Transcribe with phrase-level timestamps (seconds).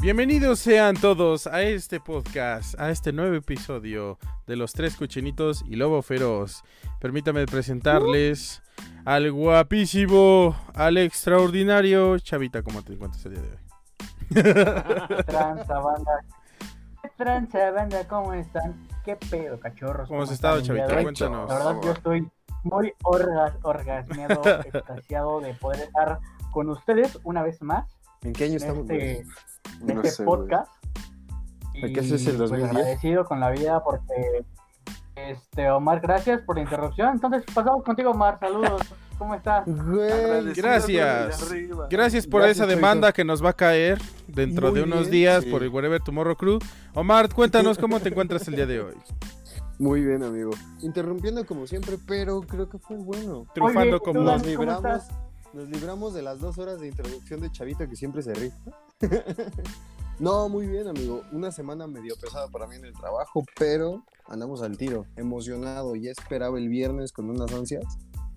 [0.00, 4.16] Bienvenidos sean todos a este podcast, a este nuevo episodio
[4.46, 6.62] de Los Tres Cochinitos y Lobo Feroz.
[7.00, 8.62] Permítame presentarles
[9.04, 12.62] al guapísimo, al extraordinario Chavita.
[12.62, 15.24] ¿Cómo te encuentras el día de hoy?
[15.26, 16.24] Tranza banda.
[17.16, 18.86] Tranza banda, ¿cómo están?
[19.04, 20.08] ¿Qué pedo, cachorros?
[20.08, 21.02] ¿Cómo has estado, Chavita?
[21.02, 21.48] Cuéntanos.
[21.48, 22.30] La verdad, yo estoy
[22.62, 26.20] muy orgas, orgasmeado, extasiado de poder estar
[26.52, 28.90] con ustedes una vez más ¿En qué año en estamos?
[28.90, 29.26] este,
[29.80, 30.70] No este sé, podcast.
[31.80, 32.70] ¿De qué es el pues, 2010?
[32.70, 34.44] agradecido con la vida porque,
[35.14, 37.10] este, Omar, gracias por la interrupción.
[37.14, 38.38] Entonces, pasamos contigo, Omar.
[38.40, 38.82] Saludos.
[39.16, 39.64] ¿Cómo estás?
[39.66, 41.52] Güey, Gracias.
[41.90, 45.10] Gracias por Gracias, esa demanda que nos va a caer dentro Muy de unos bien,
[45.10, 45.50] días sí.
[45.50, 46.58] por el Wherever Tomorrow Crew.
[46.94, 48.94] Omar, cuéntanos cómo te encuentras el día de hoy.
[49.80, 50.50] Muy bien, amigo.
[50.82, 53.44] Interrumpiendo como siempre, pero creo que fue bueno.
[53.54, 54.20] Triunfando como...
[54.20, 55.08] ¿tú, Nos libramos, estás?
[55.52, 58.56] Nos libramos de las dos horas de introducción de Chavito que siempre se rifa.
[60.18, 61.22] no, muy bien, amigo.
[61.32, 65.96] Una semana medio pesada para mí en el trabajo, pero andamos al tiro, emocionado.
[65.96, 67.84] Ya esperaba el viernes con unas ansias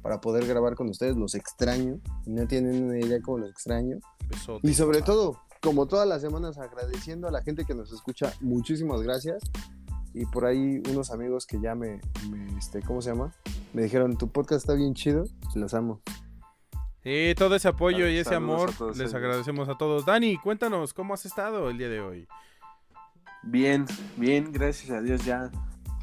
[0.02, 1.18] para poder grabar con ustedes.
[1.18, 2.00] Los extraño.
[2.26, 4.00] No tienen una idea cómo los extraño.
[4.30, 5.12] Besote, Y sobre papá.
[5.12, 9.44] todo, como todas las semanas, agradeciendo a la gente que nos escucha, muchísimas gracias.
[10.14, 13.34] Y por ahí unos amigos que ya me, me, este, ¿cómo se llama?
[13.74, 15.24] Me dijeron, tu podcast está bien chido,
[15.56, 16.02] los amo.
[17.04, 19.14] Sí, todo ese apoyo y ese amor les ellos.
[19.16, 20.06] agradecemos a todos.
[20.06, 22.28] Dani, cuéntanos cómo has estado el día de hoy.
[23.44, 23.86] Bien,
[24.18, 25.50] bien, gracias a Dios ya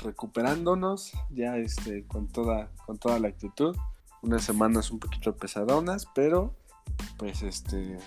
[0.03, 3.77] recuperándonos, ya este con toda con toda la actitud.
[4.23, 6.57] Unas semanas un poquito pesadonas, pero
[7.17, 7.99] pues este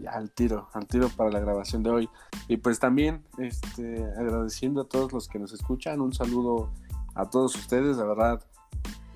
[0.00, 2.08] ya al tiro, al tiro para la grabación de hoy.
[2.48, 6.72] Y pues también este agradeciendo a todos los que nos escuchan, un saludo
[7.14, 8.42] a todos ustedes, la verdad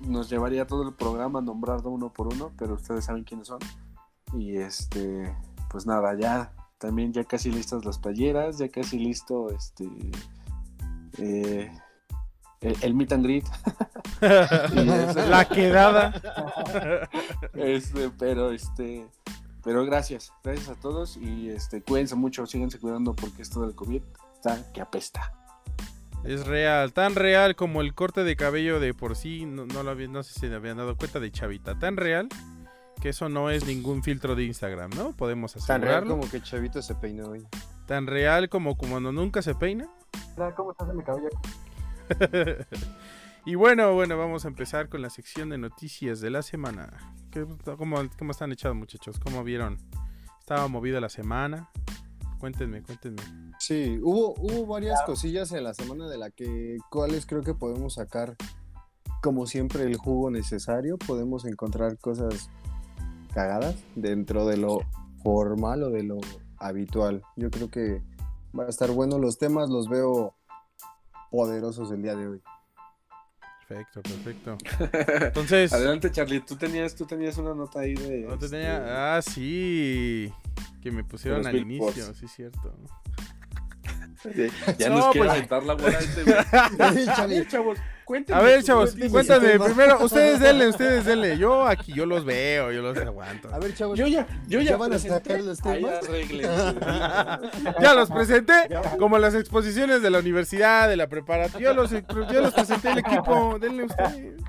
[0.01, 3.59] nos llevaría todo el programa a nombrarlo uno por uno, pero ustedes saben quiénes son.
[4.33, 5.35] Y este,
[5.69, 9.87] pues nada, ya también ya casi listas las playeras, ya casi listo este
[11.17, 11.71] eh,
[12.61, 13.45] el, el meet and greet.
[14.21, 16.13] La quedada.
[17.53, 19.07] este, pero este,
[19.63, 24.01] pero gracias, gracias a todos y este cuídense mucho, síganse cuidando porque esto del COVID
[24.33, 25.33] está que apesta.
[26.25, 29.91] Es real, tan real como el corte de cabello de por sí, no, no lo
[29.91, 32.27] había- no sé si se habían dado cuenta de Chavita, tan real
[33.01, 35.11] que eso no es ningún filtro de Instagram, ¿no?
[35.11, 36.17] Podemos Tan real asegurarlo.
[36.21, 37.45] como que Chavito se peinó hoy.
[37.85, 39.87] Tan real como cuando nunca se peina.
[40.55, 41.29] ¿Cómo estás en mi cabello?
[43.45, 46.89] y bueno, bueno, vamos a empezar con la sección de noticias de la semana.
[47.31, 47.45] ¿Qué-
[47.77, 49.19] cómo, cómo están echados, muchachos?
[49.19, 49.77] ¿Cómo vieron?
[50.39, 51.69] ¿Estaba movida la semana?
[52.45, 53.23] Cuéntenme, cuéntenme.
[53.57, 57.95] Sí, hubo, hubo varias cosillas en la semana de la que, cuáles creo que podemos
[57.95, 58.35] sacar,
[59.23, 60.99] como siempre, el jugo necesario.
[60.99, 62.51] Podemos encontrar cosas
[63.33, 64.81] cagadas dentro de lo
[65.23, 66.19] formal o de lo
[66.57, 67.23] habitual.
[67.35, 68.03] Yo creo que
[68.55, 69.17] va a estar bueno.
[69.17, 70.35] Los temas los veo
[71.31, 72.43] poderosos el día de hoy.
[73.67, 74.57] Perfecto, perfecto.
[75.25, 78.19] Entonces, Adelante Charlie, tú tenías, tú tenías una nota ahí de...
[78.19, 79.15] no te este, tenía...
[79.15, 80.31] Ah, sí.
[80.85, 82.71] Que me pusieron al inicio, sí, cierto.
[84.23, 86.35] de- ya No, nos quiere pues- aventar la bola este güey.
[87.17, 88.39] A ver, chavos, cuéntenme.
[88.39, 89.65] A ver, chavos, cuéntame tema.
[89.65, 90.03] primero.
[90.05, 91.39] Ustedes denle, ustedes denle.
[91.39, 93.51] Yo aquí, yo los veo, yo los aguanto.
[93.51, 93.97] A ver, chavos.
[93.97, 96.01] Yo ya, yo ya, ¿Ya van a sacar los temas?
[97.81, 98.53] Ya los presenté,
[98.99, 101.69] como las exposiciones de la universidad, de la preparatoria.
[101.69, 103.57] Yo los, yo los presenté el equipo.
[103.59, 104.39] Denle ustedes.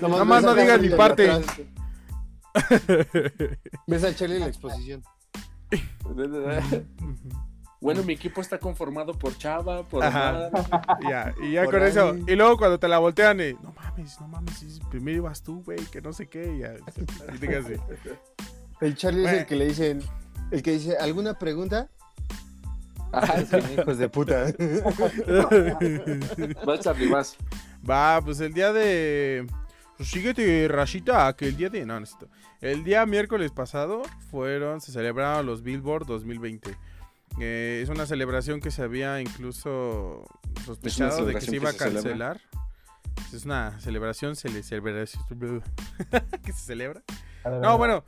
[0.00, 1.30] Nada más no digan mi parte.
[3.86, 5.02] Ves a Charlie en la exposición.
[7.82, 10.48] Bueno, mi equipo está conformado por Chava, por Ajá.
[11.02, 12.14] Ya, y ya Por con eso.
[12.28, 15.80] Y luego cuando te la voltean, y, no mames, no mames, primero ibas tú, güey,
[15.86, 16.54] que no sé qué.
[16.54, 16.74] y Ya,
[17.34, 17.74] y te quedas así.
[18.80, 20.00] El Charlie es el que le dicen,
[20.52, 21.88] el que dice, ¿alguna pregunta?
[23.10, 23.42] Ajá,
[23.76, 24.44] Hijos de puta.
[26.64, 27.36] vas Charlie, vas.
[27.88, 29.44] Va, pues el día de.
[29.96, 31.84] Pues síguete, Rashita, que el día de.
[31.84, 32.28] No, necesito.
[32.62, 34.80] El día miércoles pasado fueron.
[34.80, 36.76] Se celebraron los Billboard 2020.
[37.40, 40.24] Eh, es una celebración que se había incluso
[40.64, 42.02] sospechado de que se iba a celebra.
[42.02, 42.40] cancelar.
[43.34, 45.24] Es una celebración se le celebración
[46.44, 47.02] que se celebra.
[47.44, 48.04] No, bueno,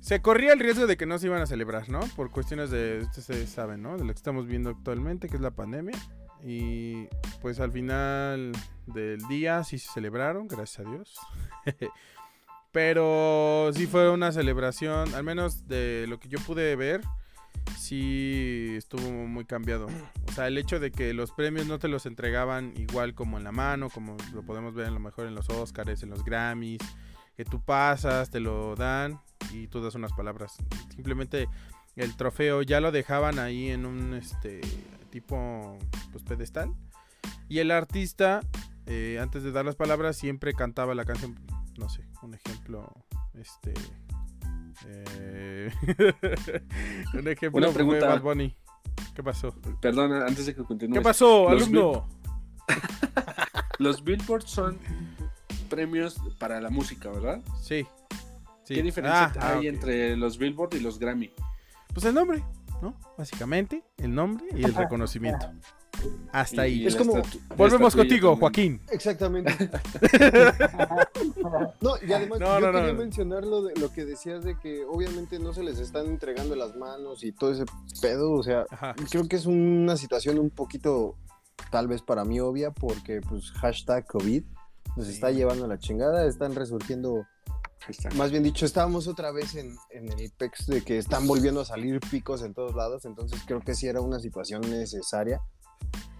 [0.00, 2.00] se corría el riesgo de que no se iban a celebrar, ¿no?
[2.16, 3.96] Por cuestiones de, ustedes saben, ¿no?
[3.96, 5.96] De lo que estamos viendo actualmente, que es la pandemia.
[6.42, 7.08] Y
[7.40, 8.52] pues al final
[8.86, 11.18] del día sí se celebraron, gracias a Dios.
[12.74, 17.02] Pero sí fue una celebración, al menos de lo que yo pude ver,
[17.78, 19.86] sí estuvo muy cambiado.
[20.28, 23.44] O sea, el hecho de que los premios no te los entregaban igual como en
[23.44, 26.80] la mano, como lo podemos ver a lo mejor en los Oscars, en los Grammys,
[27.36, 29.20] que tú pasas, te lo dan
[29.52, 30.56] y tú das unas palabras.
[30.96, 31.48] Simplemente
[31.94, 34.60] el trofeo ya lo dejaban ahí en un este
[35.10, 35.78] tipo
[36.10, 36.74] pues pedestal
[37.48, 38.40] y el artista
[38.86, 41.36] eh, antes de dar las palabras siempre cantaba la canción
[41.78, 42.92] no sé un ejemplo
[43.34, 43.74] este
[44.86, 45.70] eh,
[47.14, 48.08] un ejemplo Una pregunta.
[48.08, 48.54] Bad Bunny.
[49.14, 49.54] ¿Qué pasó?
[49.80, 50.98] Perdón, antes de que continúes.
[50.98, 52.08] ¿Qué pasó, Los alumno?
[53.78, 54.78] Los Billboard son
[55.68, 57.40] premios para la música, ¿verdad?
[57.60, 57.86] Sí.
[58.64, 58.74] sí.
[58.74, 59.74] ¿Qué diferencia Ah, ah, hay ok.
[59.74, 61.30] entre los Billboard y los Grammy?
[61.92, 62.42] Pues el nombre,
[62.82, 62.96] ¿no?
[63.18, 65.50] Básicamente, el nombre y el reconocimiento.
[66.32, 66.82] Hasta ahí.
[66.82, 67.22] Y Es como-
[67.56, 68.40] Volvemos contigo, también.
[68.40, 68.80] Joaquín.
[68.90, 69.52] Exactamente.
[71.80, 72.98] No, y además No, yo no, quería no.
[72.98, 76.74] mencionar lo, de, lo que decías de que obviamente no se les están entregando las
[76.76, 77.64] manos y todo ese
[78.00, 78.94] pedo, o sea, Ajá.
[79.10, 81.16] creo que es una situación un poquito,
[81.70, 84.42] tal vez para mí obvia, porque pues hashtag COVID
[84.96, 85.12] nos Sí.
[85.12, 87.26] está llevando a la chingada, están resurgiendo,
[88.16, 91.64] más bien dicho, estábamos otra vez en, en el PEX de que están volviendo a
[91.64, 95.40] salir picos en todos lados, entonces creo que sí era una situación necesaria.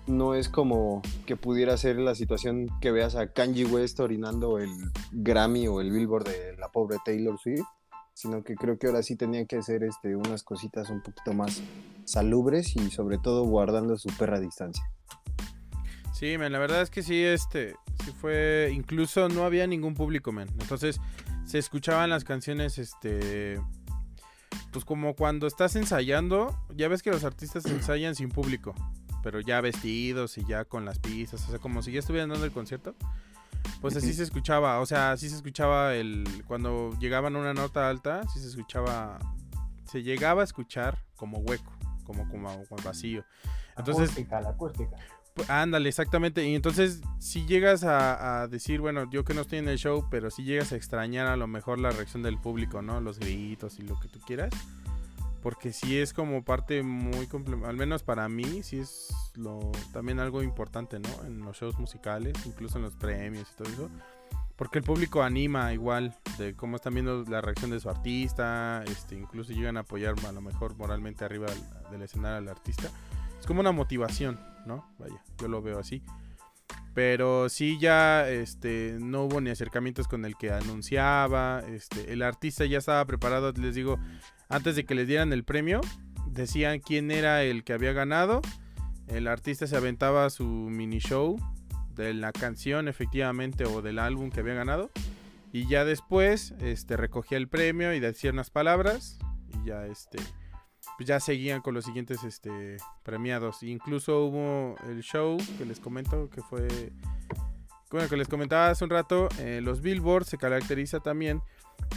[0.07, 4.71] No es como que pudiera ser la situación que veas a Kanye West orinando el
[5.13, 7.65] Grammy o el Billboard de la pobre Taylor Swift,
[8.13, 11.63] sino que creo que ahora sí tenían que hacer este, unas cositas un poquito más
[12.05, 14.85] salubres y sobre todo guardando su perra distancia.
[16.13, 17.75] Sí, men, la verdad es que sí, este,
[18.05, 20.49] sí fue, incluso no había ningún público, men.
[20.61, 21.01] Entonces,
[21.45, 23.61] se escuchaban las canciones, este,
[24.73, 28.75] pues como cuando estás ensayando, ya ves que los artistas ensayan sin público,
[29.25, 32.45] pero ya vestidos y ya con las pistas, o sea, como si ya estuvieran dando
[32.45, 32.95] el concierto.
[33.81, 37.89] Pues así se escuchaba, o sea, así se escuchaba el cuando llegaban a una nota
[37.89, 39.19] alta, sí se escuchaba
[39.91, 41.73] se llegaba a escuchar como hueco,
[42.05, 43.25] como como, como vacío.
[43.79, 44.97] Entonces, acústica, la acústica.
[45.35, 46.47] Pues, Ándale, exactamente.
[46.47, 50.07] Y entonces, si llegas a, a decir, bueno, yo que no estoy en el show,
[50.11, 53.01] pero si llegas a extrañar a lo mejor la reacción del público, ¿no?
[53.01, 54.53] Los gritos y lo que tú quieras.
[55.45, 57.29] Porque sí es como parte muy
[57.67, 61.11] al menos para mí, sí es lo también algo importante, ¿no?
[61.27, 63.91] En los shows musicales, incluso en los premios y todo eso.
[64.57, 69.17] Porque el público anima igual de cómo están viendo la reacción de su artista, este,
[69.17, 72.89] incluso llegan a apoyar a lo mejor moralmente arriba del, del escenario al artista.
[73.39, 74.89] Es como una motivación, ¿no?
[74.99, 76.03] Vaya, yo lo veo así.
[76.95, 82.65] Pero sí ya este no hubo ni acercamientos con el que anunciaba, este el artista
[82.65, 83.99] ya estaba preparado, les digo,
[84.49, 85.81] antes de que les dieran el premio,
[86.27, 88.41] decían quién era el que había ganado.
[89.07, 91.37] El artista se aventaba su mini show
[91.95, 94.91] de la canción efectivamente o del álbum que había ganado
[95.55, 100.19] y ya después este recogía el premio y decía unas palabras y ya este
[100.97, 103.63] pues ya seguían con los siguientes este, premiados.
[103.63, 106.93] Incluso hubo el show que les comento que fue.
[107.91, 109.29] Bueno, que les comentaba hace un rato.
[109.39, 111.41] eh, los Billboard se caracteriza también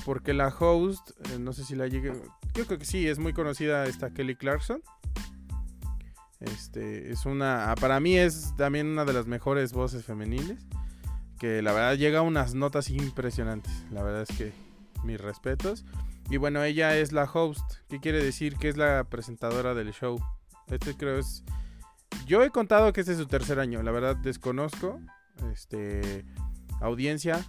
[0.07, 2.13] porque la host, eh, no sé si la llegué.
[2.53, 4.81] Yo creo que sí, es muy conocida esta Kelly Clarkson.
[6.39, 7.75] Este es una.
[7.79, 10.65] Para mí es también una de las mejores voces femeniles.
[11.39, 13.85] Que la verdad llega a unas notas impresionantes.
[13.91, 14.53] La verdad es que
[15.03, 15.85] mis respetos.
[16.29, 17.75] Y bueno, ella es la host.
[17.89, 18.56] ¿Qué quiere decir?
[18.56, 20.19] Que es la presentadora del show.
[20.68, 21.44] Este creo es.
[22.25, 23.83] Yo he contado que este es su tercer año.
[23.83, 25.00] La verdad desconozco.
[25.51, 26.25] Este.
[26.79, 27.45] Audiencia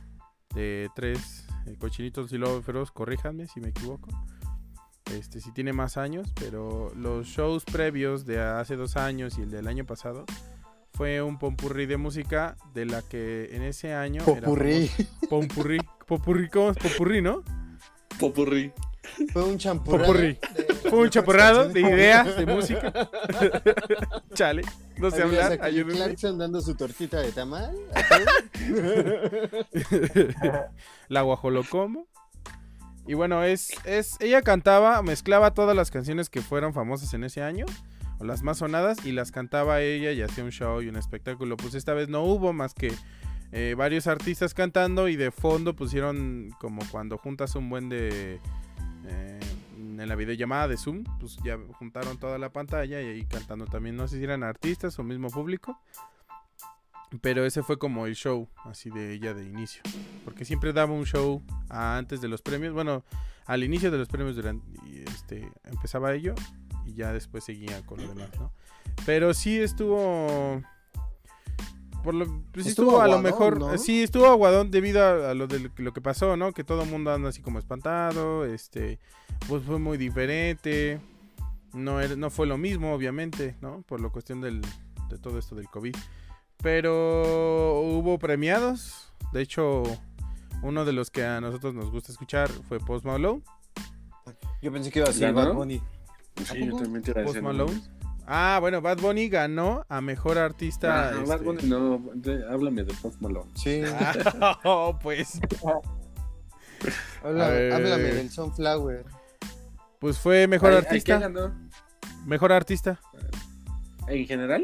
[0.55, 2.91] de tres cochinitos y lobo feroz.
[2.91, 4.09] Corríjanme si me equivoco.
[5.13, 6.33] Este, si tiene más años.
[6.39, 10.25] Pero los shows previos de hace dos años y el del año pasado.
[10.95, 14.23] Fue un pompurrí de música de la que en ese año.
[14.27, 14.89] era Popurrí.
[14.89, 15.79] famoso- Pompurrí.
[16.07, 16.77] Popurrí, ¿cómo es?
[16.79, 17.43] Popurrí, ¿no?
[18.19, 18.73] Popurrí.
[19.33, 20.07] Fue un champurrado.
[20.07, 20.39] Popurrí.
[20.57, 22.93] de- Fue un de chaporrado de ideas de música.
[24.35, 24.63] Chale,
[25.01, 25.61] no sé a hablar.
[25.61, 25.85] Kelly.
[25.85, 27.77] Clarkson dando su tortita de tamal.
[31.09, 32.07] La guajolocomo.
[33.07, 34.17] Y bueno, es, es.
[34.21, 37.67] Ella cantaba, mezclaba todas las canciones que fueron famosas en ese año.
[38.19, 39.05] O las más sonadas.
[39.05, 41.57] Y las cantaba ella y hacía un show y un espectáculo.
[41.57, 42.93] Pues esta vez no hubo más que
[43.53, 45.09] eh, varios artistas cantando.
[45.09, 48.41] Y de fondo pusieron como cuando juntas un buen de.
[49.07, 49.41] eh,
[50.01, 53.97] en la videollamada de Zoom, pues ya juntaron toda la pantalla y ahí cantando también.
[53.97, 55.81] No sé si eran artistas o mismo público.
[57.23, 59.83] Pero ese fue como el show, así de ella de inicio.
[60.25, 62.75] Porque siempre daba un show antes de los premios.
[62.75, 63.03] Bueno,
[63.47, 64.67] al inicio de los premios durante,
[65.07, 66.35] este, empezaba ello
[66.85, 68.53] y ya después seguía con lo demás, ¿no?
[69.07, 70.63] Pero sí estuvo...
[72.09, 73.59] Por lo, pues sí Estuvo estuvo, a lo aguadón, mejor...
[73.59, 73.77] ¿no?
[73.77, 76.53] Sí, estuvo aguadón debido a, a lo de lo que pasó, ¿no?
[76.53, 78.47] Que todo el mundo anda así como espantado.
[78.47, 78.99] Este,
[79.47, 81.01] pues fue muy diferente.
[81.75, 83.83] No, era- no fue lo mismo, obviamente, ¿no?
[83.83, 84.63] Por la cuestión del,
[85.11, 85.95] de todo esto del COVID.
[86.63, 89.13] Pero hubo premiados.
[89.35, 89.83] De hecho,
[90.63, 93.43] uno de los que a nosotros nos gusta escuchar fue Post Malone.
[94.63, 95.45] Yo pensé que iba a ¿Ya ser no?
[95.45, 95.83] Bad Bunny.
[96.51, 97.41] Sí, yo también te Post.
[97.43, 97.83] Malone.
[98.31, 101.09] Ah, bueno, Bad Bunny ganó a mejor artista.
[101.09, 103.51] Ah, no, este- Bad Bunny no, de- háblame de Post Malone.
[103.55, 103.81] Sí,
[104.41, 105.41] Ah, oh, pues,
[107.25, 109.05] A háblame del Sunflower.
[109.99, 111.19] pues fue mejor Ay, ay, ¿qué artista.
[111.19, 111.55] ganó?
[112.27, 113.01] Mejor artista.
[114.07, 114.63] ¿En general?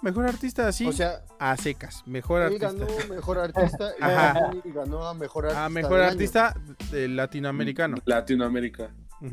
[0.00, 0.86] Mejor artista, sí.
[0.86, 2.02] O sea, a secas.
[2.06, 2.72] Mejor él artista.
[2.72, 4.40] ganó mejor artista y Ajá.
[4.48, 5.64] Bunny ganó a mejor artista.
[5.64, 6.10] A mejor del año.
[6.12, 6.54] artista
[6.90, 7.96] de latinoamericano.
[8.04, 8.90] Latinoamérica.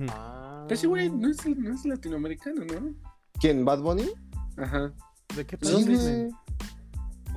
[0.10, 0.66] Ah.
[0.68, 2.94] Pero ese güey no es, no es latinoamericano, ¿no?
[3.40, 3.64] ¿Quién?
[3.66, 4.10] ¿Bad Bunny?
[4.58, 4.94] Ajá.
[5.36, 5.98] ¿De qué Sí, país güey.
[5.98, 6.32] dicen?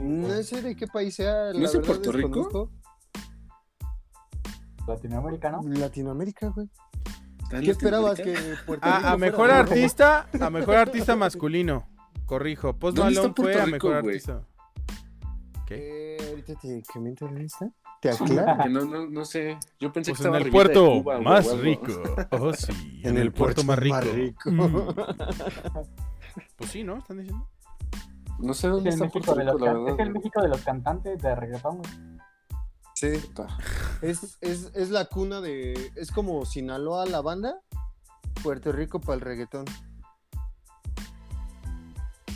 [0.01, 1.53] No sé de qué país sea.
[1.53, 2.29] ¿No la es de verdad Puerto Rico?
[2.29, 2.71] desconozco.
[4.87, 5.61] Latinoamericano.
[5.65, 6.69] Latinoamérica, güey.
[7.43, 8.63] ¿Está en ¿Qué esperabas que Latinoamérica?
[8.67, 11.89] Puerto Rico A, mejor artista, a mejor artista masculino.
[12.27, 12.77] Corrijo.
[12.79, 14.43] Post ¿Dónde está Malone fue a mejor artista.
[15.67, 16.17] ¿Qué?
[16.17, 17.71] Eh, ahorita te comento la lista.
[18.03, 18.63] ¿Te aclaro?
[18.65, 19.57] Que no, no, no sé.
[19.79, 21.93] Yo pensé Pues que en estaba el de puerto Cuba, más o rico.
[22.33, 23.01] Oh, sí.
[23.05, 24.51] En, el, puerto, más rico.
[24.51, 24.89] Mm.
[26.57, 26.97] Pues sí, ¿no?
[26.99, 27.47] ¿Están diciendo?
[28.39, 30.13] No sé Es dónde el, está Puerto de Rico, los la can- es el verdad.
[30.15, 31.91] México de los cantantes de reggaetón, güey.
[32.95, 33.09] Sí,
[34.03, 35.93] es, es, es la cuna de.
[35.97, 37.61] Es como Sinaloa la banda,
[38.43, 39.65] Puerto Rico para el reggaetón.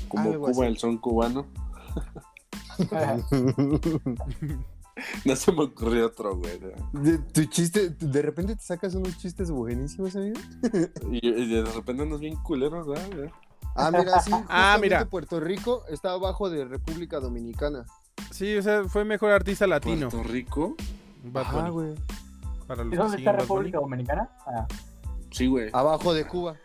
[0.08, 0.72] Como Algo Cuba, así.
[0.72, 1.46] el son cubano.
[5.26, 6.58] No se me ocurrió otro, güey.
[6.92, 7.00] ¿no?
[7.00, 10.38] De, tu chiste, de repente te sacas unos chistes buenísimos, amigo.
[11.10, 13.30] Y, y de repente andas bien culeros, ¿verdad?
[13.74, 14.30] Ah, mira, sí.
[14.48, 15.04] Ah, mira.
[15.06, 17.84] Puerto Rico está abajo de República Dominicana.
[18.30, 20.08] Sí, o sea, fue mejor artista latino.
[20.08, 20.76] Puerto Rico.
[21.24, 21.70] Bunny.
[21.70, 21.94] güey.
[22.66, 23.32] Para los ¿Y dónde está.
[23.32, 24.30] República Dominicana?
[24.46, 24.66] Ah,
[25.30, 25.68] Sí, güey.
[25.72, 26.56] Abajo de Cuba.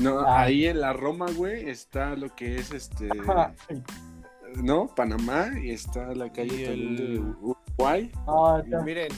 [0.00, 0.40] No, Ah.
[0.42, 3.08] ahí en la Roma, güey, está lo que es este.
[4.56, 4.86] ¿No?
[4.94, 8.10] Panamá y está la calle Y el- de Uruguay.
[8.26, 9.12] no, está- Miren,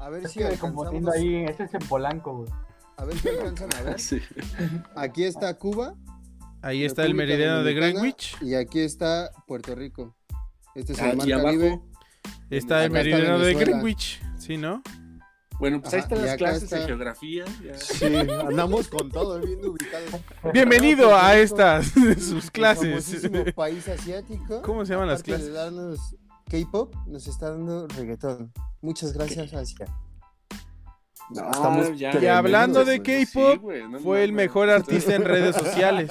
[0.00, 1.08] a ver es si alcanzamos.
[1.14, 1.44] ahí.
[1.44, 2.50] Ese es en Polanco, güey.
[2.96, 3.96] A ver si alcanzan a ver.
[4.00, 4.20] Sí.
[4.96, 5.94] Aquí está Cuba.
[6.60, 8.36] Ahí está el meridiano de Greenwich.
[8.40, 10.14] Y aquí está Puerto Rico.
[10.74, 11.46] Este es Ah, el mar y abajo.
[11.46, 11.80] Caribe.
[12.50, 13.54] Está el meridiano de.
[13.54, 14.22] Greenwich.
[14.38, 14.82] Sí, ¿no?
[15.62, 17.44] Bueno, pues ahí están las clases de geografía.
[17.64, 17.78] ya.
[17.78, 20.20] Sí, andamos con todo bien ubicados.
[20.52, 22.88] Bienvenido a estas sus el clases.
[22.88, 24.60] famosísimo país asiático.
[24.62, 25.46] ¿Cómo se llaman las clases?
[25.46, 26.16] de darnos
[26.50, 28.52] K-pop, nos está dando reggaetón.
[28.80, 29.86] Muchas gracias, Asia.
[31.30, 33.00] No, Estamos ya, Y hablando de.
[33.00, 36.10] K-pop, Sí, güey, no Fue el mejor artista en redes sociales.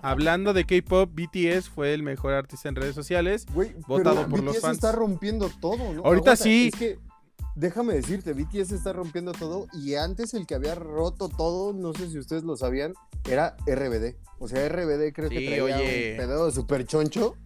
[0.00, 3.44] Hablando de K-pop, BTS fue el mejor artista en redes sociales.
[3.52, 4.74] Güey, Votado pero por los BTS fans.
[4.78, 6.02] está rompiendo todo, ¿no?
[6.02, 6.70] Ahorita sí.
[6.72, 7.09] Es que,
[7.54, 12.08] déjame decirte, BTS está rompiendo todo y antes el que había roto todo, no sé
[12.10, 12.94] si ustedes lo sabían,
[13.28, 14.16] era RBD.
[14.38, 16.12] O sea, RBD creo que traía oye.
[16.12, 17.36] un pedazo súper choncho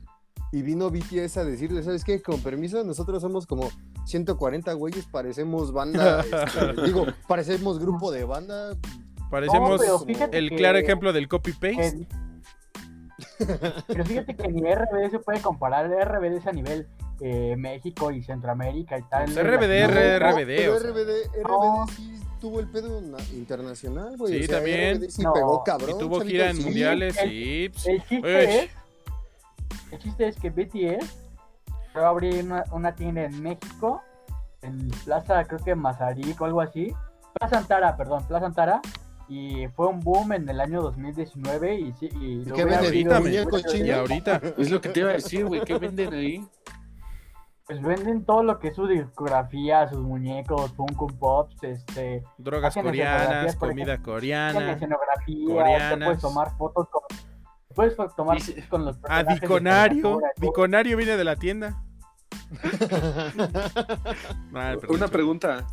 [0.52, 2.22] y vino BTS a decirle, ¿sabes qué?
[2.22, 3.70] Con permiso, nosotros somos como
[4.06, 8.76] 140 güeyes, parecemos banda, este, digo, parecemos grupo de banda.
[9.30, 12.06] Parecemos No, el que- claro ejemplo del copy-paste.
[13.88, 15.88] Pero fíjate que ni RBD se puede comparar.
[15.88, 16.86] RBD es a nivel
[17.20, 19.24] eh, México y Centroamérica y tal.
[19.24, 20.78] Pues RBD, RBD, No, RBD.
[20.78, 21.86] RBD, RBD No.
[21.88, 24.38] sí tuvo el pedo na- internacional, güey.
[24.38, 24.96] Sí, o sea, también.
[24.98, 25.32] RBD sí No.
[25.32, 25.90] pegó cabrón.
[25.90, 26.64] Y tuvo chavito, gira en sí.
[26.64, 27.68] mundiales el- y...
[27.70, 28.70] pues, El chiste es.
[29.92, 31.16] El chiste es que BTS
[31.96, 34.02] va a abrir una, una tienda en México,
[34.62, 36.92] en Plaza, creo que Mazarik o algo así.
[37.38, 38.80] Plaza Antara, perdón, Plaza Antara.
[39.26, 42.10] Y fue un boom en el año 2019 y sí.
[42.20, 42.86] Y ¿Y lo qué venden?
[42.86, 45.62] habido- ¿Muñecos Y ahorita, Es lo que te iba a decir, güey.
[45.62, 46.44] ¿Qué venden ahí?
[47.66, 53.56] Pues venden todo lo que es su discografía, sus muñecos, Funko Pops, este, drogas coreanas,
[53.56, 54.72] comida en coreana.
[54.72, 56.06] escenografía, coreanas.
[56.06, 57.02] puedes tomar fotos con,
[57.74, 60.20] puedes tomar Dice- fotos con los Ah, Diconario.
[60.36, 61.82] Diconario viene de la tienda.
[64.52, 65.12] Perdón, Una sí.
[65.12, 65.66] pregunta.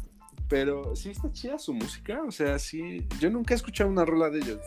[0.47, 2.21] Pero, ¿sí está chida su música?
[2.27, 3.07] O sea, sí.
[3.19, 4.59] Yo nunca he escuchado una rola de ellos.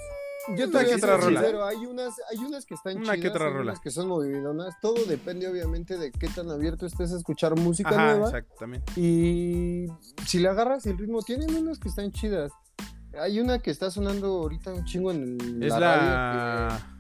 [0.49, 1.41] Yo te que voy a otra ser rola.
[1.41, 3.63] sincero, hay unas, hay unas que están Una chidas, que otra hay rola.
[3.73, 4.75] unas que son movidonas.
[4.81, 8.27] Todo depende, obviamente, de qué tan abierto estés a escuchar música Ajá, nueva.
[8.27, 8.93] exactamente.
[9.01, 9.87] Y
[10.27, 12.53] si le agarras el ritmo, tienen unas que están chidas.
[13.19, 16.99] Hay una que está sonando ahorita un chingo en el- Es la, la...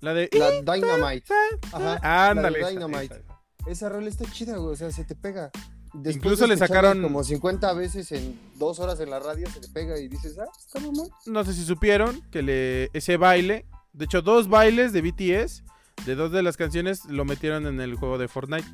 [0.00, 0.28] La de...
[0.28, 1.32] que- la Dynamite.
[1.72, 2.30] Ajá.
[2.30, 2.60] Ándale.
[2.60, 3.14] la de esa, Dynamite.
[3.14, 3.70] esa.
[3.70, 4.74] Esa rola está chida, güey.
[4.74, 5.50] O sea, se te pega.
[5.96, 9.68] Después Incluso le sacaron- Como 50 veces en dos horas en la radio, se te
[9.68, 11.08] pega y dices, ah, está mamón.
[11.26, 12.90] No sé si supieron que le...
[12.92, 15.62] ese baile, de hecho dos bailes de BTS,
[16.04, 18.66] de dos de las canciones lo metieron en el juego de Fortnite.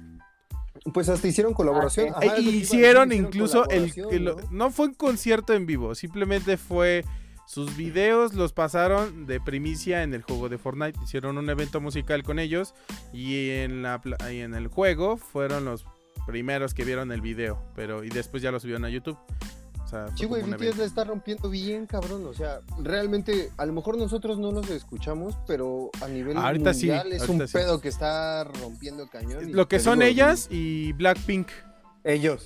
[0.92, 2.08] Pues hasta hicieron colaboración.
[2.14, 3.92] Ah, Ajá, E hicieron incluso el,
[4.24, 4.36] ¿no?
[4.50, 7.04] no fue un concierto en vivo, simplemente fue
[7.46, 12.22] sus videos los pasaron de primicia en el juego de Fortnite, hicieron un evento musical
[12.22, 12.74] con ellos
[13.12, 14.00] y en la
[14.32, 15.84] y en el juego fueron los
[16.26, 19.18] primeros que vieron el video, pero y después ya lo subieron a YouTube.
[19.84, 22.24] O sea, Sí, güey, BTS la está rompiendo bien, cabrón.
[22.26, 26.86] O sea, realmente, a lo mejor nosotros no los escuchamos, pero a nivel Ahorita sí,
[26.86, 27.52] mundial es un sí.
[27.52, 29.52] pedo que está rompiendo cañón.
[29.52, 31.48] Lo que son digo, ellas y Blackpink.
[32.04, 32.44] Ellos.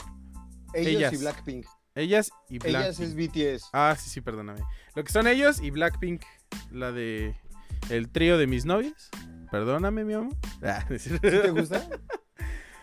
[0.75, 1.13] Ellos Ellas.
[1.13, 1.67] y Blackpink.
[1.95, 2.83] Ellas y Blackpink.
[2.83, 3.69] Ellas es BTS.
[3.73, 4.61] Ah, sí, sí, perdóname.
[4.95, 6.23] Lo que son ellos y Blackpink,
[6.71, 7.37] la de
[7.91, 9.09] el trío de mis novias.
[9.51, 10.35] Perdóname, mi amor.
[10.63, 10.85] Ah.
[10.99, 11.87] ¿Sí te gusta?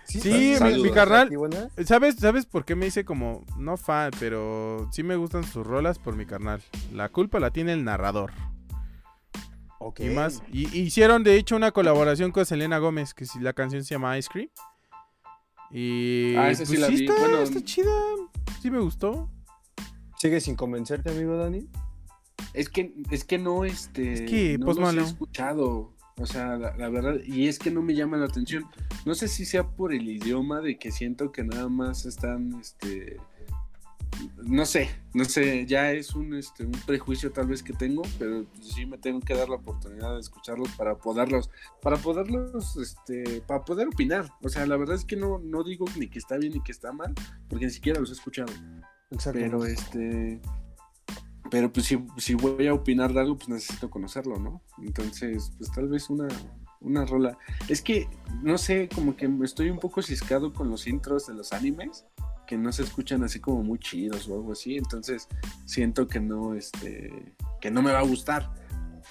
[0.06, 0.56] Sí, ¿sí?
[0.62, 1.30] mi- mi carnal-.
[1.86, 5.98] ¿Sabes, ¿Sabes por qué me hice como, no fan, pero sí me gustan sus rolas
[6.00, 6.62] por mi carnal?
[6.92, 8.32] La culpa la tiene el narrador.
[9.80, 10.00] Ok.
[10.02, 10.42] Y más.
[10.52, 14.18] Y hicieron de hecho una colaboración con Selena Gómez, que si la canción se llama
[14.18, 14.50] Ice Cream.
[15.72, 17.06] Y Ah, esa sí pues, la vi.
[17.06, 17.92] está, Bueno, está chida.
[18.62, 19.30] Sí me gustó.
[20.18, 21.68] ¿Sigue sin convencerte, amigo Dani?
[22.54, 24.14] Es que, es que no, este.
[24.14, 25.93] Es que no Post los he escuchado.
[26.18, 28.66] O sea, la, la verdad, y es que no me llama la atención.
[29.06, 33.18] No sé si sea por el idioma de que siento que nada más están, este.
[34.44, 38.46] No sé, no sé, ya es un, este, un prejuicio tal vez que tengo, pero
[38.62, 41.50] sí me tengo que dar la oportunidad de escucharlos para poderlos,
[41.82, 44.30] para poderlos, este, para poder opinar.
[44.44, 46.72] O sea, la verdad es que no, no digo ni que está bien ni que
[46.72, 47.16] está mal,
[47.50, 48.54] porque ni siquiera los he escuchado.
[49.10, 49.40] Exacto.
[49.40, 50.40] Pero este.
[51.50, 54.62] Pero pues si, si voy a opinar de algo, pues necesito conocerlo, ¿no?
[54.82, 56.28] Entonces, pues tal vez una,
[56.82, 57.38] una rola.
[57.68, 58.08] Es que,
[58.42, 62.06] no sé, como que estoy un poco ciscado con los intros de los animes,
[62.48, 64.78] que no se escuchan así como muy chidos o algo así.
[64.78, 65.28] Entonces,
[65.66, 68.52] siento que no, este, que no me va a gustar.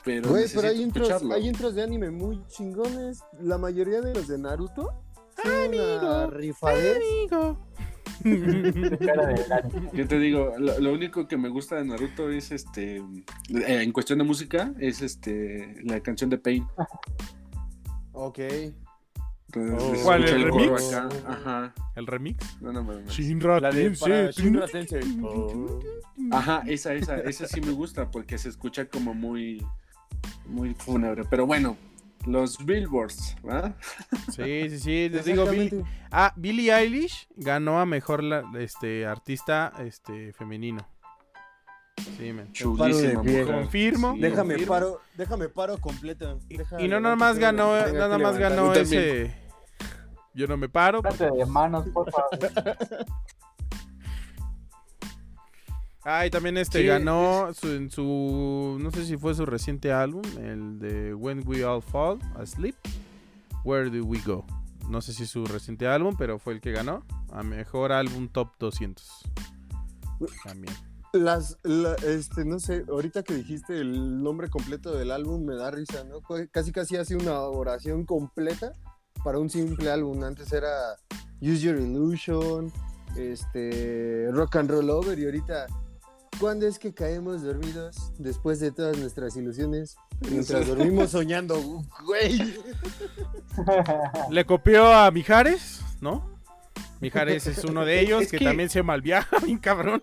[0.05, 3.21] Pero, Güey, pero hay intros, hay intros de anime muy chingones.
[3.41, 4.91] La mayoría de los de Naruto
[5.43, 6.97] son una rifadez.
[6.97, 7.59] Amigo.
[9.93, 13.03] Yo te digo, lo, lo único que me gusta de Naruto es este, eh,
[13.83, 16.67] en cuestión de música, es este, la canción de Pain.
[18.13, 18.39] Ok.
[18.39, 18.73] Entonces,
[19.55, 20.05] Oh.
[20.05, 20.95] ¿Cuál, el coro remix?
[20.95, 21.09] acá.
[21.27, 21.75] Ajá.
[21.95, 22.63] ¿El remix?
[22.63, 23.07] No, no, no, no.
[23.11, 24.09] Shinra La de Tensei.
[24.09, 25.03] para Shinra Tensei.
[26.31, 29.63] Ajá, esa, esa, esa sí me gusta porque se escucha como muy,
[30.47, 31.25] muy fúnebre.
[31.29, 31.77] Pero bueno,
[32.27, 33.75] los billboards, ¿verdad?
[34.31, 35.09] Sí, sí, sí.
[35.09, 40.87] Les digo, Billie, ah, Billie Eilish ganó a mejor la- este, artista este, femenino.
[42.19, 42.51] Sí, man.
[42.53, 43.43] Chulísima pie.
[43.43, 43.47] mujer.
[43.55, 44.15] Confirmo.
[44.15, 44.73] Sí, Déjame confirmo.
[44.75, 46.37] paro, déjame paro completa.
[46.49, 48.57] Deja- Y no nada más ganó, tenga que nada más levantar.
[48.57, 49.35] ganó ese.
[50.35, 51.03] Yo no me paro.
[51.03, 52.31] De manos, por favor.
[56.05, 58.77] Ah, y también este Sí, ganó su, en su.
[58.81, 62.75] No sé si fue su reciente álbum, el de When We All Fall Asleep.
[63.65, 64.45] Where Do We Go?
[64.89, 68.29] No sé si es su reciente álbum, pero fue el que ganó a mejor álbum
[68.29, 69.23] top 200.
[70.45, 70.75] También.
[71.13, 75.71] Las, la- este, no sé, ahorita que dijiste el nombre completo del álbum me da
[75.71, 76.21] risa, ¿no?
[76.51, 78.73] Casi casi hace una oración completa
[79.23, 80.25] para un simple álbum.
[80.25, 80.97] Antes era
[81.41, 82.73] Use Your Illusion,
[83.17, 85.67] este, Rock and Roll Over y ahorita,
[86.39, 89.97] ¿cuándo es que caemos dormidos después de todas nuestras ilusiones?
[90.31, 91.61] Mientras dormimos soñando,
[92.05, 92.55] güey.
[94.31, 96.31] Le copió a Mijares, ¿no?
[97.01, 100.01] Mijares es uno de ellos Es que, que- también se malviaja, bien cabrón.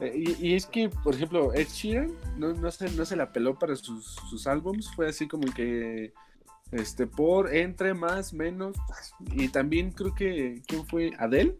[0.00, 3.32] Eh, Y, y es que, por ejemplo, Ed Sheeran no, no, se, no se la
[3.32, 4.90] peló para sus, sus álbums.
[4.94, 6.12] Fue así como que.
[6.72, 8.76] Este, por, entre, más, menos.
[9.32, 10.62] Y también creo que.
[10.66, 11.12] ¿Quién fue?
[11.18, 11.56] Adele.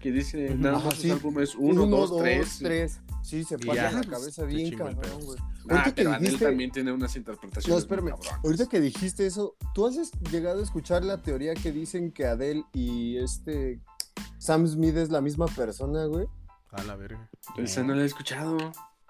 [0.00, 1.10] Que dice, nada más sí.
[1.10, 2.58] álbumes 1, 2, 3.
[2.58, 3.00] tres.
[3.22, 5.38] Sí, se pasa la pues, cabeza bien cabrón, güey.
[5.40, 7.88] Ah, Ahorita que pero Adele dijiste- también tiene unas interpretaciones.
[7.88, 8.12] No, muy.
[8.44, 12.64] Ahorita que dijiste eso, ¿tú has llegado a escuchar la teoría que dicen que Adele
[12.72, 13.80] y este
[14.38, 16.26] Sam Smith es la misma persona, güey?
[16.72, 17.30] A la verga.
[17.56, 18.56] Esa no la he escuchado.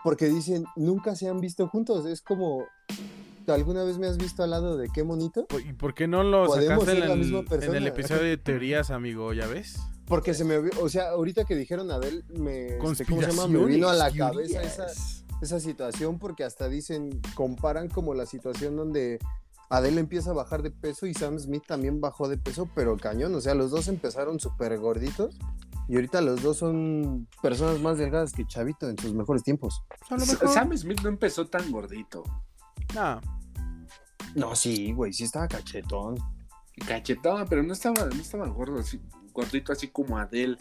[0.05, 2.05] Porque dicen, nunca se han visto juntos.
[2.07, 2.65] Es como,
[3.47, 5.47] ¿alguna vez me has visto al lado de qué monito?
[5.65, 8.37] ¿Y por qué no lo Podemos sacaste ser en la el, en el episodio de
[8.37, 9.33] teorías, amigo?
[9.33, 9.79] ¿Ya ves?
[10.12, 13.48] Porque se me, o sea, ahorita que dijeron Adele, me, este, ¿cómo se llama?
[13.48, 14.85] Me vino a la cabeza esa,
[15.40, 19.18] esa situación porque hasta dicen, comparan como la situación donde
[19.70, 23.35] Adele empieza a bajar de peso y Sam Smith también bajó de peso, pero cañón,
[23.35, 25.38] o sea, los dos empezaron súper gorditos
[25.88, 29.83] y ahorita los dos son personas más delgadas que Chavito en sus mejores tiempos.
[30.11, 30.53] Mejor.
[30.53, 32.22] Sam Smith no empezó tan gordito.
[32.94, 33.18] No,
[34.35, 36.18] No, sí, güey, sí estaba cachetón.
[36.87, 39.01] Cachetaba, pero no estaba, no estaba gordo, así,
[39.33, 40.57] gordito así como Adele.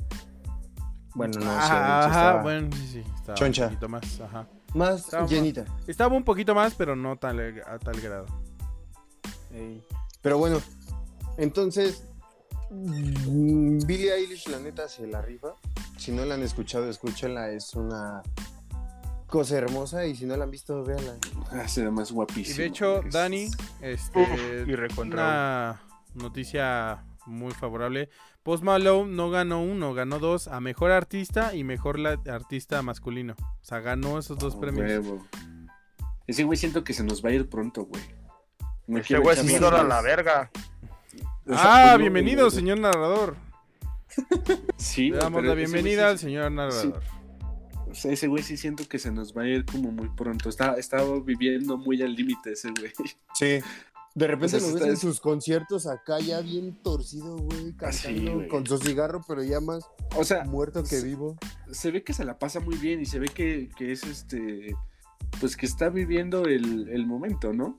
[1.14, 3.04] Bueno, no sé, ajá, sí ajá, estaba bueno, sí, sí.
[3.16, 3.64] Estaba Choncha.
[3.64, 4.48] un poquito más, ajá.
[4.74, 5.66] más estaba- llenita.
[5.88, 8.26] Estaba un poquito más, pero no tal, a tal grado.
[9.52, 9.84] Ey.
[10.22, 10.62] Pero bueno,
[11.38, 12.04] entonces,
[12.70, 15.50] mm, Billie Eilish, la neta, se la rifa.
[15.98, 17.52] Si no la han escuchado, escúchenla.
[17.52, 18.22] Es una
[19.28, 20.06] cosa hermosa.
[20.06, 21.16] Y si no la han visto, véanla.
[21.52, 22.58] Ah, se ve más Y guapísimo.
[22.58, 25.82] de hecho, Es- Dani, este, y recontra.
[26.16, 28.10] una noticia muy favorable.
[28.44, 33.36] Post Malone no ganó uno, ganó dos a mejor artista y mejor la- artista masculino.
[33.40, 34.88] O sea, ganó esos dos premios.
[34.90, 35.28] huevo.
[36.28, 38.02] Ese güey siento que se nos va a ir pronto, güey.
[38.88, 40.50] No quiero güey es echarle ídolo a la verga.
[41.46, 42.52] O sea, Ah, bienvenido, güey.
[42.56, 43.36] señor narrador.
[44.78, 47.02] Sí, Le damos la ese bienvenida sí- al señor narrador.
[47.92, 50.50] O sea, ese güey sí siento que se nos va a ir como muy pronto.
[50.50, 52.92] Está, estaba viviendo muy al límite ese güey.
[53.34, 53.60] Sí.
[54.14, 58.48] De repente lo ves en sus conciertos acá ya bien torcido, güey, Ah, cantando güey.
[58.50, 59.86] con su cigarro, pero ya más
[60.18, 61.38] O sea, muerto que vivo.
[61.72, 64.76] se ve que se la pasa muy bien y se ve que, que es este.
[65.40, 67.78] Pues que está viviendo el, el momento, ¿no?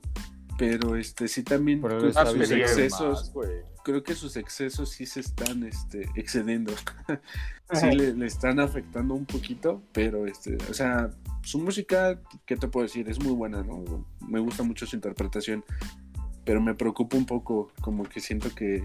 [0.57, 3.61] Pero este sí también que sus excesos, güey.
[3.83, 6.73] creo que sus excesos sí se están este, excediendo.
[7.73, 11.11] sí le, le están afectando un poquito, pero este, o sea,
[11.43, 13.07] su música, ¿qué te puedo decir?
[13.09, 14.05] Es muy buena, ¿no?
[14.27, 15.63] Me gusta mucho su interpretación,
[16.45, 18.83] pero me preocupa un poco, como que siento que,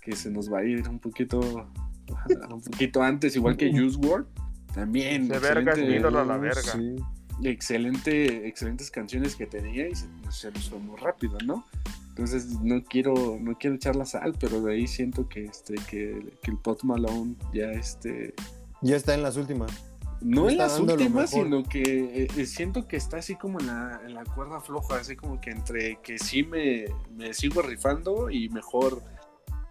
[0.00, 1.40] que se nos va a ir un poquito,
[2.50, 4.26] un poquito antes, igual que Juice WRLD.
[4.74, 6.62] También, De verga, ídolo a la verga.
[6.62, 6.96] Sí.
[7.44, 11.64] excelente, excelentes canciones que tenía y se, se nos fue muy rápido, ¿no?
[12.08, 16.36] Entonces no quiero, no quiero echar la sal, pero de ahí siento que este, que,
[16.42, 18.34] que el Pot Malone ya este
[18.82, 19.91] Ya está en las últimas.
[20.24, 24.14] No en las últimas, sino que eh, siento que está así como en la, en
[24.14, 29.02] la cuerda floja, así como que entre que sí me, me sigo rifando y mejor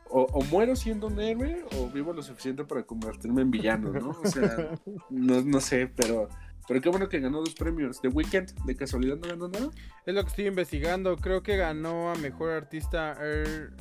[0.10, 4.10] o, o muero siendo un héroe o vivo lo suficiente para convertirme en villano, ¿no?
[4.10, 4.78] O sea,
[5.10, 6.28] no, no sé, pero,
[6.68, 8.02] pero qué bueno que ganó dos premios.
[8.02, 9.70] The Weeknd, de casualidad no ganó nada.
[10.06, 11.16] Es lo que estoy investigando.
[11.18, 13.74] Creo que ganó a mejor artista Air,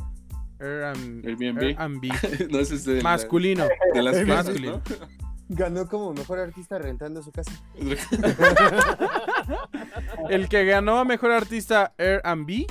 [0.61, 1.27] Airbnb.
[1.27, 1.63] Airbnb.
[1.79, 2.51] Airbnb.
[2.51, 3.67] no ese es de, la- Masculino.
[3.93, 4.83] de las Masculino.
[4.89, 5.21] ¿no?
[5.53, 7.51] Ganó como mejor artista rentando su casa.
[10.31, 12.67] El que ganó a mejor artista Airbnb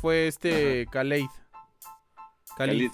[0.00, 1.26] fue este Khalid.
[2.56, 2.90] Khalid.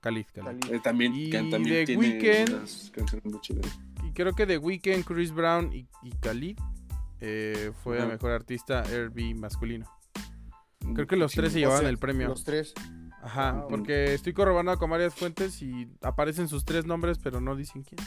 [0.00, 0.72] Khalid, Khalid.
[0.72, 2.54] Eh, también, Y también The tiene Weeknd.
[2.54, 3.66] unas canciones muy chidas.
[4.04, 6.58] Y creo que The Weeknd, Chris Brown y, y Khalid
[7.20, 9.86] eh, fue a mejor artista Airbnb masculino.
[10.94, 12.28] Creo que los Sí, tres se llevaban el premio.
[12.28, 12.74] Los tres.
[13.22, 13.68] Ajá, Wow.
[13.68, 18.00] porque estoy corroborando con varias fuentes y aparecen sus tres nombres, pero no dicen quién.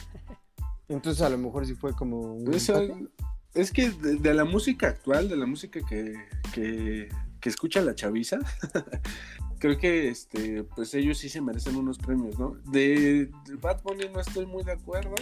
[0.88, 3.08] Entonces a lo mejor sí fue como un empate.
[3.54, 6.14] es que de, de la música actual, de la música que,
[6.52, 7.08] que,
[7.40, 8.38] que escucha la chaviza,
[9.58, 12.56] creo que este, pues ellos sí se merecen unos premios, ¿no?
[12.70, 15.14] De, de Bad Bunny no estoy muy de acuerdo.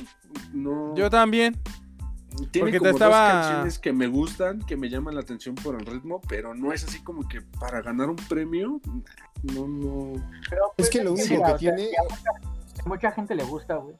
[0.53, 1.55] No, Yo también.
[2.50, 5.55] tiene porque te como estaba- dos canciones que me gustan, que me llaman la atención
[5.55, 8.81] por el ritmo, pero no es así como que para ganar un premio,
[9.44, 10.12] no, no.
[10.50, 11.90] Pero, Es pues, que lo único mira, que o sea, tiene.
[12.87, 13.94] mucha gente le gusta, güey.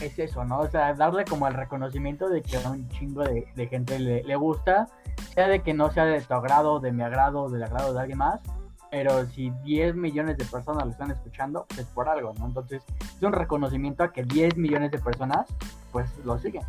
[0.00, 0.60] Es eso, ¿no?
[0.60, 4.22] O sea, darle como el reconocimiento de que a un chingo de, de gente le,
[4.22, 4.88] le gusta,
[5.34, 8.18] sea de que no sea de tu agrado, de mi agrado, del agrado de alguien
[8.18, 8.40] más,
[8.90, 12.46] pero si 10 millones de personas lo están escuchando, pues es por algo, ¿no?
[12.46, 12.82] Entonces,
[13.16, 15.46] es un reconocimiento a que 10 millones de personas,
[15.92, 16.62] pues lo siguen.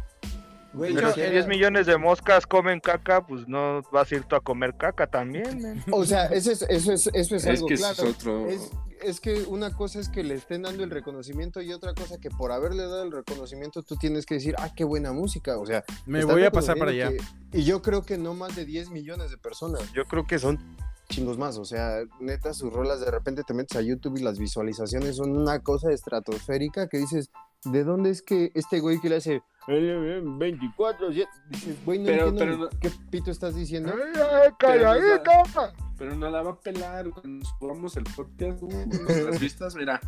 [0.73, 4.23] Güey, Pero si sea, 10 millones de moscas comen caca, pues no vas a ir
[4.23, 5.83] tú a comer caca también.
[5.91, 7.93] O sea, eso es, eso es, eso es, Es algo que claro.
[8.03, 8.47] es otro.
[8.47, 8.71] Es,
[9.03, 12.29] es que una cosa es que le estén dando el reconocimiento y otra cosa que
[12.29, 15.57] por haberle dado el reconocimiento tú tienes que decir, ah, qué buena música.
[15.57, 17.09] O sea, Me voy a pasar para allá.
[17.09, 19.81] que- y yo creo que no más de 10 millones de personas.
[19.93, 20.57] Yo creo que son
[21.09, 21.57] chingos más.
[21.57, 25.35] O sea, neta, sus rolas de repente te metes a YouTube y las visualizaciones son
[25.35, 27.29] una cosa estratosférica que dices,
[27.65, 31.11] ¿de dónde es que este güey que le hace eh, 24?
[31.11, 33.93] ya-?" Dices, güey, no Pero- entiendo pero qué pito estás diciendo.
[34.57, 35.73] calladita!
[35.97, 38.61] Pero no la va a pelar cuando subamos el podcast.
[38.63, 39.99] nuestras vistas, mira.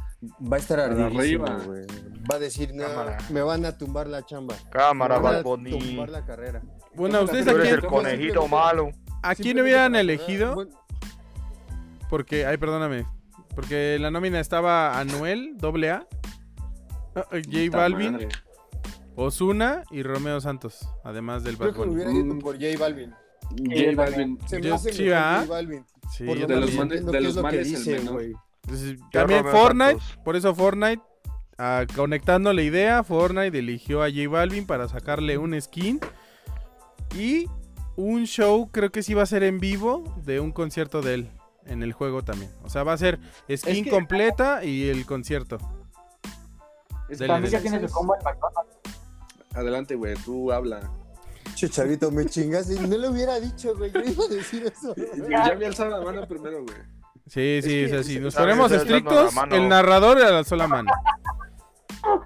[0.51, 1.57] Va a estar arriba.
[1.65, 1.85] güey.
[2.31, 3.17] Va a decir, no, Cámara.
[3.29, 4.55] me van a tumbar la chamba.
[4.71, 6.61] Cámara, me van a tumbar la carrera.
[6.95, 8.89] Bueno, ¿ustedes Tú a eres quién, el conejito malo.
[9.21, 10.55] a quién hubieran elegido?
[10.55, 10.71] Bueno,
[12.09, 13.05] Porque, ay, perdóname.
[13.55, 16.07] Porque en la nómina estaba Anuel, doble A,
[17.13, 18.27] J Balvin.
[19.15, 23.11] Osuna y Romeo Santos, además del Bad hubiera ido por J Balvin.
[23.51, 24.39] J Balvin.
[24.47, 25.37] Se me hace sí, mejor ¿ah?
[25.41, 25.85] J Balvin.
[26.11, 27.05] Sí, Por yo lo de los también.
[27.05, 28.23] manes- de es el menor.
[28.63, 30.19] Entonces, también Fortnite, Santos.
[30.23, 31.01] por eso Fortnite,
[31.57, 35.99] ah, conectando la idea, Fortnite eligió a J Balvin para sacarle un skin
[37.15, 37.47] y
[37.95, 41.29] un show, creo que sí va a ser en vivo, de un concierto de él
[41.65, 42.49] en el juego también.
[42.63, 43.19] O sea, va a ser
[43.55, 45.57] skin que- completa y el concierto.
[47.17, 47.69] Dele, También ya dele.
[47.71, 48.77] tiene su combo en McDonald's.
[49.55, 50.81] Adelante, güey, tú habla.
[51.55, 52.79] Che, chavito, me chingaste.
[52.87, 53.91] No lo hubiera dicho, güey.
[53.91, 54.95] Yo iba a decir eso.
[55.29, 56.77] Ya había alzado la mano primero, güey.
[57.27, 59.55] Sí, sí, Es que- o sea, si nos ponemos dando estrictos, la mano.
[59.55, 60.91] el narrador alzó la mano.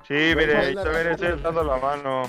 [0.07, 2.23] Sí, mire, la- también estoy dando la mano.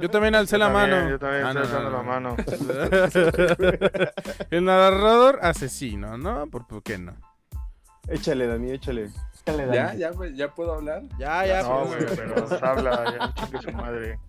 [0.00, 1.10] Yo también alcé la También, mano.
[1.10, 2.04] Yo también Ah, estoy no, dando no, la no.
[2.04, 2.36] mano.
[4.50, 6.46] el narrador asesino, ¿no?
[6.46, 7.14] ¿Por, por qué no?
[8.08, 9.10] Échale, Dani, échale.
[9.46, 9.94] Échale, ¿Ya?
[9.94, 11.02] ¿Ya, ¿Ya puedo hablar?
[11.18, 12.04] Ya, ya, No, pues.
[12.04, 14.18] güey, pero habla, ya chingue su madre.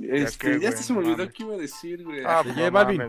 [0.00, 2.22] Este, ya güey, se me olvidó qué iba a decir, güey.
[2.26, 3.00] Ah, De pues J no Balvin.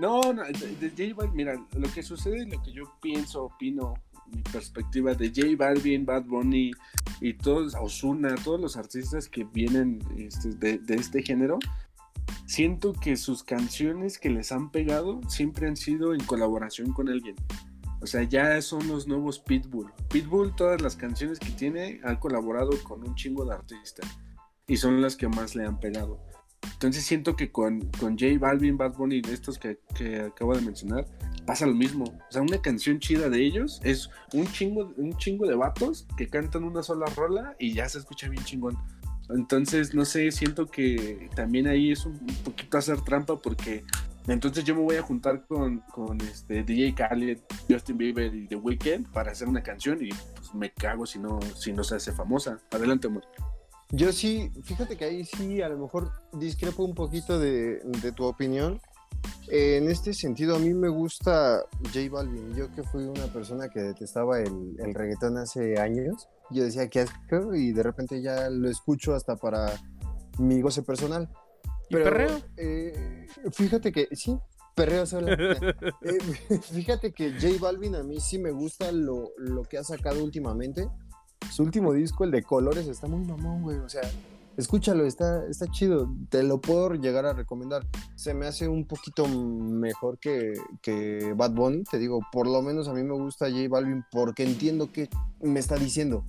[0.00, 3.94] No, no, de, de J Balvin, mira, lo que sucede, lo que yo pienso, opino,
[4.26, 6.72] mi perspectiva de J Balvin, Bad Bunny
[7.20, 11.58] y todos, Ozuna, todos los artistas que vienen este, de, de este género,
[12.46, 17.36] siento que sus canciones que les han pegado siempre han sido en colaboración con alguien.
[18.02, 19.92] O sea, ya son los nuevos Pitbull.
[20.08, 24.08] Pitbull, todas las canciones que tiene, han colaborado con un chingo de artistas.
[24.66, 26.18] Y son las que más le han pegado.
[26.62, 30.62] Entonces siento que con, con J Balvin, Bad Bunny, de estos que, que acabo de
[30.62, 31.06] mencionar,
[31.46, 32.04] pasa lo mismo.
[32.04, 36.28] O sea, una canción chida de ellos es un chingo, un chingo de vatos que
[36.28, 38.78] cantan una sola rola y ya se escucha bien chingón.
[39.30, 43.84] Entonces, no sé, siento que también ahí es un poquito hacer trampa porque
[44.26, 48.56] entonces yo me voy a juntar con, con este DJ Khaled, Justin Bieber y The
[48.56, 52.12] Weeknd para hacer una canción y pues me cago si no, si no se hace
[52.12, 52.58] famosa.
[52.70, 53.24] Adelante, amor.
[53.92, 58.24] Yo sí, fíjate que ahí sí, a lo mejor discrepo un poquito de, de tu
[58.24, 58.80] opinión.
[59.48, 62.54] En este sentido, a mí me gusta J Balvin.
[62.54, 67.00] Yo que fui una persona que detestaba el, el reggaetón hace años, yo decía que
[67.00, 69.72] asco y de repente ya lo escucho hasta para
[70.38, 71.28] mi goce personal.
[71.90, 72.40] ¿Y perreo?
[72.56, 74.38] eh, fíjate que, sí,
[74.74, 75.28] perreo solo.
[76.02, 76.18] Eh,
[76.72, 80.88] fíjate que J Balvin a mí sí me gusta lo, lo que ha sacado últimamente.
[81.50, 83.78] Su último disco, el de Colores, está muy mamón, güey.
[83.78, 84.02] O sea,
[84.56, 86.08] escúchalo, está, está chido.
[86.28, 87.86] Te lo puedo llegar a recomendar.
[88.14, 91.84] Se me hace un poquito mejor que, que Bad Bunny.
[91.84, 95.08] Te digo, por lo menos a mí me gusta J Balvin porque entiendo qué
[95.40, 96.24] me está diciendo.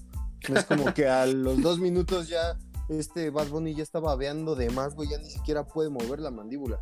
[0.54, 2.58] Es como que a los dos minutos ya
[3.00, 5.10] este Bad Bunny ya está babeando de más, güey.
[5.10, 6.80] Ya ni siquiera puede mover la mandíbula.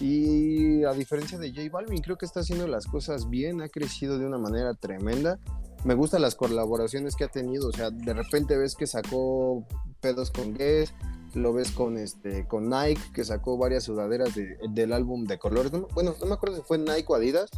[0.00, 4.18] Y a diferencia de J Balvin, creo que está haciendo las cosas bien, ha crecido
[4.18, 5.38] de una manera tremenda.
[5.84, 9.66] Me gustan las colaboraciones que ha tenido, o sea, de repente ves que sacó
[10.00, 10.94] pedos con Guess,
[11.34, 15.72] lo ves con este con Nike, que sacó varias sudaderas de- del álbum de colores.
[15.72, 17.50] No- bueno, no me acuerdo si fue Nike o Adidas.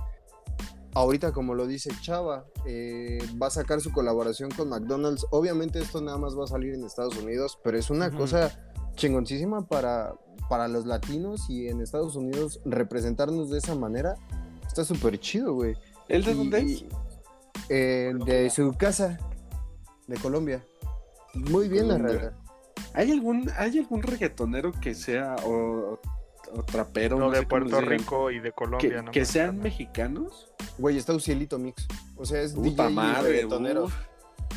[0.95, 5.27] Ahorita, como lo dice Chava, eh, va a sacar su colaboración con McDonald's.
[5.31, 8.57] Obviamente esto nada más va a salir en Estados Unidos, pero es una cosa
[8.95, 10.15] chingoncísima para,
[10.49, 14.15] para los latinos y en Estados Unidos representarnos de esa manera.
[14.67, 15.77] Está súper chido, güey.
[16.09, 16.65] ¿El de Y- dónde es?
[16.83, 16.89] y-
[17.71, 19.19] eh, de su casa,
[20.07, 20.65] de Colombia.
[21.35, 22.33] Muy bien, la verdad.
[22.93, 25.99] ¿Hay algún, ¿Hay algún reggaetonero que sea o,
[26.57, 29.03] o trapero No, no de sé Puerto Rico y de que, Colombia.
[29.03, 30.53] no que me sean mexicanos?
[30.79, 31.87] Güey, está Ucielito Mix.
[32.17, 33.47] O sea, es Puta DJ madre.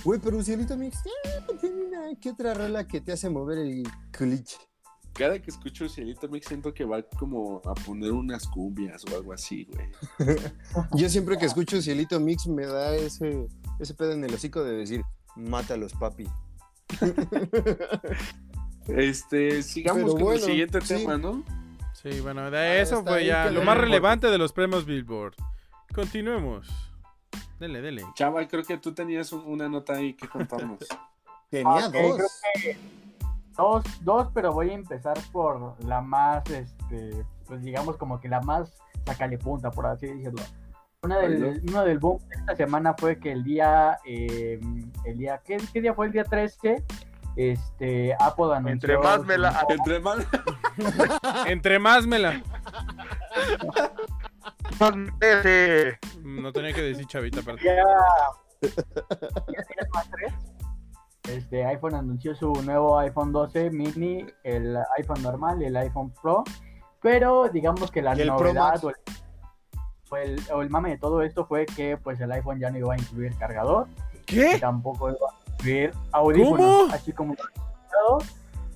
[0.03, 3.83] Güey, pero Ucielito Mix, eh, que otra rola que te hace mover el
[4.17, 4.57] culiche.
[5.13, 9.33] Cada que escucho Cielito Mix siento que va como a poner unas cumbias o algo
[9.33, 9.89] así, güey.
[10.95, 13.47] Yo siempre que escucho Cielito Mix me da ese,
[13.79, 15.01] ese pedo en el hocico de decir,
[15.35, 16.27] mátalos, papi.
[18.87, 20.87] Este, sigamos Pero con bueno, el siguiente sí.
[20.95, 21.43] tema, ¿no?
[22.01, 25.33] Sí, bueno, de Ah, eso fue ya lo más relevante de los premios Billboard.
[25.93, 26.67] Continuemos.
[27.59, 28.03] Dele, dele.
[28.13, 30.77] Chava, creo que tú tenías un- una nota ahí que contarnos.
[31.49, 31.93] Tenía Ok, dos.
[31.93, 32.17] creo
[32.61, 32.77] que
[33.57, 38.41] dos, dos, pero voy a empezar por la más, este, pues digamos como que la
[38.41, 38.71] más
[39.05, 40.43] sacale punta, por así decirlo.
[41.01, 44.59] Una del, uno del boom de esta semana fue que el día, eh,
[45.05, 46.83] el día, ¿qué, qué día fue el día 13?
[47.37, 48.71] Este, Apple anunció...
[48.73, 50.17] Entre más me la- Entre más.
[51.45, 52.41] Entre más me la.
[56.23, 57.63] No tenía que decir chavita, aparte.
[57.63, 57.75] Ya,
[58.61, 60.33] ya tienes más tres.
[61.29, 66.43] Este, iPhone anunció su nuevo iPhone 12 mini, el iPhone normal y el iPhone Pro.
[67.01, 68.15] Pero digamos que la
[68.55, 68.95] novedad o el,
[70.09, 72.77] o el- o el mame de todo esto fue que pues el iPhone ya no
[72.77, 73.87] iba a incluir cargador
[74.25, 74.57] ¿Qué?
[74.59, 76.93] tampoco iba a incluir audífonos, ¿Cómo?
[76.93, 77.35] así como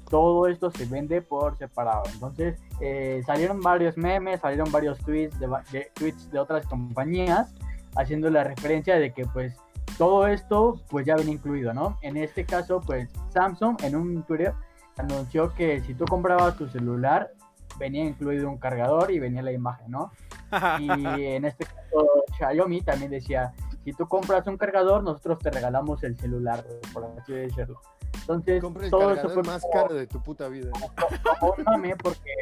[0.09, 2.03] todo esto se vende por separado.
[2.13, 7.53] Entonces eh, salieron varios memes, salieron varios tweets de, de- tweets de otras compañías
[7.95, 9.55] haciendo la referencia de que pues
[9.97, 11.97] todo esto pues ya venía incluido, ¿no?
[12.01, 14.53] En este caso pues Samsung en un Twitter
[14.97, 17.31] anunció que si tú comprabas tu celular
[17.79, 20.11] venía incluido un cargador y venía la imagen, ¿no?
[20.79, 20.89] Y
[21.25, 22.05] en este caso
[22.37, 26.63] Xiaomi también decía, si tú compras un cargador, nosotros te regalamos el celular,
[26.93, 27.79] por así decirlo.
[28.13, 30.71] Entonces, el todo eso fue más como- caro de tu puta vida.
[31.39, 31.55] como
[32.01, 32.33] porque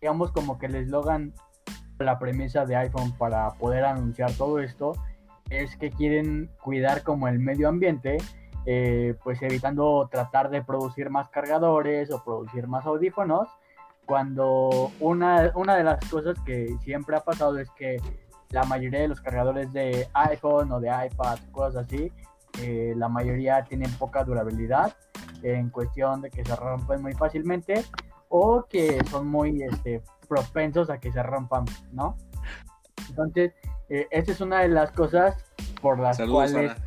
[0.00, 1.32] digamos como que el eslogan
[1.98, 4.94] la premisa de iPhone para poder anunciar todo esto
[5.50, 8.18] es que quieren cuidar como el medio ambiente
[8.66, 13.48] eh, pues evitando tratar de producir más cargadores o producir más audífonos
[14.06, 18.00] cuando una, una de las cosas que siempre ha pasado es que
[18.52, 22.12] la mayoría de los cargadores de iPhone o de iPad, cosas así,
[22.60, 24.94] eh, la mayoría tienen poca durabilidad
[25.42, 27.82] en cuestión de que se rompen muy fácilmente
[28.28, 32.16] o que son muy este, propensos a que se rompan, ¿no?
[33.08, 33.54] Entonces,
[33.88, 35.44] eh, esa es una de las cosas
[35.80, 36.72] por las Saludos, cuales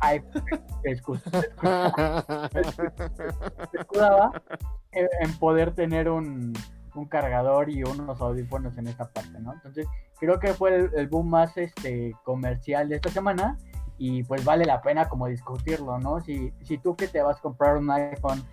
[4.92, 6.54] en en poder tener un,
[6.96, 9.52] un cargador y unos audífonos en esta parte, ¿no?
[9.52, 9.86] Entonces,
[10.18, 13.58] creo que fue el, boom más este, comercial de esta semana
[13.98, 16.20] y pues vale la pena como discutirlo, ¿no?
[16.20, 18.44] Si, si tú que te vas a comprar un iPhone,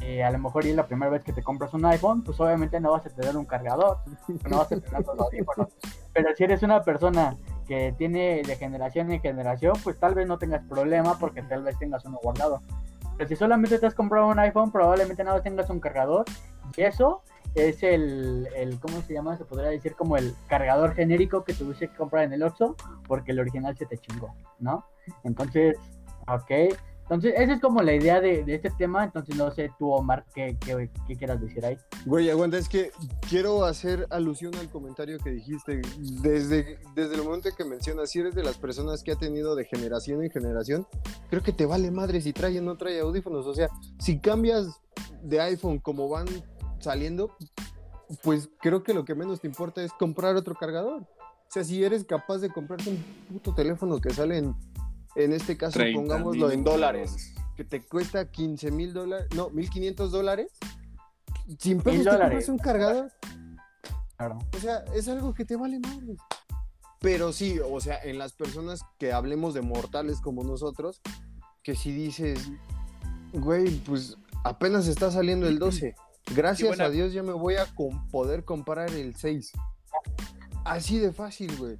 [0.00, 2.38] eh, a lo mejor y es la primera vez que te compras un iPhone, pues
[2.40, 3.98] obviamente no vas a tener un cargador,
[4.48, 5.68] no vas a tener los audífonos.
[6.12, 10.38] Pero si eres una persona que tiene de generación en generación, pues tal vez no
[10.38, 12.62] tengas problema porque tal vez tengas uno guardado.
[13.18, 16.24] Pero si solamente te has comprado un iPhone, probablemente no tengas un cargador.
[16.76, 17.22] Y eso
[17.56, 19.36] es el, el, ¿cómo se llama?
[19.36, 22.76] Se podría decir como el cargador genérico que tuviste que comprar en el Oxxo
[23.08, 24.84] porque el original se te chingó, ¿no?
[25.24, 25.76] Entonces,
[26.28, 26.78] ok.
[27.10, 29.02] Entonces, esa es como la idea de, de este tema.
[29.04, 31.78] Entonces, no sé tú, Omar, qué, qué, qué quieras decir ahí.
[32.04, 32.90] Güey, aguanta, es que
[33.30, 35.80] quiero hacer alusión al comentario que dijiste.
[36.20, 39.64] Desde, desde el momento que mencionas, si eres de las personas que ha tenido de
[39.64, 40.86] generación en generación,
[41.30, 43.46] creo que te vale madre si trae o no trae audífonos.
[43.46, 43.68] O sea,
[43.98, 44.78] si cambias
[45.22, 46.26] de iPhone como van
[46.78, 47.34] saliendo,
[48.22, 51.02] pues creo que lo que menos te importa es comprar otro cargador.
[51.02, 54.54] O sea, si eres capaz de comprarte un puto teléfono que sale en,
[55.16, 60.10] en este caso, 30 pongámoslo en dólares, que te cuesta 15 mil dólares, no, 1500
[60.12, 60.52] dólares,
[61.58, 63.12] sin pedos te compras un cargador.
[64.16, 64.38] Claro.
[64.54, 66.16] O sea, es algo que te vale madre.
[67.00, 71.00] Pero sí, o sea, en las personas que hablemos de mortales como nosotros,
[71.62, 72.50] que si dices,
[73.32, 75.94] güey, pues apenas está saliendo el 12.
[76.34, 79.52] Gracias buena- a Dios ya me voy a com- poder comprar el 6.
[80.64, 81.78] Así de fácil, güey.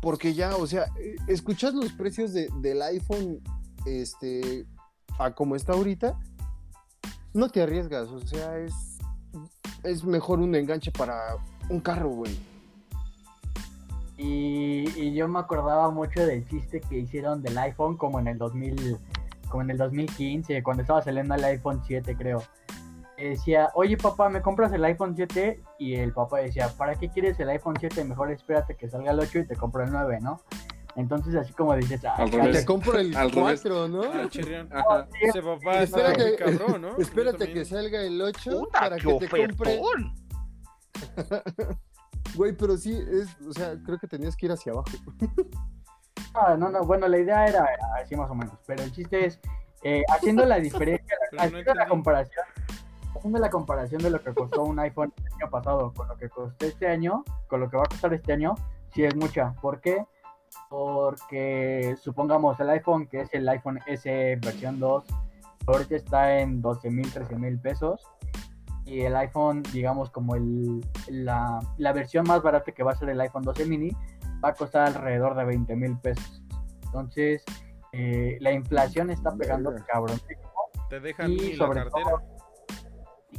[0.00, 3.40] Porque ya, o sea, eh, escuchas los precios de- del iPhone
[3.86, 4.66] este,
[5.18, 6.18] a como está ahorita,
[7.34, 8.08] no te arriesgas.
[8.08, 8.98] O sea, es,
[9.84, 11.36] es mejor un enganche para
[11.68, 12.38] un carro, güey.
[14.22, 18.98] Y, yo me acordaba mucho del chiste que hicieron del iPhone como en el 2000,
[19.48, 22.42] como en el 2015, cuando estaba saliendo el iPhone 7, creo.
[23.20, 25.62] Decía, oye papá, ¿me compras el iPhone 7?
[25.78, 28.04] Y el papá decía, ¿para qué quieres el iPhone 7?
[28.04, 30.40] Mejor espérate que salga el 8 y te compro el 9, ¿no?
[30.96, 32.16] Entonces así como dices, ah.
[32.24, 33.60] Te compro el Al revés.
[33.62, 34.02] 4, ¿no?
[34.02, 34.68] Ah, chirrión.
[34.72, 35.06] Ajá.
[35.20, 39.80] Ese papá Espérate, que salga el 8 Puta, para que te compre.
[42.34, 44.90] Güey, pero sí, es, o sea, creo que tenías que ir hacia abajo.
[46.32, 47.68] Ah, no, no, bueno, la idea era
[48.00, 49.40] así más o menos, pero el chiste es,
[49.82, 52.44] eh, haciendo la diferencia, no haciendo la comparación,
[53.20, 56.30] haciendo la comparación de lo que costó un iPhone el año pasado con lo que
[56.30, 58.54] costó este año, con lo que va a costar este año,
[58.94, 59.52] sí es mucha.
[59.60, 60.04] ¿Por qué?
[60.70, 65.04] Porque supongamos el iPhone, que es el iPhone S versión 2,
[65.66, 68.02] ahorita está en 12 mil, 13 mil pesos.
[68.86, 73.10] Y el iPhone, digamos, como el, la, la versión más barata que va a ser
[73.10, 73.90] el iPhone 12 mini,
[74.42, 76.42] va a costar alrededor de 20 mil pesos.
[76.86, 77.44] Entonces,
[77.92, 80.18] eh, la inflación está pegando cabrón.
[80.88, 82.10] Te dejan Y la sobre cartera.
[82.10, 82.39] todo,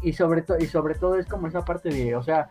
[0.02, 2.50] y sobre todo, y sobre todo es como esa parte de, o sea,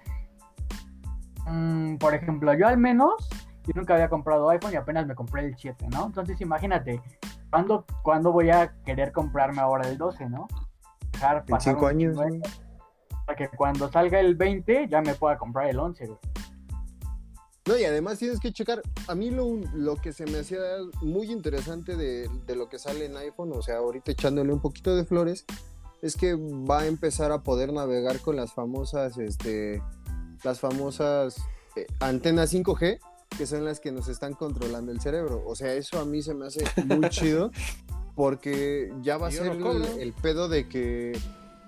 [1.47, 3.29] mm, por ejemplo, yo al menos,
[3.67, 6.07] yo nunca había comprado iPhone y apenas me compré el 7, ¿no?
[6.07, 7.01] Entonces imagínate,
[7.51, 10.49] ¿cuándo, ¿cuándo voy a querer comprarme ahora el 12, ¿no?
[11.13, 12.19] Dejar En pasar 5 un años.
[13.27, 16.19] para que cuando salga el 20 ya me pueda comprar el 11, güey.
[17.67, 18.83] No, y además tienes que checar.
[19.07, 20.59] A mí lo, lo que se me hacía
[21.03, 24.97] muy interesante de, de lo que sale en iPhone, o sea, ahorita echándole un poquito
[24.97, 25.45] de flores,
[26.03, 29.83] es que va a empezar a poder navegar con las famosas, este,
[30.43, 31.37] las famosas
[31.77, 32.99] eh, antenas 5G,
[33.37, 35.43] que son las que nos están controlando el cerebro.
[35.47, 37.51] O sea, eso a mí se me hace muy chido,
[38.15, 39.85] porque ya va a yo ser no cobro.
[39.85, 41.13] el, el pedo de que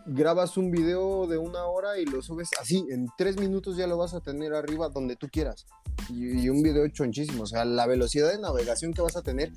[0.07, 3.97] grabas un video de una hora y lo subes así, en tres minutos ya lo
[3.97, 5.67] vas a tener arriba donde tú quieras.
[6.09, 9.53] Y, un video chonchísimo, o sea, la velocidad de navegación que vas a tener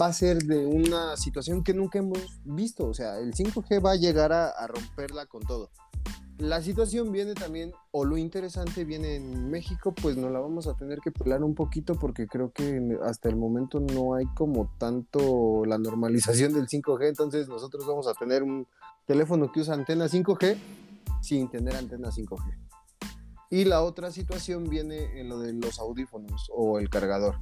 [0.00, 3.92] va a ser de una situación que nunca hemos visto, o sea, el 5G va
[3.92, 5.70] a llegar a, a romperla con todo.
[6.38, 10.74] La situación viene también, o lo interesante viene en México, pues nos la vamos a
[10.74, 15.64] tener que pelar un poquito porque creo que hasta el momento no hay como tanto
[15.64, 18.66] la normalización del 5G, entonces nosotros vamos a tener un
[19.06, 20.56] teléfono que usa antena 5G
[21.22, 22.58] sin tener antena 5G.
[23.50, 27.36] Y la otra situación viene en lo de los audífonos o el cargador.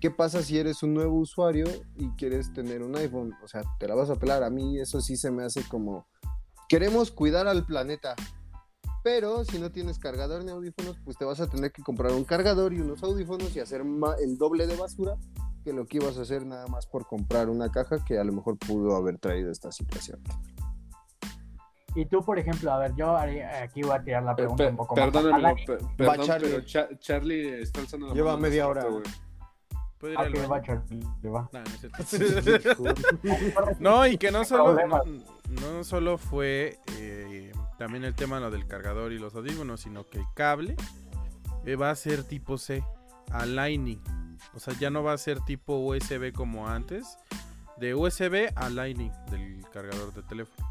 [0.00, 1.66] ¿Qué pasa si eres un nuevo usuario
[1.96, 3.34] y quieres tener un iPhone?
[3.42, 4.44] O sea, te la vas a pelar.
[4.44, 6.06] A mí eso sí se me hace como...
[6.68, 8.14] Queremos cuidar al planeta,
[9.02, 12.24] Pero si no tienes cargador ni audífonos, pues te vas a tener que comprar un
[12.24, 13.82] cargador y unos audífonos y hacer
[14.20, 15.16] el doble de basura
[15.64, 18.32] que lo que ibas a hacer nada más por comprar una caja que a lo
[18.32, 20.20] mejor pudo haber traído esta situación.
[22.00, 24.94] Y tú, por ejemplo, a ver, yo aquí voy a tirar la pregunta un poco
[24.94, 25.34] perdón, más.
[25.34, 25.66] amigo, Dani.
[25.66, 26.48] per- perdón, Charlie.
[26.50, 28.84] pero Cha- Charlie está alzando la Lleva mano media hace hora.
[28.84, 29.02] güey.
[29.98, 30.48] ¿Puedo ir al ok, baño?
[30.48, 31.50] va, Charlie, va.
[33.80, 35.02] No, y que no solo, no,
[35.60, 40.18] no solo fue eh, también el tema lo del cargador y los audífonos, sino que
[40.18, 40.76] el cable
[41.64, 42.84] eh, va a ser tipo C,
[43.32, 44.00] a Lightning.
[44.54, 47.18] O sea, ya no va a ser tipo USB como antes,
[47.78, 50.68] de USB a Lightning del cargador de teléfono.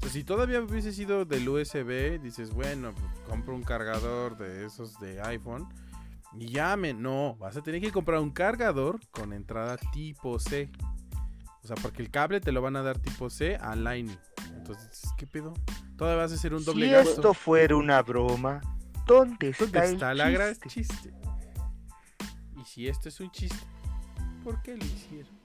[0.00, 4.98] Sea, si todavía hubiese sido del USB, dices, bueno, pues, compro un cargador de esos
[5.00, 5.68] de iPhone
[6.38, 6.94] y ya me...
[6.94, 10.70] No, vas a tener que comprar un cargador con entrada tipo C.
[11.62, 14.16] O sea, porque el cable te lo van a dar tipo C a Lightning.
[14.54, 15.52] Entonces, ¿qué pedo?
[15.96, 17.10] Todavía vas a hacer un doble Si gasto.
[17.10, 18.60] esto fuera una broma,
[19.06, 20.68] ¿dónde está, ¿Dónde el está gran chiste?
[20.68, 21.12] chiste?
[22.56, 23.66] Y si esto es un chiste,
[24.44, 25.37] ¿por qué lo hicieron?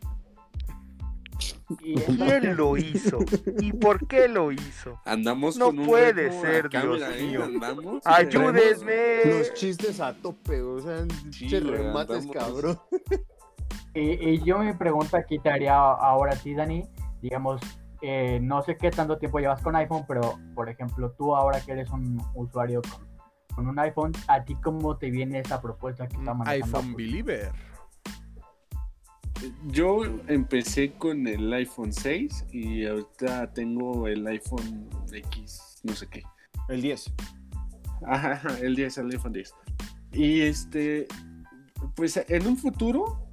[1.81, 3.19] Y ¿Quién lo hizo?
[3.59, 4.99] ¿Y por qué lo hizo?
[5.05, 7.23] Andamos No con un puede ser, acá, Dios mira, ¿eh?
[7.23, 7.43] mío.
[7.43, 8.01] Andamos.
[8.05, 9.25] ¡Ayúdenme!
[9.39, 12.35] Los chistes a tope, o sea, Sí, che, remates, andamos.
[12.35, 12.79] cabrón.
[13.93, 16.83] Y, y yo mi pregunta aquí te haría ahora a ti, Dani.
[17.21, 17.61] Digamos,
[18.01, 21.71] eh, no sé qué tanto tiempo llevas con iPhone, pero por ejemplo, tú ahora que
[21.73, 23.07] eres un usuario con,
[23.55, 26.77] con un iPhone, ¿a ti cómo te viene esa propuesta que está Un manejando?
[26.79, 26.95] iPhone?
[26.95, 27.51] Believer.
[29.67, 36.23] Yo empecé con el iPhone 6 y ahorita tengo el iPhone X, no sé qué.
[36.69, 37.13] El 10.
[38.05, 39.53] Ajá, el 10, el iPhone 10.
[40.13, 41.07] Y este,
[41.95, 43.27] pues en un futuro,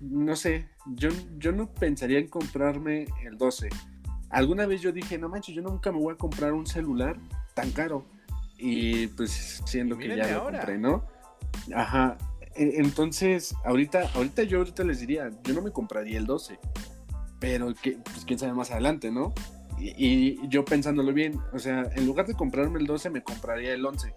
[0.00, 3.68] no sé, yo, yo no pensaría en comprarme el 12.
[4.30, 7.18] Alguna vez yo dije, no manches, yo nunca me voy a comprar un celular
[7.54, 8.06] tan caro.
[8.56, 11.04] Y pues siendo que ya lo compré, ¿no?
[11.74, 12.16] Ajá.
[12.56, 16.58] Entonces, ahorita, ahorita yo ahorita les diría, yo no me compraría el 12.
[17.40, 19.32] Pero que, pues quién sabe más adelante, ¿no?
[19.78, 23.84] Y, yo pensándolo bien, o sea, en lugar de comprarme el 12, me compraría el
[23.84, 24.14] 11.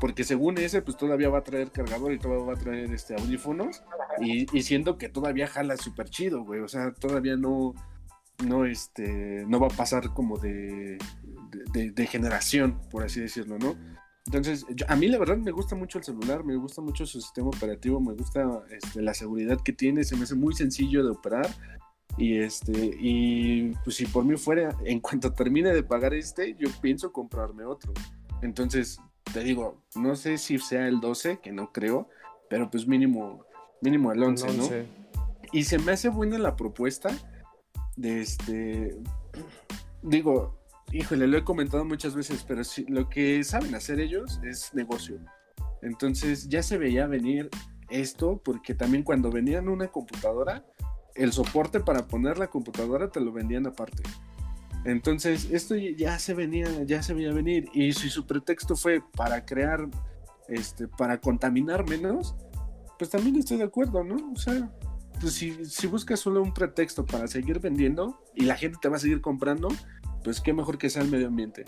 [0.00, 3.14] Porque según ese, pues todavía va a traer cargador y todavía va a traer este,
[3.14, 3.82] audífonos.
[4.20, 6.60] Y, y siento que todavía jala súper chido, güey.
[6.60, 7.74] O sea, todavía no,
[8.44, 10.98] no, este, no va a pasar como de-
[11.72, 13.76] de generación, por así decirlo, ¿no?
[14.26, 17.20] Entonces, yo- a mí la verdad me gusta mucho el celular, me gusta mucho su
[17.20, 21.10] sistema operativo, me gusta este, la seguridad que tiene, se me hace muy sencillo de
[21.10, 21.48] operar.
[22.18, 26.68] Y este, y pues si por mí fuera, en cuanto termine de pagar este, yo
[26.82, 27.92] pienso comprarme otro.
[28.42, 28.98] Entonces,
[29.32, 32.08] te digo, no sé si sea el 12, que no creo,
[32.48, 33.44] pero pues mínimo,
[33.80, 34.64] mínimo el 11, ¿no?
[34.64, 34.86] Once.
[35.52, 37.10] Y se me hace buena la propuesta
[37.96, 38.96] de este.
[40.02, 40.59] Digo,
[40.92, 45.18] híjole, lo he comentado muchas veces, pero sí, lo que saben hacer ellos es negocio.
[45.82, 47.48] Entonces ya se veía venir
[47.88, 50.64] esto, porque también cuando venían una computadora,
[51.14, 54.02] el soporte para poner la computadora te lo vendían aparte.
[54.84, 57.68] Entonces, esto ya se venía, ya se veía venir.
[57.74, 59.86] Y si su pretexto fue para crear,
[60.48, 62.34] este, para contaminar menos,
[62.98, 64.32] pues también estoy de acuerdo, ¿no?
[64.32, 64.70] O sea,
[65.20, 68.96] pues si, si buscas solo un pretexto para seguir vendiendo y la gente te va
[68.96, 69.68] a seguir comprando,
[70.22, 71.64] pues qué mejor que sea el medio ambiente.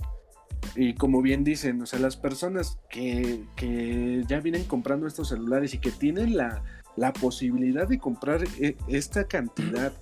[0.77, 5.75] Y como bien dicen, o sea, las personas que, que ya vienen comprando estos celulares
[5.75, 6.63] y que tienen la,
[6.97, 9.93] la posibilidad de comprar eh, esta cantidad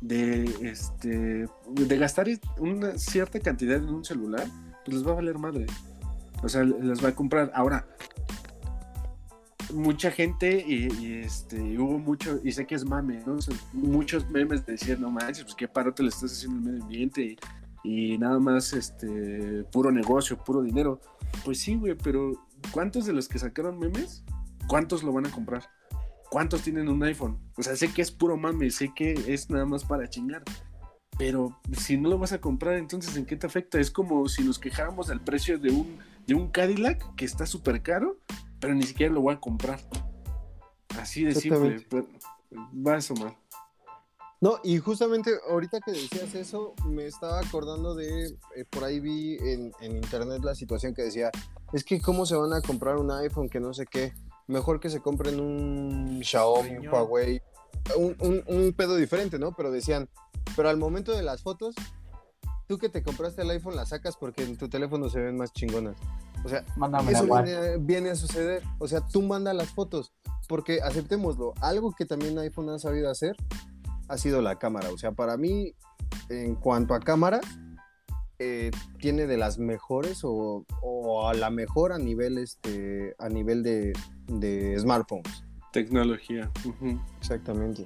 [0.00, 2.26] de, este, de gastar
[2.58, 4.46] una cierta cantidad en un celular,
[4.84, 5.66] pues les va a valer madre.
[6.42, 7.52] O sea, les va a comprar.
[7.54, 7.86] Ahora,
[9.72, 13.22] mucha gente y, este hubo mucho y sé que es mame
[13.72, 16.82] muchos memes de decir no manches pues qué paro te le estás haciendo al medio
[16.82, 17.36] ambiente
[17.84, 21.00] y, nada más este puro negocio puro dinero
[21.44, 22.32] pues sí güey pero
[22.70, 24.24] cuántos de los que sacaron memes
[24.68, 25.68] cuántos lo van a comprar
[26.30, 29.66] cuántos tienen un iPhone o sea sé que es puro mame sé que es nada
[29.66, 30.42] más para chingar
[31.18, 34.42] pero si no lo vas a comprar entonces en qué te afecta es como si
[34.44, 38.18] nos quejáramos del precio de un de un Cadillac que está súper caro
[38.62, 39.80] pero ni siquiera lo voy a comprar.
[41.00, 41.84] Así de simple.
[41.90, 42.06] Pero
[42.74, 43.36] va a sumar.
[44.42, 48.24] No, y justamente ahorita que decías eso, me estaba acordando de,
[48.56, 51.30] eh, por ahí vi en, en, internet la situación que decía,
[51.72, 54.12] es que cómo se van a comprar un iPhone que no sé qué,
[54.48, 57.40] mejor que se compren un Xiaomi, un Huawei,
[57.96, 59.52] un, un, un pedo diferente, ¿no?
[59.52, 60.08] Pero decían,
[60.56, 61.76] pero al momento de las fotos,
[62.66, 65.52] tú que te compraste el iPhone la sacas porque en tu teléfono se ven más
[65.52, 65.94] chingonas.
[66.44, 68.64] O sea, Mándame eso viene, viene, a suceder.
[68.80, 70.12] O sea, tú manda las fotos.
[70.48, 73.36] Porque aceptémoslo, algo que también iPhone ha sabido hacer
[74.08, 74.90] ha sido la cámara.
[74.90, 75.74] O sea, para mí,
[76.28, 77.40] en cuanto a cámara,
[78.38, 83.62] eh, tiene de las mejores o, o a la mejor a nivel este a nivel
[83.62, 83.92] de,
[84.26, 85.44] de smartphones.
[85.72, 86.50] Tecnología.
[87.18, 87.84] Exactamente.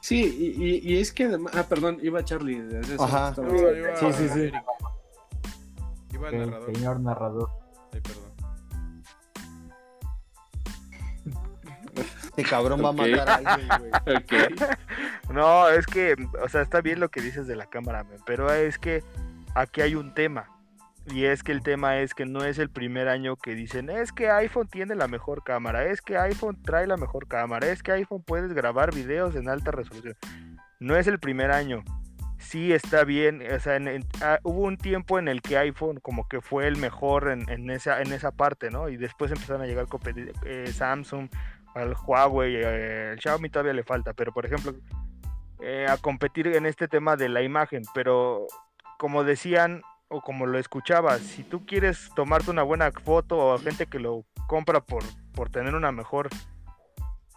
[0.00, 0.22] Sí,
[0.56, 1.52] y, y- y es que además.
[1.56, 2.60] Ah, perdón, iba Charlie.
[2.62, 3.34] desde Ajá.
[3.36, 4.52] No, iba Sí, sí, sí.
[6.14, 6.74] Iba el El narrador.
[6.76, 7.50] señor narrador.
[7.92, 8.28] Ay, perdón.
[12.28, 13.90] Este cabrón va a matar a alguien, güey.
[14.16, 14.32] Ok.
[15.38, 18.76] No, es que, o sea, está bien lo que dices de la cámara, pero es
[18.76, 19.04] que
[19.54, 20.50] aquí hay un tema.
[21.12, 24.10] Y es que el tema es que no es el primer año que dicen, es
[24.10, 27.92] que iPhone tiene la mejor cámara, es que iPhone trae la mejor cámara, es que
[27.92, 30.16] iPhone puedes grabar videos en alta resolución.
[30.80, 31.84] No es el primer año.
[32.38, 33.78] Sí está bien, o sea,
[34.22, 38.02] ah, hubo un tiempo en el que iPhone como que fue el mejor en, esa,
[38.02, 38.88] en esa parte, ¿no?
[38.88, 39.86] Y después empezaron a llegar
[40.44, 41.28] eh, Samsung,
[41.76, 44.74] al Huawei, eh, el Xiaomi todavía le falta, pero por ejemplo,
[45.60, 48.46] eh, a competir en este tema de la imagen, pero
[48.98, 53.86] como decían o como lo escuchabas, si tú quieres tomarte una buena foto o gente
[53.86, 55.02] que lo compra por,
[55.34, 56.28] por tener una mejor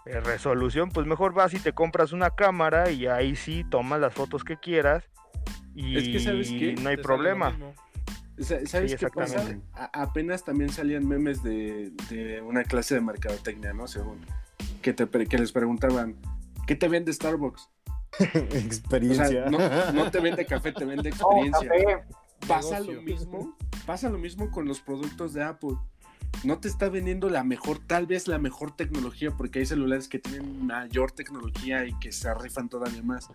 [0.06, 4.14] eh, resolución, pues mejor vas y te compras una cámara y ahí sí tomas las
[4.14, 5.04] fotos que quieras
[5.76, 6.76] y Es que, ¿sabes qué?
[6.82, 7.58] no hay Te problema.
[8.40, 9.44] ¿Sabes Sí, qué pasa?
[9.74, 13.88] A- apenas también salían memes de, de una clase de mercadotecnia, ¿no?
[13.88, 14.26] Según.
[14.82, 16.16] Que, te, que les preguntaban,
[16.66, 17.70] ¿qué te vende Starbucks?
[18.20, 19.28] O Experiencia.
[19.28, 21.70] sea, no, no te vende café, te vende experiencia.
[22.48, 22.94] pasa Negocio.
[22.94, 25.76] lo mismo, pasa lo mismo con los productos de Apple.
[26.44, 30.18] No te está vendiendo la mejor, tal vez la mejor tecnología, porque hay celulares que
[30.20, 33.30] tienen mayor tecnología y que se rifan todavía más.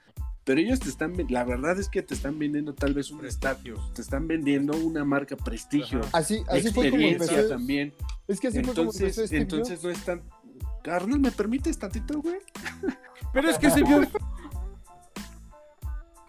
[0.44, 3.92] Pero ellos te están, la verdad es que te están vendiendo tal vez un estatus,
[3.94, 6.18] te están vendiendo una marca prestigio, Ajá.
[6.18, 7.48] Así, así fue como experiencia empezó.
[7.48, 7.94] también.
[8.28, 10.22] Es que así fue como empezó Entonces, entonces no es tan.
[10.84, 12.36] Arnold, ¿me permites tantito, güey?
[13.32, 14.02] Pero es que se vio.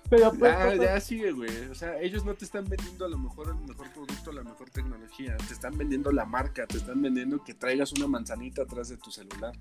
[0.10, 1.66] Pero pues, Ya, pues, ya sigue, güey.
[1.70, 4.70] O sea, ellos no te están vendiendo a lo mejor el mejor producto, la mejor
[4.70, 5.36] tecnología.
[5.38, 9.12] Te están vendiendo la marca, te están vendiendo que traigas una manzanita atrás de tu
[9.12, 9.54] celular.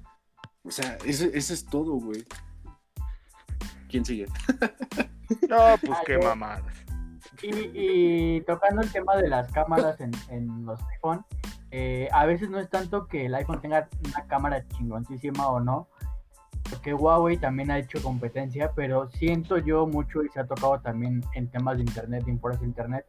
[0.62, 2.24] O sea, ese, ese es todo, güey.
[3.88, 4.26] ¿Quién sigue?
[5.48, 6.62] No, pues qué yo- mamadas.
[7.42, 11.24] Y, y tocando el tema de las cámaras en, en los iPhone,
[11.72, 15.88] eh, a veces no es tanto que el iPhone tenga una cámara chingoncísima o no,
[16.70, 21.22] porque Huawei también ha hecho competencia, pero siento yo mucho y se ha tocado también
[21.34, 23.06] en temas de internet, de importes de internet,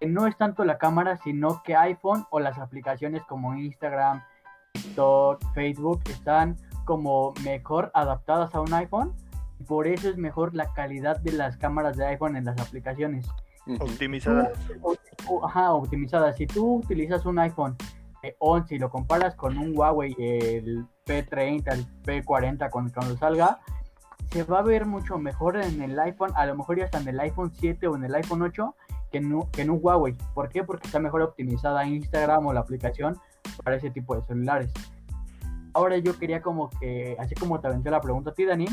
[0.00, 4.22] que no es tanto la cámara, sino que iPhone o las aplicaciones como Instagram,
[4.72, 9.14] TikTok, Facebook están como mejor adaptadas a un iPhone.
[9.58, 13.26] y Por eso es mejor la calidad de las cámaras de iPhone en las aplicaciones.
[13.78, 14.52] Optimizadas.
[15.44, 16.32] Ajá, optimizada.
[16.32, 17.76] Si tú utilizas un iPhone
[18.22, 23.60] eh, 11 y lo comparas con un Huawei, el P30, el P40, cuando, cuando salga,
[24.30, 27.08] se va a ver mucho mejor en el iPhone, a lo mejor ya hasta en
[27.08, 28.74] el iPhone 7 o en el iPhone 8
[29.10, 30.16] que en, un- que en Huawei.
[30.34, 30.64] ¿Por qué?
[30.64, 33.18] Porque está mejor optimizada Instagram o la aplicación
[33.62, 34.72] para ese tipo de celulares.
[35.74, 38.66] Ahora yo quería como que, así como te aventé la pregunta a ti, Dani,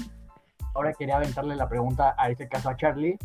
[0.73, 3.17] ahora quería aventarle la pregunta a este caso a Charlie,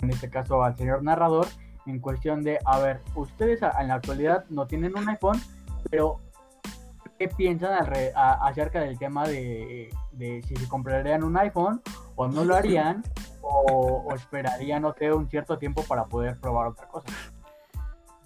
[0.00, 1.46] en este caso al señor narrador,
[1.86, 5.40] en cuestión de, a ver, ustedes en la actualidad no tienen un iPhone,
[5.90, 6.20] pero
[7.18, 7.72] ¿qué piensan
[8.14, 11.80] a- acerca del tema de, de si se comprarían un iPhone
[12.14, 13.02] o no lo harían
[13.40, 17.08] o, o esperarían, no sé, un cierto tiempo para poder probar otra cosa?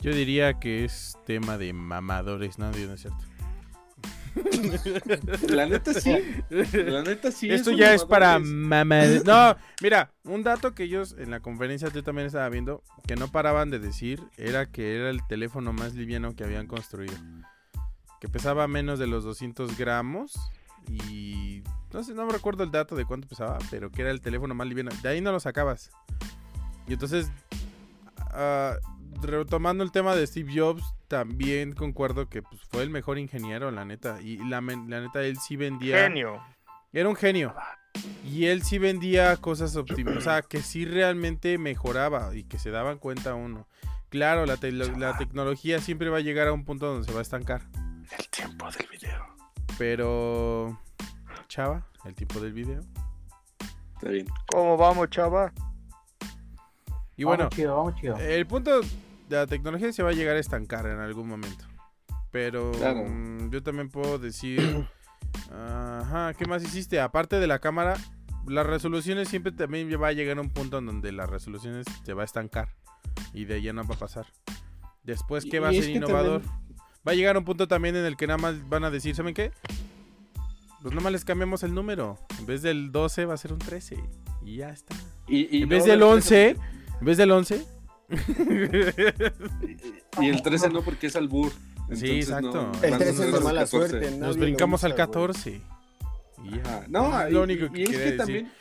[0.01, 2.71] Yo diría que es tema de mamadores, ¿no?
[2.71, 3.25] No es cierto.
[5.49, 6.17] La neta sí.
[6.73, 7.51] La neta sí.
[7.51, 9.25] Esto ya es para mamadores.
[9.25, 9.25] mamadores.
[9.25, 13.29] No, mira, un dato que ellos en la conferencia yo también estaba viendo que no
[13.29, 17.15] paraban de decir era que era el teléfono más liviano que habían construido.
[18.21, 20.35] Que pesaba menos de los 200 gramos
[20.89, 21.63] y
[21.93, 24.55] no sé, no me recuerdo el dato de cuánto pesaba, pero que era el teléfono
[24.55, 24.91] más liviano.
[25.03, 25.91] De ahí no lo sacabas.
[26.87, 27.31] Y entonces,
[28.33, 28.77] ah,
[29.23, 33.85] retomando el tema de Steve Jobs, también concuerdo que pues, fue el mejor ingeniero, la
[33.85, 34.21] neta.
[34.21, 36.03] Y la, la neta, él sí vendía.
[36.05, 36.41] Genio.
[36.93, 37.55] Era un genio.
[38.25, 40.17] Y él sí vendía cosas óptimas.
[40.17, 43.67] O sea, que sí realmente mejoraba y que se daban cuenta uno.
[44.11, 47.21] Claro, la, te- la tecnología siempre va a llegar a un punto donde se va
[47.21, 47.63] a estancar.
[48.19, 49.25] El tiempo del video.
[49.79, 50.79] Pero,
[51.49, 52.81] chava, el tiempo del video.
[53.97, 54.27] Está bien.
[54.53, 55.53] ¿Cómo vamos, chava?
[57.17, 58.17] Y bueno, vamos chido, vamos chido.
[58.17, 61.65] el punto de la tecnología se va a llegar a estancar en algún momento.
[62.31, 63.05] Pero Claro.
[63.09, 64.61] mm, yo también puedo decir...
[65.53, 67.01] Ajá, ¿qué más hiciste?
[67.01, 67.97] Aparte de la cámara,
[68.47, 72.15] las resoluciones siempre también va a llegar a un punto en donde las resoluciones se
[72.15, 72.69] va a estancar.
[73.35, 74.27] Y de ahí no va a pasar.
[75.03, 76.43] Después, ¿qué Y- va a ser innovador?
[76.43, 76.70] también-
[77.07, 79.35] Va a llegar un punto también en el que nada más van a decir, ¿saben
[79.35, 79.53] qué?
[80.83, 82.19] Pues nada más les cambiamos el número.
[82.39, 83.97] En vez del 12 va a ser un 13.
[84.45, 84.95] Y ya está.
[85.29, 87.67] Y, y En vez no, del no, 11, en vez del 11,
[90.21, 91.53] y, y el 13 no porque es albur.
[91.95, 92.53] Sí, exacto.
[92.53, 93.69] no, El van 13 es de mala 14.
[93.69, 94.11] suerte.
[94.19, 95.09] Nos brincamos al usa, güey.
[95.09, 95.63] 14.
[96.45, 96.61] Y ya.
[96.63, 96.85] Ajá.
[96.89, 98.17] No, Es lo único y- que y es que decir.
[98.17, 98.53] también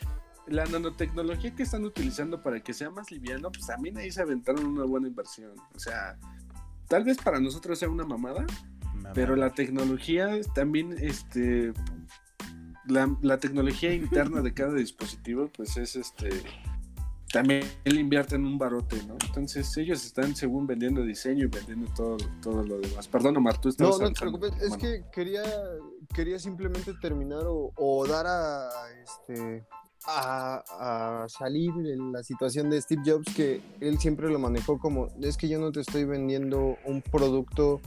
[0.46, 4.66] la nanotecnología que están utilizando para que sea más liviano, pues también ahí se aventaron
[4.66, 5.52] una buena inversión.
[5.74, 6.16] O sea,
[6.90, 8.44] tal vez para nosotros sea una mamada,
[8.82, 9.12] Mamá.
[9.14, 11.72] pero la tecnología también, este,
[12.86, 16.28] la, la tecnología interna de cada dispositivo, pues es este,
[17.32, 19.16] también le invierten un barote, ¿no?
[19.24, 23.06] Entonces ellos están según vendiendo diseño y vendiendo todo, todo lo demás.
[23.06, 24.52] Perdón, Omar, tú No, estabas no te preocupes.
[24.60, 25.44] Es que quería,
[26.12, 28.68] quería simplemente terminar o, o dar a,
[29.00, 29.64] este
[30.06, 35.08] a, a salir en la situación de Steve Jobs que él siempre lo manejó como
[35.20, 37.80] es que yo no te estoy vendiendo un producto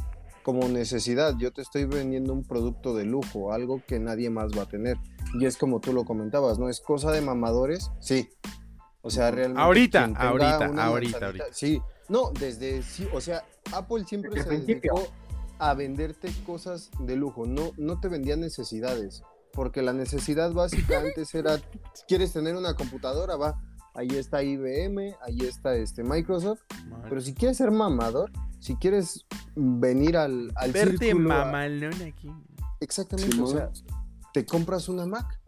[0.43, 4.64] como necesidad, yo te estoy vendiendo un producto de lujo, algo que nadie más va
[4.64, 4.97] a tener.
[5.39, 6.70] Y es como tú lo comentabas, ¿no?
[6.70, 8.30] Es cosa de mamadores, sí.
[9.01, 9.61] O sea, realmente.
[9.61, 11.45] Ahorita, ahorita, ahorita, ahorita.
[11.51, 15.07] Sí, no, desde sí, o sea, Apple siempre Desde se dedicó
[15.59, 19.24] a venderte cosas de lujo, no, no te vendía necesidades,
[19.54, 21.60] porque la necesidad básica antes era,
[22.08, 23.36] ¿quieres tener una computadora?
[23.36, 23.62] Va,
[23.93, 26.62] ahí está IBM, ahí está este Microsoft,
[27.08, 29.26] pero si quieres ser mamador, si quieres
[29.56, 32.30] venir al, al Verte círculo a- mamalón aquí.
[32.80, 33.72] Exactamente, o sea,
[34.34, 35.39] te compras una Mac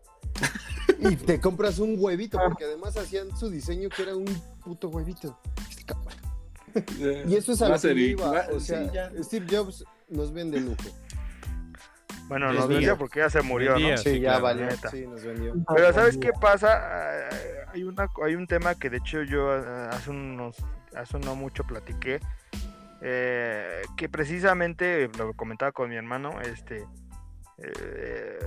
[1.00, 4.26] y te compras un huevito, porque además hacían su diseño que era un
[4.64, 5.38] puto huevito.
[7.28, 9.10] Y eso es a lo que iba, o sea.
[9.24, 10.76] Steve Jobs nos vende lujo.
[12.28, 13.98] Bueno, nos vendía porque ya se murió, ¿no?
[13.98, 15.54] Sí, ya claro, valió, sí, nos vendió.
[15.74, 16.74] Pero ¿sabes qué pasa?
[16.74, 17.30] Ah,
[17.74, 20.58] Hay, una, hay un tema que de hecho yo ah, hace unos
[20.96, 22.20] hace no mucho platiqué,
[23.02, 26.86] eh, que precisamente lo comentaba con mi hermano, este,
[27.58, 28.40] eh,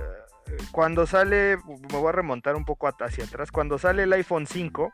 [0.71, 4.91] cuando sale, me voy a remontar un poco hacia atrás, cuando sale el iPhone 5,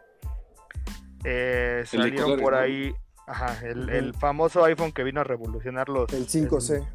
[1.23, 2.59] eh, salieron por ¿no?
[2.59, 2.93] ahí,
[3.25, 6.85] ajá, el, el famoso iPhone que vino a revolucionar los, El 5C.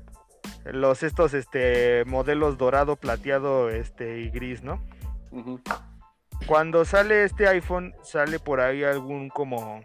[0.65, 4.83] Los estos este modelos dorado, plateado, este y gris, ¿no?
[6.47, 9.83] Cuando sale este iPhone, sale por ahí algún como,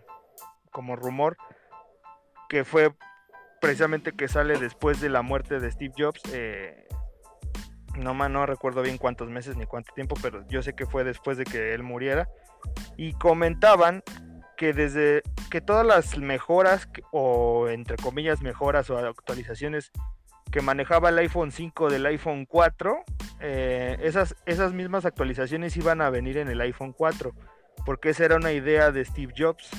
[0.71, 1.37] como rumor
[2.49, 2.93] que fue
[3.61, 6.21] precisamente que sale después de la muerte de Steve Jobs.
[6.33, 6.85] eh,
[7.97, 11.37] no, no recuerdo bien cuántos meses ni cuánto tiempo, pero yo sé que fue después
[11.37, 12.27] de que él muriera.
[12.97, 14.03] Y comentaban
[14.57, 19.91] que desde que todas las mejoras, o entre comillas mejoras o actualizaciones
[20.51, 23.03] que manejaba el iPhone 5 del iPhone 4,
[23.41, 27.33] eh, esas, esas mismas actualizaciones iban a venir en el iPhone 4,
[27.85, 29.69] porque esa era una idea de Steve Jobs,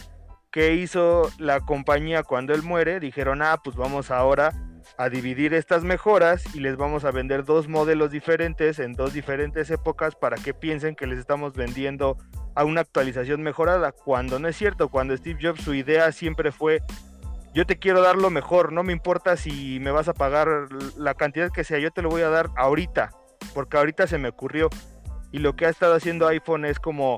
[0.51, 4.53] que hizo la compañía cuando él muere, dijeron, ah, pues vamos ahora
[4.99, 9.71] a dividir estas mejoras y les vamos a vender dos modelos diferentes en dos diferentes
[9.71, 12.17] épocas para que piensen que les estamos vendiendo
[12.55, 16.83] a una actualización mejorada, cuando no es cierto, cuando Steve Jobs su idea siempre fue
[17.57, 21.15] yo te quiero dar lo mejor, no me importa si me vas a pagar la
[21.15, 23.13] cantidad que sea, yo te lo voy a dar ahorita,
[23.55, 24.69] porque ahorita se me ocurrió.
[25.33, 27.17] Y lo que ha estado haciendo iPhone es como,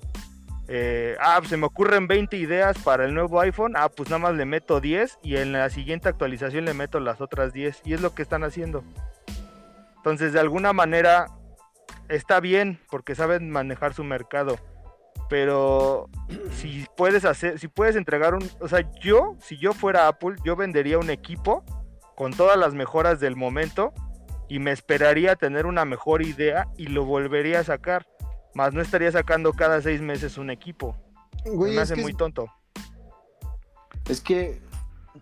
[0.69, 4.37] eh, ah, se me ocurren 20 ideas para el nuevo iPhone, ah, pues nada más
[4.37, 7.83] le meto 10 y en la siguiente actualización le meto las otras 10.
[7.85, 8.85] Y es lo que están haciendo.
[9.97, 11.27] Entonces, de alguna manera,
[12.09, 14.57] está bien, porque saben manejar su mercado
[15.29, 16.09] pero
[16.53, 20.57] si puedes hacer, si puedes entregar un, o sea, yo, si yo fuera Apple, yo
[20.57, 21.65] vendería un equipo
[22.17, 23.93] con todas las mejoras del momento
[24.49, 28.07] y me esperaría tener una mejor idea y lo volvería a sacar,
[28.55, 30.97] más no estaría sacando cada seis meses un equipo.
[31.45, 32.47] Güey, me es hace que muy es- tonto.
[34.09, 34.61] Es que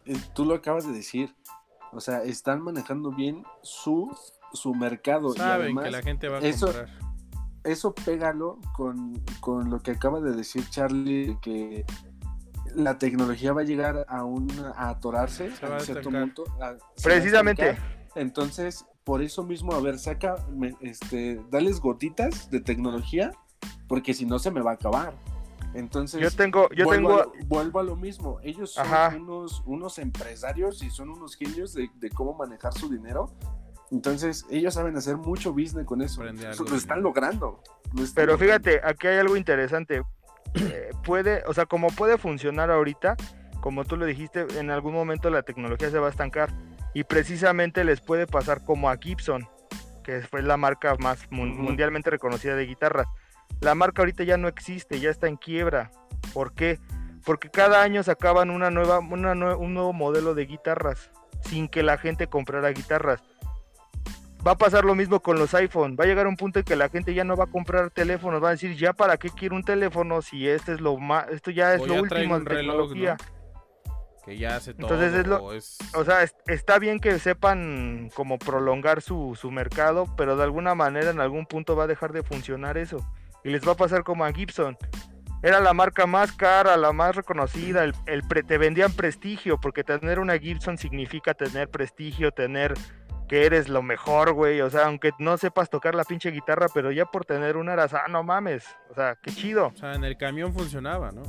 [0.06, 1.34] eh, tú lo acabas de decir.
[1.92, 4.14] O sea, están manejando bien su,
[4.52, 5.32] su mercado.
[5.34, 6.88] y Saben además, que la gente va a eso- comprar.
[7.66, 11.84] Eso pégalo con, con lo que acaba de decir Charlie, de que
[12.74, 16.44] la tecnología va a llegar a, un, a atorarse Se a cierto punto.
[16.60, 17.76] a- Precisamente.
[18.14, 23.30] Entonces, por eso mismo, a ver, saca, me- este, dales gotitas de tecnología,
[23.88, 25.14] porque si no se me va a acabar.
[25.74, 28.38] Entonces, Yo tengo, yo vuelvo, tengo, a lo, vuelvo a lo mismo.
[28.42, 29.14] Ellos son Ajá.
[29.16, 33.30] unos, unos empresarios y son unos genios de, de cómo manejar su dinero.
[33.90, 36.20] Entonces, ellos saben hacer mucho business con eso.
[36.20, 37.62] Aprende Eso algo, lo están logrando.
[37.94, 38.38] lo están Pero logrando.
[38.64, 40.02] fíjate, aquí hay algo interesante.
[40.54, 43.16] Eh, puede, o sea, como puede funcionar ahorita,
[43.60, 46.50] como tú lo dijiste, en algún momento la tecnología se va a estancar.
[46.94, 49.46] Y precisamente les puede pasar como a Gibson,
[50.02, 53.06] que fue la marca más mundialmente reconocida de guitarras.
[53.60, 55.90] La marca ahorita ya no existe, ya está en quiebra.
[56.32, 56.78] ¿Por qué?
[57.24, 61.10] Porque cada año sacaban una nueva, una nue- un nuevo modelo de guitarras,
[61.42, 63.22] sin que la gente comprara guitarras.
[64.46, 65.96] Va a pasar lo mismo con los iPhone.
[65.98, 68.42] Va a llegar un punto en que la gente ya no va a comprar teléfonos.
[68.42, 71.50] Va a decir, ya para qué quiero un teléfono si este es lo más, esto
[71.50, 73.16] ya es O lo ya último en un reloj, tecnología.
[74.24, 74.88] Que ya hace todo.
[74.92, 79.36] Entonces es lo- o es- O sea, es- está bien que sepan como prolongar su,
[79.40, 82.98] su mercado, pero de alguna manera en algún punto va a dejar de funcionar eso.
[83.44, 84.76] Y les va a pasar como a Gibson.
[85.42, 89.84] Era la marca más cara, la más reconocida, el, el pre- te vendían prestigio, porque
[89.84, 92.74] tener una Gibson significa tener prestigio, tener
[93.28, 94.60] que eres lo mejor, güey.
[94.60, 97.94] O sea, aunque no sepas tocar la pinche guitarra, pero ya por tener una eras,
[97.94, 98.64] ah, no mames.
[98.90, 99.68] O sea, qué chido.
[99.68, 101.22] O sea, en el camión funcionaba, ¿no?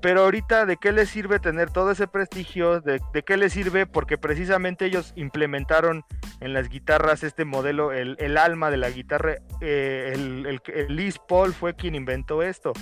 [0.00, 2.80] Pero ahorita, ¿de qué les sirve tener todo ese prestigio?
[2.80, 3.84] ¿De, de qué les sirve?
[3.84, 6.04] Porque precisamente ellos implementaron
[6.40, 9.38] en las guitarras este modelo, el, el alma de la guitarra.
[9.60, 12.74] eh, el, el, el Liz Paul fue quien inventó esto.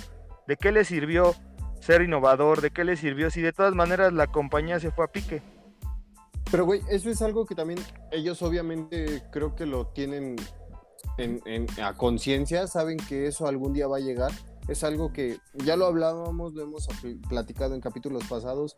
[0.45, 1.33] ¿De qué les sirvió
[1.81, 2.61] ser innovador?
[2.61, 5.41] ¿De qué les sirvió si de todas maneras la compañía se fue a pique?
[6.51, 7.79] Pero, güey, eso es algo que también
[8.11, 10.37] ellos obviamente creo que lo tienen
[11.17, 14.31] en, a conciencia, saben que eso algún día va a llegar.
[14.67, 16.87] Es algo que ya lo hablábamos, lo hemos
[17.29, 18.77] platicado en capítulos pasados.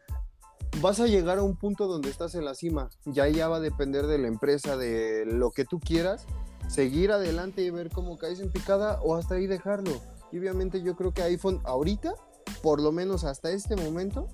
[0.81, 2.89] Vas a llegar a un punto donde estás en la cima.
[3.05, 6.25] Ya ya va a depender de la empresa, de lo que tú quieras.
[6.67, 9.99] Seguir adelante y ver cómo caes en picada o hasta ahí dejarlo.
[10.31, 12.13] Y obviamente yo creo que iPhone ahorita,
[12.61, 14.27] por lo menos hasta este momento,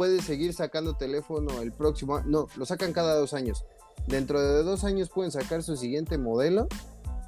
[0.00, 2.24] puede seguir sacando teléfono el próximo año.
[2.26, 3.66] No, lo sacan cada dos años.
[4.06, 6.68] Dentro de dos años pueden sacar su siguiente modelo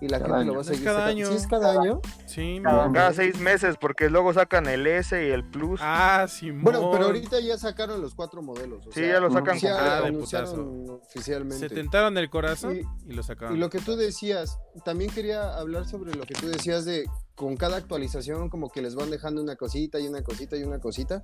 [0.01, 0.53] y la Cada gente lo año.
[0.55, 1.20] va a Es seguir cada sacando.
[1.20, 1.29] año.
[1.29, 2.01] Sí, es cada año.
[2.27, 5.81] Sí, Cada Cada seis meses, porque luego sacan el S y el Plus.
[5.83, 8.87] Ah, sí, Bueno, pero ahorita ya sacaron los cuatro modelos.
[8.87, 9.59] o Sí, sea, ya lo sacan.
[9.70, 11.68] Ah, de anunciaron oficialmente.
[11.68, 13.55] Se tentaron el corazón Y- y, lo sacaron.
[13.55, 17.05] Y lo que tú decías, también quería hablar sobre lo que tú decías de
[17.35, 20.79] con cada actualización como que les van dejando una cosita y una cosita y una
[20.81, 21.23] cosita.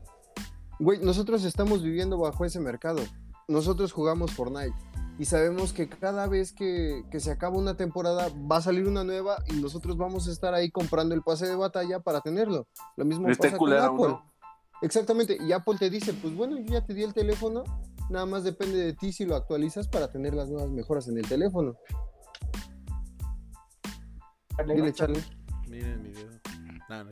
[0.78, 3.00] Güey, nosotros estamos viviendo bajo ese mercado.
[3.48, 4.74] Nosotros jugamos Fortnite
[5.18, 9.02] y sabemos que cada vez que, que se acaba una temporada va a salir una
[9.02, 12.68] nueva y nosotros vamos a estar ahí comprando el pase de batalla para tenerlo.
[12.96, 14.18] Lo mismo Esté pasa con Apple.
[14.80, 17.64] Exactamente, y Apple te dice, pues bueno, yo ya te di el teléfono,
[18.10, 21.26] nada más depende de ti si lo actualizas para tener las nuevas mejoras en el
[21.28, 21.74] teléfono.
[24.66, 25.24] Dile, Charlie.
[25.68, 26.38] Miren mi dedo.
[26.88, 27.10] No, no.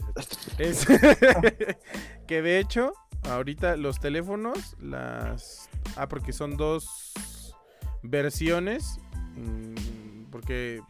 [0.59, 0.87] Es-
[2.27, 2.93] que de hecho,
[3.25, 5.69] ahorita los teléfonos, las.
[5.97, 7.55] Ah, porque son dos
[8.03, 8.99] versiones.
[9.37, 10.81] mm, Porque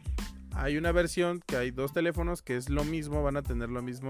[0.53, 3.81] hay una versión que hay dos teléfonos que es lo mismo, van a tener lo
[3.81, 4.09] mismo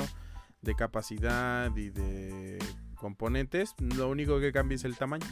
[0.61, 2.57] de capacidad y de
[2.95, 3.75] componentes.
[3.79, 5.25] Lo único que cambia es el tamaño.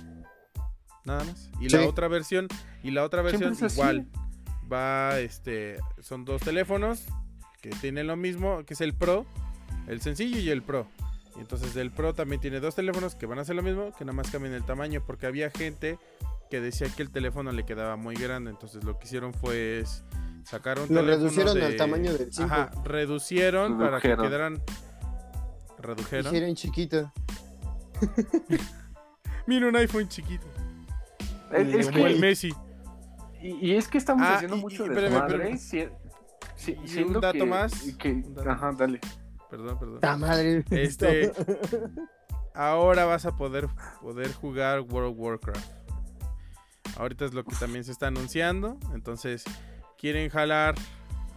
[1.06, 1.50] Nada más.
[1.60, 2.48] Y la otra versión,
[2.84, 3.76] y la otra versión es así.
[3.80, 4.08] igual.
[4.72, 7.06] Va, este, son dos teléfonos
[7.62, 9.26] que tienen lo mismo, que es el Pro,
[9.88, 10.88] el sencillo y el Pro.
[11.36, 14.06] Y entonces el Pro también tiene dos teléfonos que van a hacer lo mismo, que
[14.06, 15.98] nada más cambian el tamaño, porque había gente
[16.50, 18.52] que decía que el teléfono le quedaba muy grande.
[18.52, 20.04] Entonces lo que hicieron fue es
[20.44, 22.54] sacar un Lo teléfono reducieron de- al tamaño del cinco.
[22.54, 24.28] Ajá, reducieron para que Redujeron.
[24.30, 24.64] quedaran.
[25.80, 26.26] Redujeron.
[26.28, 27.14] Hicieron chiquita.
[29.48, 30.46] Mira un iPhone chiquito.
[31.52, 32.54] Es, es como el Messi.
[33.42, 35.52] y, y es que estamos Ah, haciendo y- mucho y- de espérame, desmadre.
[35.52, 35.92] espérame.
[36.56, 38.50] si- si- un dato que- más, que- un dato.
[38.50, 39.00] ajá, dale.
[39.56, 40.00] Perdón, perdón.
[40.02, 40.66] ¡Ta madre!
[40.70, 41.32] Este-
[42.54, 43.68] Ahora vas a poder,
[44.02, 45.72] poder jugar World of Warcraft.
[46.98, 48.78] Ahorita es lo que también se está anunciando.
[48.94, 49.46] Entonces,
[49.98, 50.76] quieren jalar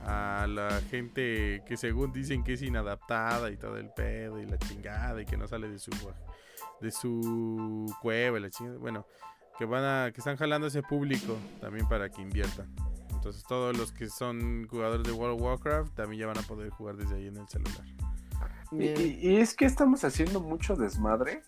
[0.04, 4.58] a la gente que según dicen que es inadaptada y todo el pedo y la
[4.58, 5.90] chingada y que no sale de su
[6.80, 8.78] de su cueva la chingada.
[8.78, 9.06] Bueno,
[9.58, 12.74] que van a que están jalando ese público también para que inviertan.
[13.12, 16.70] Entonces, todos los que son jugadores de World of Warcraft también ya van a poder
[16.70, 17.84] jugar desde ahí en el celular.
[18.72, 21.42] Y, y- y es que estamos haciendo mucho desmadre.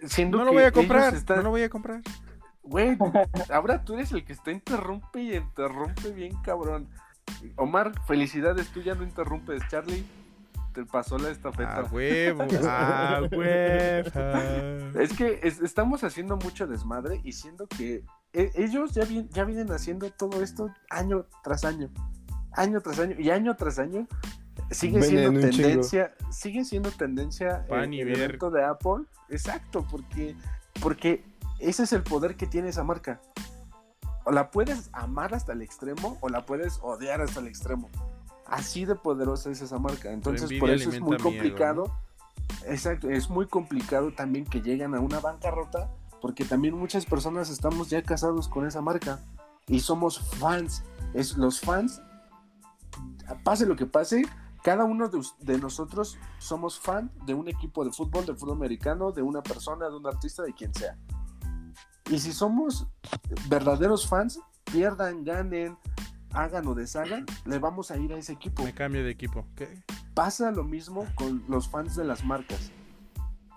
[0.00, 2.00] Siendo No lo que voy a comprar, están- no lo voy a comprar.
[2.62, 2.96] Güey,
[3.52, 6.88] ahora tú eres el que está interrumpe y interrumpe bien cabrón.
[7.56, 9.62] Omar, felicidades, tú ya no interrumpes.
[9.68, 10.04] Charlie,
[10.72, 11.78] te pasó la estafeta.
[11.80, 15.00] A huevo, a huevo.
[15.00, 19.70] Es que es- estamos haciendo mucho desmadre y siendo que e- ellos ya, ya vienen
[19.72, 21.88] haciendo todo esto año tras año,
[22.52, 24.06] año tras año y año tras año
[24.70, 25.62] sigue siendo chingo.
[25.62, 30.36] tendencia, sigue siendo tendencia Pan el, y el evento de Apple, exacto, porque
[30.82, 31.24] porque
[31.58, 33.20] ese es el poder que tiene esa marca.
[34.24, 37.88] O la puedes amar hasta el extremo o la puedes odiar hasta el extremo.
[38.44, 40.12] Así de poderosa es esa marca.
[40.12, 41.96] Entonces, por eso es muy miedo, complicado.
[42.66, 45.90] Exacto, es muy complicado también que lleguen a una bancarrota
[46.20, 49.20] porque también muchas personas estamos ya casados con esa marca
[49.66, 50.82] y somos fans.
[51.14, 52.02] Es los fans,
[53.44, 54.22] pase lo que pase,
[54.66, 59.22] cada uno de, nosotros somos fan de un equipo de fútbol, de fútbol americano, de
[59.22, 60.98] una persona, de un artista, de quien sea.
[62.10, 62.84] Y si somos
[63.48, 65.78] verdaderos fans, pierdan, ganen,
[66.32, 68.64] hagan o deshagan, le vamos a ir a ese equipo.
[68.64, 69.46] Me cambio de equipo.
[69.54, 69.84] ¿Qué?
[70.14, 72.72] Pasa lo mismo con los fans de las marcas.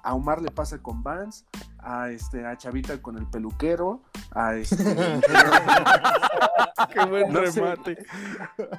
[0.04, 1.44] A Omar le pasa con Vans,
[1.82, 4.78] a este a Chavita con el peluquero, a este
[6.94, 7.62] Qué buen No sé.
[7.62, 7.98] remate.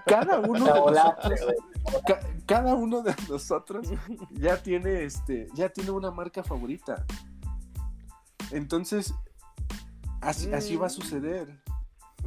[0.06, 1.16] cada uno de Hola.
[1.22, 1.40] nosotros
[2.06, 3.88] ca- cada uno de nosotros
[4.32, 7.04] ya tiene este ya tiene una marca favorita.
[8.50, 9.14] Entonces
[10.20, 11.60] así, así va a suceder.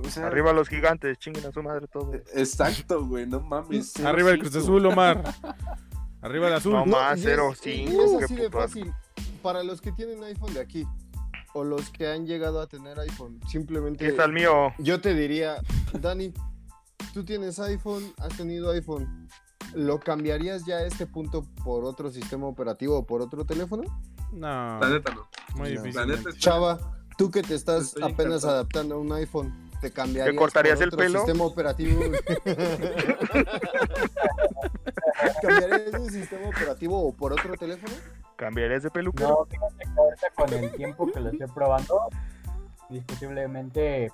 [0.03, 2.11] O sea, Arriba los gigantes, chinguen a su madre todo.
[2.33, 3.95] Exacto, güey, no mames.
[4.03, 4.55] Arriba el Cruz.
[4.55, 5.23] Azul, Omar.
[6.21, 6.73] Arriba el azul.
[6.73, 7.37] No, más, y es-
[8.23, 8.93] así de puto fácil.
[9.43, 10.87] Para los que tienen iPhone de aquí
[11.53, 14.73] o los que han llegado a tener iPhone, simplemente está el mío.
[14.79, 15.57] yo te diría,
[15.99, 16.33] Dani,
[17.13, 19.27] tú tienes iPhone, has tenido iPhone,
[19.75, 23.83] ¿lo cambiarías ya a este punto por otro sistema operativo o por otro teléfono?
[24.31, 25.27] No, La neta no.
[25.55, 25.83] muy No.
[25.83, 26.09] difícil.
[26.11, 26.79] Es- Chava,
[27.17, 28.53] tú que te estás Estoy apenas encantado.
[28.53, 31.19] adaptando a un iPhone, ¿te cambiarías ¿Te cortarías por el otro pelo?
[31.19, 32.01] sistema operativo?
[35.41, 37.93] ¿Cambiarías de sistema operativo o por otro teléfono?
[38.43, 39.29] ¿Cambiarías de peluquero?
[39.29, 42.09] No, fíjate que ahorita con el tiempo que lo estoy probando,
[42.89, 44.11] discutiblemente.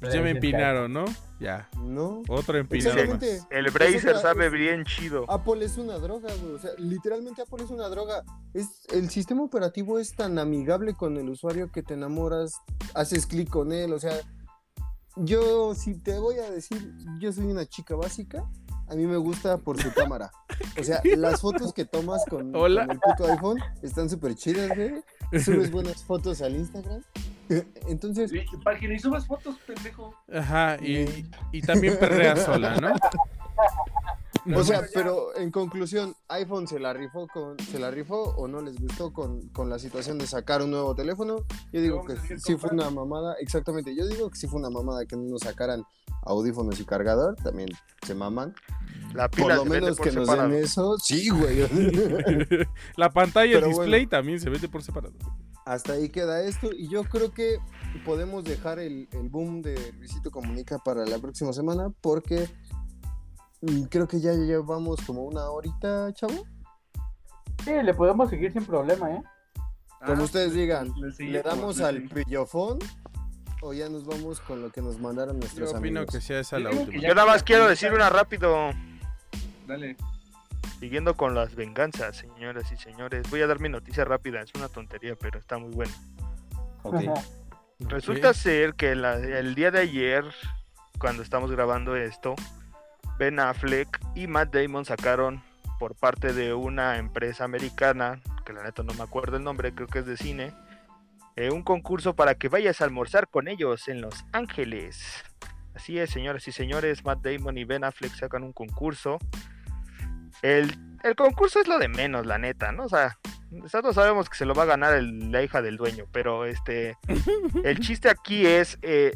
[0.00, 1.06] Pues ya me empinaron, ¿no?
[1.38, 1.66] Ya.
[1.82, 2.20] No.
[2.28, 3.04] Otro empinado más.
[3.04, 3.46] Exactamente.
[3.48, 5.24] El Bracer sabe bien chido.
[5.30, 6.56] Apple es una droga, güey.
[6.56, 8.22] O sea, literalmente Apple es una droga.
[8.52, 12.60] Es, el sistema operativo es tan amigable con el usuario que te enamoras,
[12.94, 13.94] haces clic con él.
[13.94, 14.12] O sea,
[15.16, 18.44] yo, si te voy a decir, yo soy una chica básica.
[18.90, 20.30] A mí me gusta por su cámara.
[20.78, 22.86] O sea, las fotos que tomas con, Hola.
[22.86, 24.94] con el puto iPhone están súper chidas, güey.
[25.42, 27.02] Subes buenas fotos al Instagram.
[27.88, 30.14] Entonces, Y- Para que ni subas fotos, pendejo.
[30.32, 32.94] Ajá, y, y también perrea sola, ¿no?
[34.56, 38.60] O sea, pero en conclusión, iPhone se la rifó con, se la rifó o no
[38.62, 41.44] les gustó con, con la situación de sacar un nuevo teléfono.
[41.72, 43.94] Yo digo que sí fue una mamada, exactamente.
[43.94, 45.84] Yo digo que sí fue una mamada que no nos sacaran
[46.22, 47.68] audífonos y cargador, también
[48.06, 48.54] se maman.
[49.14, 50.48] La Por pila lo se vende menos por que nos separado.
[50.48, 51.66] den eso, sí, güey.
[52.96, 54.08] La pantalla, el Pero display bueno.
[54.08, 55.14] también se vende por separado.
[55.64, 57.58] Hasta ahí queda esto y yo creo que
[58.04, 62.48] podemos dejar el, el boom de Luisito Comunica para la próxima semana porque
[63.90, 66.46] creo que ya llevamos como una horita, chavo.
[67.64, 69.22] Sí, le podemos seguir sin problema, ¿eh?
[70.06, 72.78] Como Ah, ustedes digan, le seguí ¿le como- damos le al pillofón
[73.60, 76.14] o ya nos vamos con lo que nos mandaron Yo nuestros opino amigos?
[76.14, 77.02] que sea esa la Yo última.
[77.02, 78.70] Yo nada más quiero decir una rápido.
[79.66, 79.96] Dale.
[80.78, 83.28] Siguiendo con las venganzas, señoras y señores.
[83.28, 84.40] Voy a dar mi noticia rápida.
[84.40, 85.92] Es una tontería, pero está muy buena.
[86.82, 87.02] Ok.
[87.80, 90.24] Resulta ser que la- el día de ayer,
[90.98, 92.34] cuando estamos grabando esto,
[93.20, 95.42] Ben Affleck y Matt Damon sacaron
[95.78, 99.86] por parte de una empresa americana, que la neta no me acuerdo el nombre, creo
[99.88, 100.54] que es de cine,
[101.36, 105.22] eh, un concurso para que vayas a almorzar con ellos en Los Ángeles.
[105.74, 109.18] Así es, señoras y señores, Matt Damon y Ben Affleck sacan un concurso.
[110.40, 112.84] El, el concurso es lo de menos, la neta, ¿no?
[112.84, 113.18] O sea,
[113.50, 116.96] nosotros sabemos que se lo va a ganar el- la hija del dueño, pero este,
[117.64, 119.12] el chiste aquí es eh,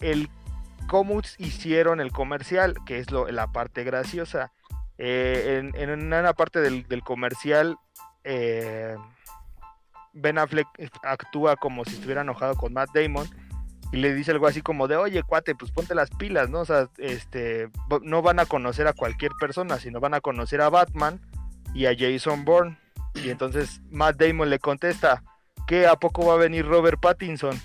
[0.00, 0.28] el
[0.86, 4.52] cómo hicieron el comercial, que es la parte graciosa.
[4.98, 7.76] Eh, en, una parte del, comercial,
[8.24, 8.96] eh,
[10.12, 10.68] Ben Affleck
[11.02, 13.28] actúa como si estuviera enojado con Matt Damon
[13.92, 16.60] y le dice algo así como de, oye, cuate, pues ponte las pilas, ¿no?
[16.60, 17.68] O sea, este,
[18.02, 21.20] no van a conocer a cualquier persona, sino van a conocer a Batman
[21.74, 22.78] y a Jason Bourne.
[23.14, 25.22] Y entonces Matt Damon le contesta,
[25.66, 25.86] ¿qué?
[25.86, 27.58] ¿A poco va a venir Robert Pattinson?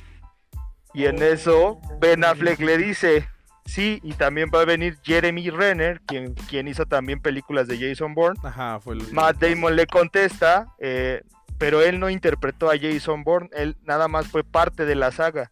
[0.94, 3.28] Y en eso Ben Affleck le dice,
[3.66, 8.14] sí, y también va a venir Jeremy Renner, quien, quien hizo también películas de Jason
[8.14, 8.40] Bourne.
[8.44, 9.14] Ajá, fue el.
[9.14, 11.22] Matt Damon le contesta, eh,
[11.58, 15.50] pero él no interpretó a Jason Bourne, él nada más fue parte de la saga.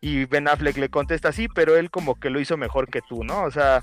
[0.00, 3.24] Y Ben Affleck le contesta, sí, pero él como que lo hizo mejor que tú,
[3.24, 3.42] ¿no?
[3.44, 3.82] O sea,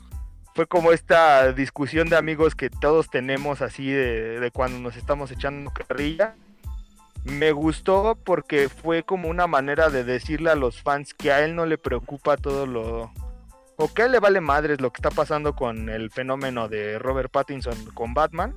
[0.54, 5.32] fue como esta discusión de amigos que todos tenemos así de, de cuando nos estamos
[5.32, 6.36] echando carrilla.
[7.26, 11.56] Me gustó porque fue como una manera de decirle a los fans que a él
[11.56, 13.12] no le preocupa todo lo...
[13.78, 17.00] O que a él le vale madres lo que está pasando con el fenómeno de
[17.00, 18.54] Robert Pattinson con Batman.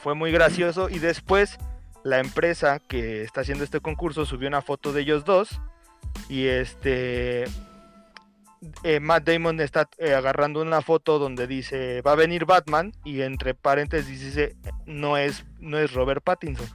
[0.00, 1.58] Fue muy gracioso y después
[2.04, 5.60] la empresa que está haciendo este concurso subió una foto de ellos dos
[6.28, 7.44] y este
[8.82, 13.22] eh, Matt Damon está eh, agarrando una foto donde dice va a venir Batman y
[13.22, 14.54] entre paréntesis dice
[14.84, 16.68] no es no es Robert Pattinson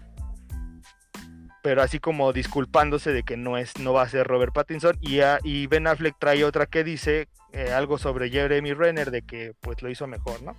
[1.62, 5.20] pero así como disculpándose de que no es no va a ser Robert Pattinson y,
[5.22, 9.53] a- y Ben Affleck trae otra que dice eh, algo sobre Jeremy Renner de que
[9.60, 10.55] pues lo hizo mejor no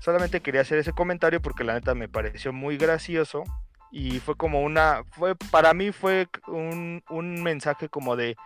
[0.00, 3.44] solamente quería hacer ese comentario porque la neta me pareció muy gracioso
[3.92, 8.36] y fue como una fue para mí fue un, un mensaje como de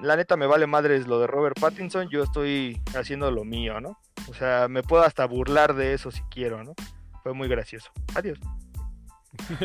[0.00, 3.96] la neta me vale madres lo de Robert Pattinson, yo estoy haciendo lo mío, ¿no?
[4.28, 6.74] O sea, me puedo hasta burlar de eso si quiero, ¿no?
[7.22, 7.92] Fue muy gracioso.
[8.16, 8.40] Adiós.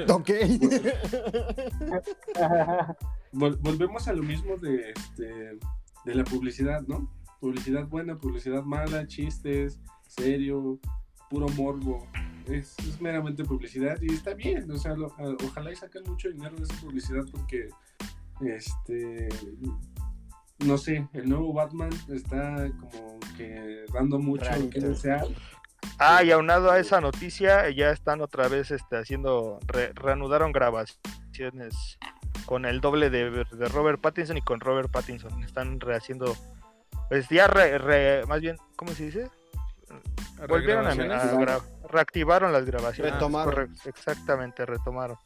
[0.09, 0.30] Ok.
[3.32, 5.59] Vol- volvemos a lo mismo de, este,
[6.05, 7.11] de la publicidad, ¿no?
[7.39, 10.80] Publicidad buena, publicidad mala, chistes, serio,
[11.30, 12.07] puro morbo.
[12.47, 15.13] Es, es meramente publicidad y está bien, o sea, lo-
[15.45, 17.70] ojalá y saquen mucho dinero de esa publicidad porque,
[18.41, 19.30] este,
[20.65, 24.88] no sé, el nuevo Batman está como que dando mucho que Rarito.
[24.88, 25.28] desear.
[26.00, 32.00] Ah, y aunado a esa noticia, ya están otra vez este, haciendo, re- reanudaron grabaciones
[32.45, 35.43] con el doble de, de Robert Pattinson y con Robert Pattinson.
[35.43, 36.36] Están rehaciendo,
[37.10, 39.30] pues ya, re- re- más bien, ¿cómo se dice?
[40.47, 43.14] Volvieron a, a reactivaron las grabaciones.
[43.14, 43.76] Retomaron.
[43.86, 45.18] exactamente, retomaron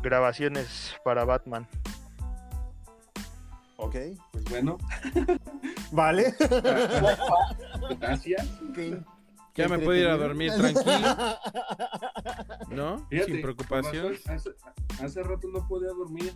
[0.00, 1.68] grabaciones para Batman.
[3.76, 3.96] Ok.
[4.32, 4.78] Pues bueno,
[5.92, 6.34] Vale.
[8.00, 8.48] gracias.
[9.54, 11.16] Ya me puedo ir a dormir tranquilo,
[12.70, 13.06] ¿no?
[13.08, 14.14] Fíjate, Sin preocupación.
[14.26, 14.50] Hace,
[15.02, 16.32] hace rato no podía dormir.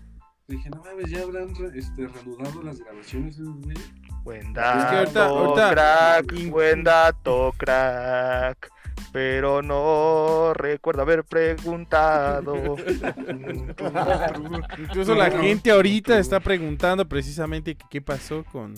[0.47, 3.35] Dije, no mames, ya habrán re- este, reanudado las grabaciones.
[3.39, 3.93] esos güeyes?".
[4.23, 8.71] Buen Es que dato, ahorita- ahorita- crack, buen dato, crack.
[9.13, 12.77] Pero no recuerdo haber preguntado.
[14.79, 18.75] Incluso la gente ahorita está preguntando precisamente qué pasó con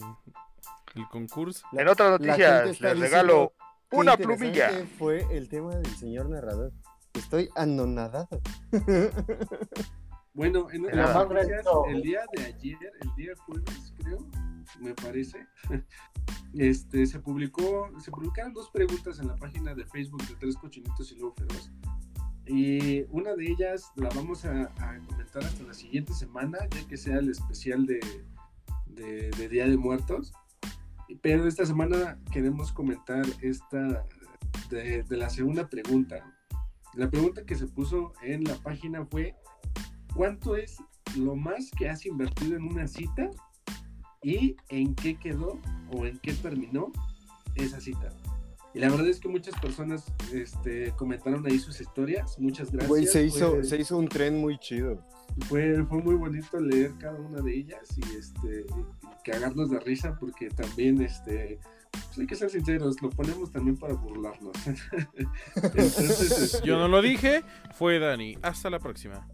[0.95, 1.67] el concurso.
[1.73, 3.53] en otras noticias, les regalo
[3.93, 4.71] una plumilla.
[4.99, 6.73] Fue el tema del señor narrador.
[7.15, 8.41] Estoy anonadado.
[10.33, 11.85] Bueno, en Reto.
[11.87, 14.19] el día de ayer, el día jueves, creo,
[14.81, 15.45] me parece,
[16.55, 21.11] este, se publicó, se publicaron dos preguntas en la página de Facebook de Tres Cochinitos
[21.11, 21.73] y Lobo Feroz.
[22.47, 26.97] Y una de ellas la vamos a, a comentar hasta la siguiente semana, ya que
[26.97, 28.01] sea el especial de,
[28.87, 30.33] de, de Día de Muertos.
[31.23, 34.05] Pero esta semana queremos comentar esta
[34.71, 36.25] de, de la segunda pregunta.
[36.95, 39.35] La pregunta que se puso en la página fue
[40.15, 40.77] ¿cuánto es
[41.17, 43.31] lo más que has invertido en una cita
[44.23, 45.59] y en qué quedó
[45.93, 46.93] o en qué terminó
[47.55, 48.09] esa cita?
[48.73, 52.39] Y la verdad es que muchas personas este, comentaron ahí sus historias.
[52.39, 52.89] Muchas gracias.
[52.89, 55.05] Güey, se hizo, Fue- se hizo un tren muy chido.
[55.49, 58.67] fue, fue muy bonito leer cada una de ellas y este
[59.31, 61.59] cagarnos de risa porque también este
[61.93, 64.53] pues hay que ser sinceros, lo ponemos también para burlarnos.
[65.57, 68.37] Entonces, este, Yo no lo dije, fue Dani.
[68.43, 69.27] Hasta la próxima.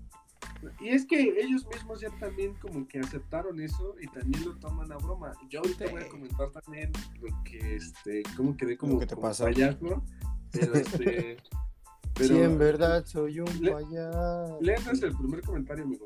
[0.81, 4.91] Y es que ellos mismos ya también como que aceptaron eso y también lo toman
[4.91, 5.33] a broma.
[5.51, 6.91] Yo ahorita voy a comentar también
[7.21, 9.45] lo que este, cómo quedé como, que te como pasó.
[9.45, 10.03] payaso,
[10.51, 11.37] pero este
[12.15, 14.59] pero sí, en verdad soy un Le- payaso.
[14.63, 16.05] léanos el primer comentario, amigo.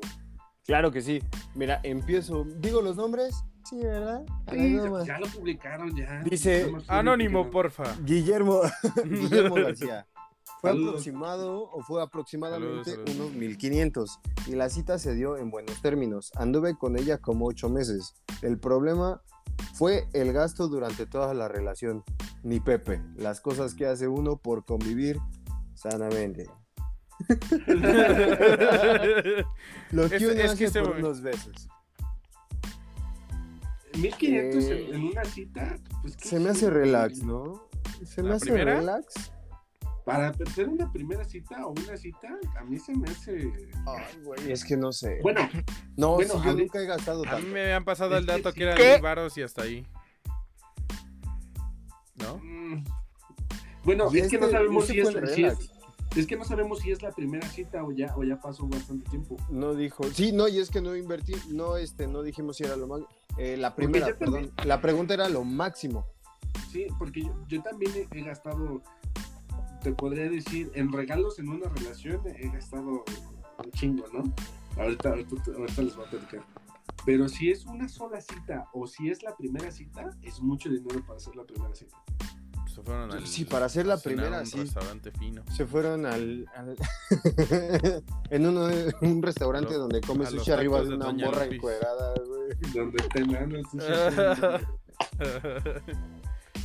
[0.65, 1.21] Claro que sí.
[1.55, 2.45] Mira, empiezo.
[2.59, 3.43] ¿Digo los nombres?
[3.71, 4.23] Sí, ¿verdad?
[4.51, 6.21] Sí, ya lo publicaron ya.
[6.23, 7.95] Dice, Anónimo, que porfa.
[8.03, 8.61] Guillermo,
[9.05, 10.05] Guillermo García.
[10.59, 10.89] Fue Saludos.
[10.89, 13.27] aproximado o fue aproximadamente Saludos, saludos.
[13.31, 16.31] unos 1500 y la cita se dio en buenos términos.
[16.35, 18.13] Anduve con ella como ocho meses.
[18.43, 19.21] El problema
[19.73, 22.03] fue el gasto durante toda la relación.
[22.43, 25.17] Ni Pepe, las cosas que hace uno por convivir
[25.75, 26.47] sanamente.
[29.91, 31.69] Lo que Es- uno es que hace ese por unos besos.
[33.97, 35.75] 1500 Eh, en, una cita.
[36.01, 37.67] Pues, ¿qué Se me hace relax, ¿no?
[38.05, 38.75] Se me ¿La hace primera?
[38.79, 39.31] relax.
[40.05, 43.51] Para hacer una primera cita o una cita, a mí se me hace.
[43.85, 45.19] Ay, güey, es que no sé.
[45.21, 45.41] Bueno,
[45.97, 47.47] no, bueno, yo nunca he gastado A mí tanto.
[47.47, 48.57] me habían pasado el Es que dato sí.
[48.57, 49.85] que eran varos y hasta ahí.
[52.15, 52.37] ¿No?
[52.37, 52.83] mm,
[53.83, 55.71] bueno, Y es que no este- sabemos ese si es, el si es-.
[56.15, 59.09] Es que no sabemos si es la primera cita o ya, o ya pasó bastante
[59.09, 59.37] tiempo.
[59.49, 60.03] No dijo.
[60.11, 63.01] Sí, no, y es que no invertí, no, este, no dijimos si era lo más.
[63.37, 64.67] eh, la primera, también- perdón.
[64.67, 66.05] La pregunta era lo máximo.
[66.69, 68.81] Sí, porque yo, yo también he, he gastado,
[69.81, 73.03] te podría decir, en regalos en una relación he gastado
[73.63, 74.23] un chingo, ¿no?
[74.77, 76.43] Ahorita, ahorita, ahorita les voy a platicar.
[77.05, 81.01] Pero si es una sola cita o si es la primera cita, es mucho dinero
[81.05, 81.97] para hacer la primera cita.
[82.73, 84.57] Se fueron al, Sí, para hacer la primera, sí.
[84.59, 85.43] restaurante fino.
[85.55, 86.47] Se fueron al.
[86.55, 86.75] al-
[88.29, 88.67] en uno,
[89.01, 89.99] un restaurante donde
[90.31, 91.57] los sushi arriba de de una Doña morra Lupis.
[91.57, 92.73] encuerada, güey.
[92.73, 93.03] Donde
[93.55, 94.65] el sushi.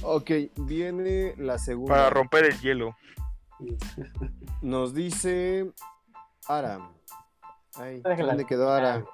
[0.03, 1.95] Ok, viene la segunda.
[1.95, 2.97] Para romper el hielo.
[4.63, 5.73] Nos dice
[6.47, 6.91] Ara.
[7.75, 8.01] Ay.
[8.03, 9.05] ¿dónde quedó Ara?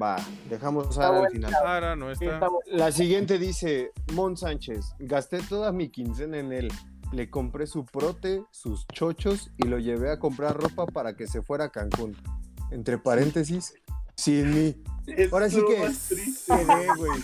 [0.00, 0.16] Va,
[0.48, 1.98] dejamos a Ara al final.
[1.98, 2.48] No está.
[2.66, 6.72] La siguiente dice, Mon Sánchez, gasté toda mi quincena en él.
[7.12, 11.42] Le compré su prote, sus chochos y lo llevé a comprar ropa para que se
[11.42, 12.16] fuera a Cancún.
[12.70, 13.74] Entre paréntesis,
[14.14, 14.76] sin mí.
[15.06, 17.20] Es Ahora sí que se ve, güey.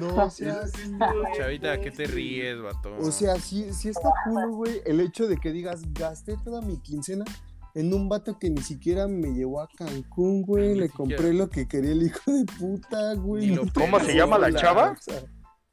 [0.00, 0.96] No, o sea, sí,
[1.36, 2.94] Chavita, ¿qué te ríes, vato?
[2.98, 6.78] O sea, sí, sí está cool, güey, el hecho de que digas, gasté toda mi
[6.78, 7.24] quincena
[7.74, 10.70] en un vato que ni siquiera me llevó a Cancún, güey.
[10.70, 11.16] Ni Le siquiera.
[11.16, 13.50] compré lo que quería el hijo de puta, güey.
[13.52, 14.96] No ¿Cómo se llama la la chava?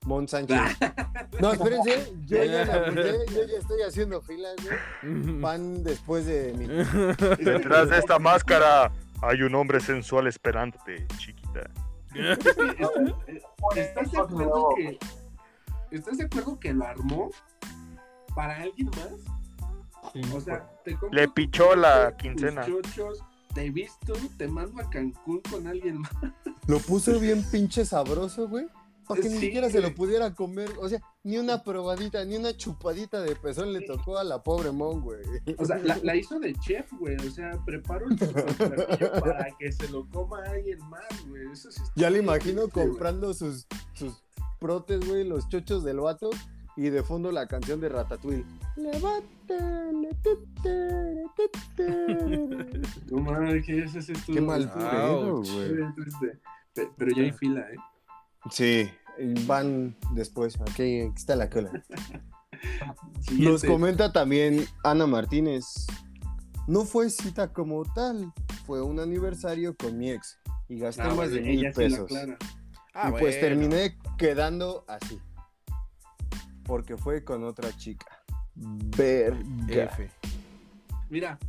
[0.06, 0.60] Mon Sánchez.
[1.42, 5.40] No, espérense, yo ya la yo ya estoy haciendo filas, güey.
[5.40, 6.66] Van después de mi.
[7.44, 8.92] Detrás de esta máscara
[9.22, 11.70] hay un hombre sensual esperándote, chiquita.
[13.76, 14.98] ¿Estás de acuerdo que
[15.92, 17.30] estás de acuerdo que lo armó
[18.36, 19.37] para alguien más?
[20.14, 22.66] Sí, O sea, te compro Le pichó la quincena.
[22.66, 23.20] chochos,
[23.54, 26.12] te he visto, te mando a Cancún con alguien más.
[26.68, 28.68] Lo puso bien pinche sabroso, güey.
[29.08, 29.96] Para que ni siquiera se lo güey.
[29.96, 30.70] pudiera comer.
[30.82, 34.72] O sea, ni una probadita, ni una chupadita de pezón le tocó a la pobre
[34.72, 35.22] Mon, güey.
[35.58, 37.16] O sea, la, la hizo de chef, güey.
[37.26, 41.44] O sea, preparo el para que se lo coma alguien más, güey.
[41.54, 42.90] Eso sí está Ya le imagino triste, güey.
[42.90, 44.22] comprando sus, sus
[44.60, 46.30] protes, güey, los chochos del vato.
[46.78, 48.46] Y de fondo la canción de Ratatouille.
[53.08, 54.40] No mames, ¿qué es ese estudio?
[54.40, 55.72] Qué mal pedo, güey.
[56.98, 57.76] Pero ya hay fila, ¿eh?
[58.52, 58.90] Sí,
[59.48, 60.60] van después.
[60.62, 61.72] Aquí está la cola.
[63.38, 65.88] Nos comenta también Ana Martínez.
[66.68, 68.32] No fue cita como tal,
[68.66, 72.00] fue un aniversario con mi ex y gasté Ah, más bueno, de mil pesos.
[72.02, 72.38] aclara.
[72.94, 75.18] Ah, y pues terminé quedando así.
[76.68, 78.06] Porque fue con otra chica.
[78.56, 79.86] Verga.
[79.86, 80.10] F.
[81.10, 81.40] Mira,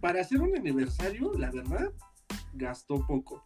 [0.00, 1.92] para hacer un aniversario, la verdad,
[2.54, 3.44] gastó poco.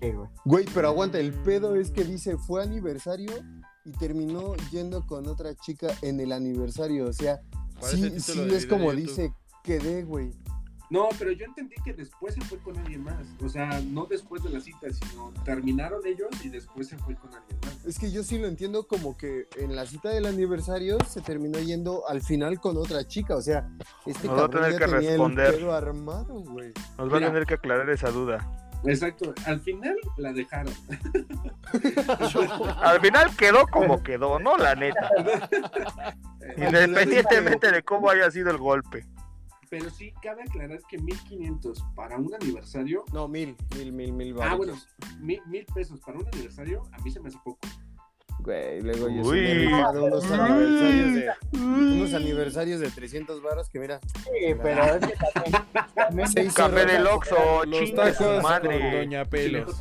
[0.00, 0.28] Sí, güey.
[0.44, 3.32] Güey, pero aguanta, el pedo es que dice fue aniversario
[3.84, 7.06] y terminó yendo con otra chica en el aniversario.
[7.06, 7.40] O sea,
[7.80, 8.96] sí, sí es como YouTube.
[8.96, 10.32] dice, quedé, güey.
[10.90, 13.26] No, pero yo entendí que después se fue con alguien más.
[13.44, 17.34] O sea, no después de la cita, sino terminaron ellos y después se fue con
[17.34, 17.84] alguien más.
[17.84, 21.58] Es que yo sí lo entiendo como que en la cita del aniversario se terminó
[21.58, 23.36] yendo al final con otra chica.
[23.36, 23.68] O sea,
[24.06, 25.46] este Nos va a tener ya que tenía responder.
[25.46, 26.72] el pedo armado, güey.
[26.96, 28.50] Nos va a tener que aclarar esa duda.
[28.84, 30.72] Exacto, al final la dejaron.
[32.80, 34.56] Al final quedó como quedó, ¿no?
[34.56, 35.10] La neta.
[36.56, 39.04] Independientemente de cómo haya sido el golpe.
[39.70, 43.04] Pero sí, cabe aclarar que 1500 para un aniversario.
[43.12, 44.86] No, mil, mil, mil, mil Ah, varitos.
[44.98, 47.60] bueno, mil, mil pesos para un aniversario, a mí se me hace poco.
[48.40, 49.40] Güey, luego yo sí Uy.
[49.40, 55.14] rifado unos aniversarios de unos aniversarios de 300 varos que mira, Sí, pero es que
[55.34, 55.62] también.
[55.94, 57.06] también Seis Café del.
[57.06, 58.98] Oxxo, Los chingue tacos su con madre.
[58.98, 59.80] Doña Chilejo Pelos.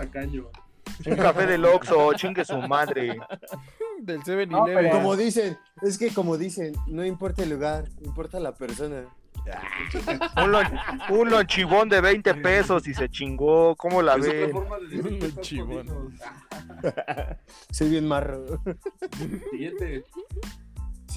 [1.05, 3.17] Un café del Oxxo, chingue su madre.
[4.01, 4.75] Del No, 7-Eleven.
[4.75, 9.05] pero- como dicen, es que como dicen, no importa el lugar, importa la persona.
[10.37, 10.79] Un, lon-
[11.09, 13.75] un lonchibón de 20 pesos y se chingó.
[13.75, 14.15] ¿Cómo la
[15.41, 15.87] Chivón.
[15.87, 16.11] jodido.
[17.07, 17.35] Ah,
[17.71, 18.45] Soy bien marro.
[19.51, 20.03] Siguiente.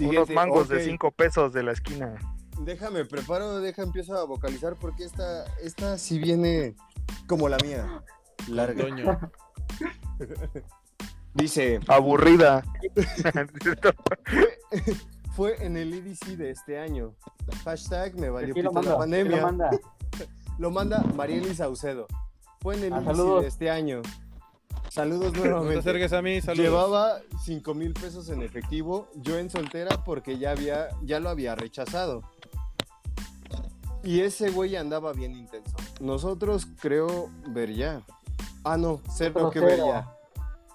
[0.00, 2.14] Unos mangos de 5 pesos de la esquina.
[2.60, 6.74] Déjame, preparo, deja, empiezo a vocalizar porque esta, esta sí viene
[7.26, 8.02] como la mía.
[8.48, 8.82] Larga.
[8.84, 9.30] Doña.
[11.34, 12.62] Dice, Aburrida.
[15.34, 17.14] fue en el EDC de este año.
[17.64, 19.36] Hashtag me valió ¿Quién lo pito la pandemia.
[19.38, 19.70] lo manda?
[20.58, 22.06] Lo manda Marieli Saucedo.
[22.60, 23.42] Fue en el Ah, EDC saludos.
[23.42, 24.02] de este año.
[24.90, 25.78] Saludos No te nuevamente.
[25.78, 26.64] acerques a mí, saludos.
[26.64, 31.54] Llevaba 5 mil pesos en efectivo, yo en soltera porque ya, había, ya lo había
[31.54, 32.22] rechazado.
[34.02, 35.76] Y ese güey andaba bien intenso.
[36.00, 38.02] Nosotros creo ver ya.
[38.64, 40.10] Ah, no, cero Otro que ver ya.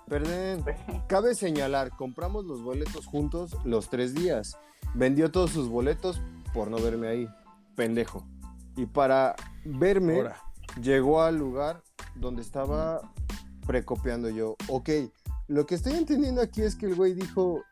[0.07, 0.63] Perdón.
[1.07, 4.57] Cabe señalar, compramos los boletos juntos los tres días.
[4.93, 6.21] Vendió todos sus boletos
[6.53, 7.27] por no verme ahí.
[7.75, 8.25] Pendejo.
[8.77, 10.37] Y para verme, Ahora.
[10.81, 11.81] llegó al lugar
[12.15, 13.01] donde estaba
[13.65, 14.55] precopiando yo.
[14.67, 14.89] Ok,
[15.47, 17.63] lo que estoy entendiendo aquí es que el güey dijo,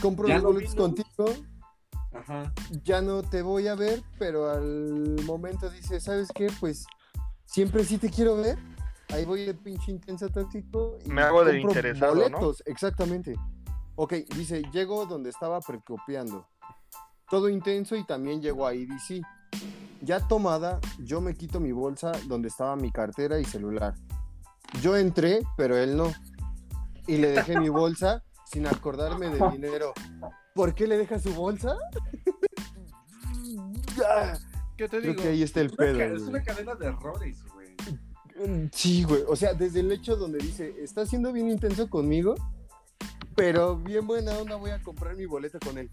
[0.00, 0.82] compro los boletos vino.
[0.84, 1.44] contigo,
[2.12, 2.52] Ajá.
[2.84, 6.48] ya no te voy a ver, pero al momento dice, ¿sabes qué?
[6.60, 6.86] Pues
[7.44, 8.58] siempre sí te quiero ver.
[9.12, 11.42] Ahí voy de pinche intenso y Me hago
[12.66, 13.34] Exactamente.
[13.96, 16.48] Ok, dice, llego donde estaba precopiando.
[17.28, 19.22] Todo intenso y también llegó a IDC.
[20.02, 23.94] Ya tomada, yo me quito mi bolsa donde estaba mi cartera y celular.
[24.80, 26.12] Yo entré, pero él no.
[27.06, 29.92] Y le dejé mi bolsa sin acordarme del dinero.
[30.54, 31.76] ¿Por qué le deja su bolsa?
[34.76, 35.22] ¿Qué te Creo digo?
[35.22, 36.16] que ahí está el Es una pedo.
[36.16, 37.38] es una cadena de errores.
[38.72, 39.22] Sí, güey.
[39.28, 42.34] O sea, desde el hecho donde dice, está siendo bien intenso conmigo,
[43.34, 45.90] pero bien buena onda voy a comprar mi boleto con él.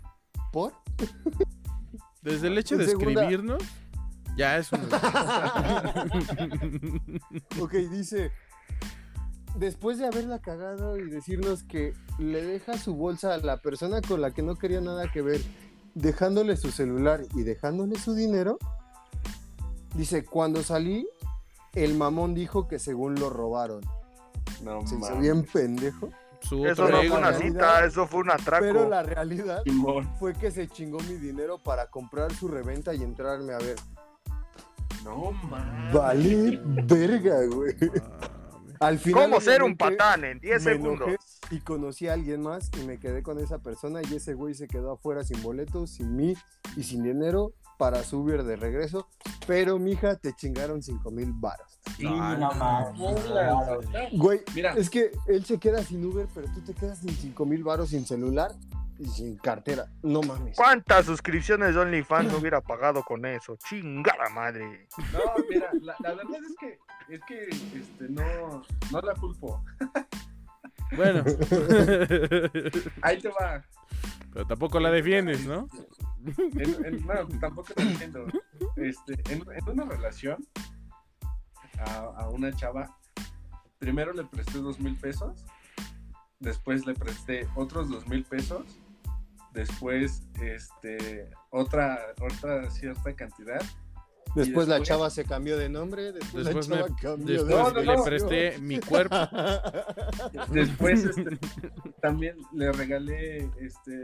[0.51, 0.73] ¿Por?
[2.21, 3.63] Desde el hecho de segunda- escribirnos,
[4.35, 4.81] ya es un.
[7.61, 8.31] Ok, dice,
[9.57, 14.21] después de haberla cagado y decirnos que le deja su bolsa a la persona con
[14.21, 15.41] la que no quería nada que ver,
[15.95, 18.57] dejándole su celular y dejándole su dinero,
[19.95, 21.07] dice, cuando salí,
[21.83, 23.81] el mamón dijo que según lo robaron.
[24.63, 25.19] No, Se hizo mames.
[25.19, 26.09] bien pendejo.
[26.41, 28.63] Su Eso no fue una cita, eso fue un atraco.
[28.65, 30.07] Pero la realidad Simón.
[30.19, 33.75] fue que se chingó mi dinero para comprar su reventa y entrarme a ver.
[35.03, 35.91] No, man.
[35.93, 37.75] Vale, verga, güey.
[37.79, 38.75] Mames.
[38.79, 39.23] Al final.
[39.23, 41.09] ¿Cómo ser un patán en 10 me segundos?
[41.49, 44.67] y conocí a alguien más y me quedé con esa persona y ese güey se
[44.67, 46.35] quedó afuera sin boletos, sin mí
[46.75, 49.07] y sin dinero para subir de regreso.
[49.45, 51.79] Pero, mija, te chingaron cinco mil baros.
[51.95, 53.23] Sí, no mames.
[53.25, 53.79] claro.
[54.11, 54.73] Güey, Mira.
[54.73, 57.89] es que él se queda sin Uber, pero tú te quedas sin cinco mil baros
[57.89, 58.51] sin celular
[58.99, 59.87] y sin cartera.
[60.01, 60.57] No mames.
[60.57, 63.57] ¿Cuántas suscripciones de OnlyFans no hubiera pagado con eso?
[63.69, 64.87] Chingada madre.
[65.13, 66.79] No, mira, la, la verdad es que,
[67.13, 67.47] es que
[67.79, 69.63] este, no, no la culpo.
[70.95, 71.23] Bueno.
[73.01, 73.63] Ahí te va.
[74.37, 75.67] Pero tampoco la defiendes, ¿no?
[76.21, 78.27] No, tampoco te entiendo.
[78.75, 80.45] Este, en, en una relación
[81.79, 82.95] a, a una chava,
[83.79, 85.43] primero le presté dos mil pesos,
[86.39, 88.63] después le presté otros dos mil pesos,
[89.53, 93.61] después este, otra, otra cierta cantidad.
[94.37, 97.55] Después la chava se cambió de nombre, después, Después, la me, chava cambió después de
[97.55, 98.03] No, no, le no.
[98.03, 99.15] presté mi cuerpo.
[100.51, 101.37] Después este,
[102.01, 104.01] también le regalé este,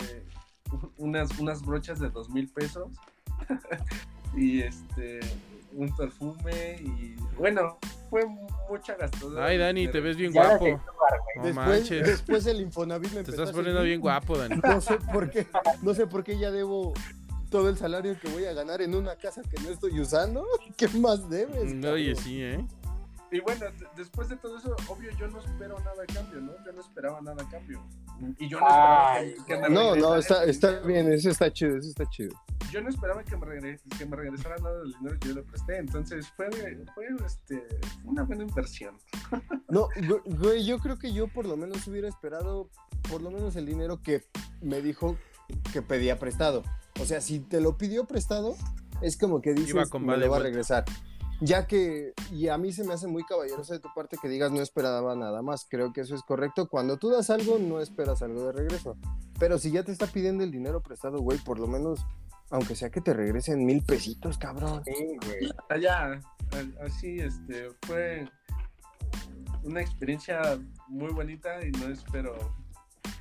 [0.98, 2.88] unas, unas brochas de dos mil pesos
[4.36, 5.20] y este
[5.76, 7.78] un perfume y bueno,
[8.10, 8.24] fue
[8.70, 9.46] mucha gastadora.
[9.46, 10.68] Ay, Dani, te ves bien guapo.
[10.68, 12.06] No Después, manches.
[12.06, 14.56] después el Infonavit me Te estás poniendo bien guapo, Dani.
[14.64, 15.48] No sé por qué,
[15.82, 16.94] no sé por qué ya debo
[17.54, 20.44] todo el salario que voy a ganar en una casa que no estoy usando.
[20.76, 21.72] ¿Qué más debes?
[21.76, 22.66] Mm, Oye, sí, ¿eh?
[23.32, 26.52] Y bueno, de- después de todo eso, obvio, yo no espero nada a cambio, ¿no?
[26.66, 27.80] Yo no esperaba nada a cambio.
[28.40, 31.54] Y yo no esperaba Ay, que, que me No, no, está, está bien, eso está
[31.54, 32.32] chido, eso está chido.
[32.72, 35.44] Yo no esperaba que me, regre- que me regresara nada del dinero que yo le
[35.44, 35.78] presté.
[35.78, 36.50] Entonces fue,
[36.96, 37.68] fue este,
[38.04, 38.98] una buena inversión.
[39.70, 42.70] No, güey, güey, yo creo que yo por lo menos hubiera esperado
[43.12, 44.24] por lo menos el dinero que
[44.62, 45.18] me dijo
[45.72, 46.64] que pedía prestado.
[47.02, 48.56] O sea, si te lo pidió prestado,
[49.02, 50.86] es como que dices, con me vale lo va a regresar.
[51.42, 54.52] Ya que, y a mí se me hace muy caballeroso de tu parte que digas
[54.52, 55.66] no esperaba nada más.
[55.70, 56.70] Creo que eso es correcto.
[56.70, 58.96] Cuando tú das algo, no esperas algo de regreso.
[59.40, 62.06] Pero si ya te está pidiendo el dinero prestado, güey, por lo menos,
[62.50, 64.84] aunque sea que te regresen mil pesitos, cabrón.
[64.86, 65.52] Sí, güey.
[65.70, 68.30] Allá, a- así, este, fue
[69.64, 72.36] una experiencia muy bonita y no espero.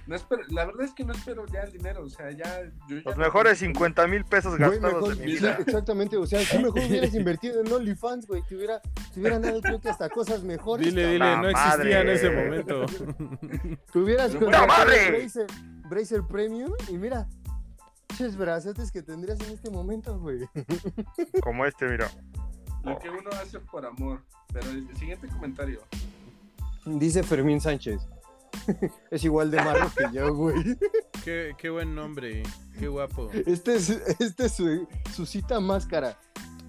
[0.06, 2.96] No espero, la verdad es que no espero ya el dinero, o sea, ya yo
[2.96, 5.56] ya Los no- mejores 50 mil pesos Güey, gastados mejor- de mi sí, vida.
[5.60, 6.74] exactamente, o sea, si mejor
[7.06, 10.86] hubieras invertido en OnlyFans, güey, te hubiera, te hubieran dado creo que hasta cosas mejores.
[10.86, 12.12] Dile, dile, no existía en madre.
[12.14, 12.86] ese momento.
[13.92, 15.10] Te hubieras ¡La contratado madre!
[15.10, 15.46] Bracer,
[15.88, 17.28] Bracer Premium y mira,
[18.16, 20.40] ches brazotes que tendrías en este momento, güey.
[21.42, 22.10] Como este, mira.
[22.82, 24.20] Lo que uno hace por amor.
[24.52, 25.80] Pero el siguiente comentario.
[26.84, 28.02] Dice Fermín Sánchez.
[29.11, 30.77] es igual de malo que yo, güey.
[31.24, 32.43] Qué, qué buen nombre,
[32.79, 33.31] qué guapo.
[33.47, 36.19] Este es, este es su, su cita más cara.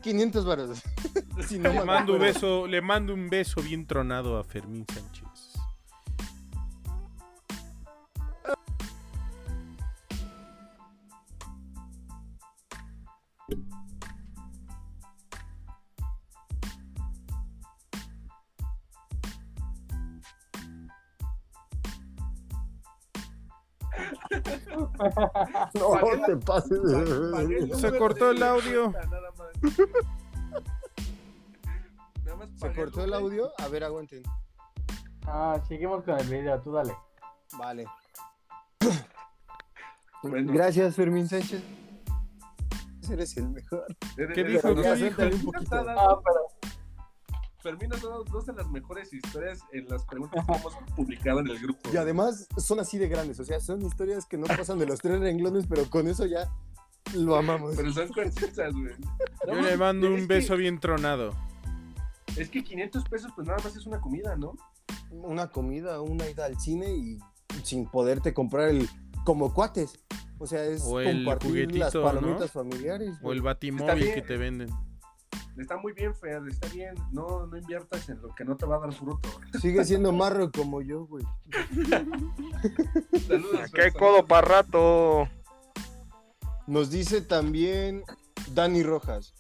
[0.02, 0.82] 500 varos.
[1.48, 2.34] Si no Le me mando un acuerdo.
[2.36, 5.23] beso, le mando un beso bien tronado a Fermín Sánchez.
[25.74, 26.80] No te pases.
[27.80, 28.92] Se cortó el audio.
[28.92, 29.52] Nada más.
[32.26, 33.52] Nada más ¿Se cortó el audio?
[33.58, 34.24] A ver, aguanten.
[35.26, 36.96] Ah, seguimos con el video, tú dale.
[37.58, 37.86] Vale.
[40.26, 40.54] Bueno.
[40.54, 41.62] Gracias, Fermín Sánchez.
[43.12, 43.86] Eres el mejor.
[44.16, 44.74] ¿Qué dijo?
[44.74, 45.22] ¿Qué dijo?
[45.22, 45.76] un poquito.
[45.76, 46.62] Ah, pero
[47.64, 51.48] Fermín ha dado dos de las mejores historias en las preguntas que hemos publicado en
[51.48, 51.90] el grupo.
[51.94, 54.99] Y además son así de grandes, o sea, son historias que no pasan de los
[54.99, 56.52] tres renglones, pero con eso ya
[57.15, 57.76] lo amamos.
[57.76, 58.94] Pero son concisas, güey.
[59.48, 61.31] Yo le mando un que- beso bien tronado.
[62.35, 64.53] Es que 500 pesos, pues nada más es una comida, ¿no?
[65.11, 67.19] Una comida, una ida al cine y
[67.64, 68.90] sin poderte comprar el
[69.23, 69.99] como cuates.
[70.40, 72.64] O sea, es O compartir las palomitas ¿no?
[72.64, 73.15] familiares.
[73.22, 74.69] O el batimóvil que te venden.
[75.58, 76.96] Está muy bien, Fer, está bien.
[77.12, 79.30] No, no inviertas en lo que no te va a dar fruto.
[79.62, 81.24] Sigue siendo marro como yo, güey.
[83.28, 83.72] Saludos.
[83.82, 85.28] Hay codo para rato.
[86.66, 88.04] Nos dice también
[88.54, 89.34] Dani Rojas.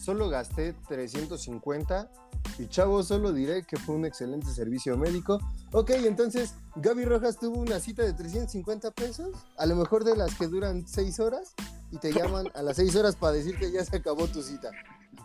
[0.00, 2.10] Solo gasté 350
[2.58, 5.38] Y chavo, solo diré que fue un excelente servicio médico.
[5.72, 10.34] Ok, entonces, Gaby Rojas tuvo una cita de 350 pesos, a lo mejor de las
[10.34, 11.54] que duran 6 horas,
[11.90, 14.70] y te llaman a las 6 horas para decir que ya se acabó tu cita.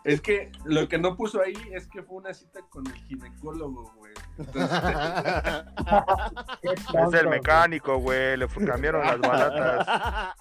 [0.05, 3.91] Es que lo que no puso ahí es que fue una cita con el ginecólogo,
[3.97, 4.13] güey.
[4.37, 4.69] Entonces,
[6.63, 8.37] Es el mecánico, güey.
[8.37, 10.35] Le cambiaron las balatas.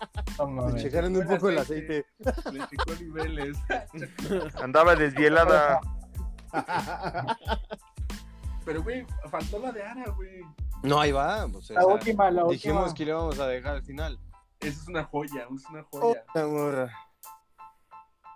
[0.74, 2.04] Le checaron un poco el aceite.
[2.52, 3.56] le checó niveles.
[4.62, 5.80] Andaba desvielada.
[8.64, 10.40] Pero, güey, faltó la de Ara, güey.
[10.82, 11.46] No, ahí va.
[11.50, 12.94] pues, o La sea, última, la dijimos última.
[12.94, 14.18] que le íbamos a dejar al final.
[14.60, 16.24] Esa es una joya, es una Oh, joya.
[16.34, 16.88] amor.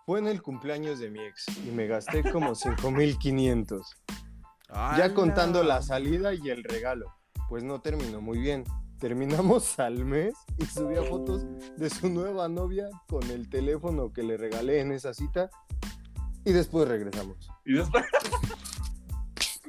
[0.08, 3.94] Fue en el cumpleaños de mi ex y me gasté como 5500.
[4.96, 7.14] Ya contando la salida y el regalo.
[7.50, 8.64] Pues no terminó muy bien.
[8.98, 11.44] Terminamos al mes y subía fotos
[11.76, 15.50] de su nueva novia con el teléfono que le regalé en esa cita.
[16.42, 17.50] Y después regresamos.
[17.66, 18.02] Y después,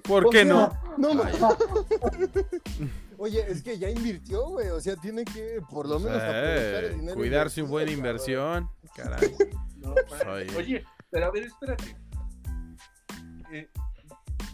[0.04, 0.72] ¿Por O qué sea, no?
[0.98, 1.30] No, ma-
[3.22, 4.70] Oye, es que ya invirtió, güey.
[4.70, 7.16] O sea, tiene que por lo menos aprovechar el dinero.
[7.16, 8.00] cuidarse una buena cabrón.
[8.00, 8.70] inversión.
[8.96, 9.36] Caray.
[9.78, 9.94] no,
[10.58, 10.84] Oye.
[11.12, 11.96] pero a ver, espérate.
[13.52, 13.68] Eh,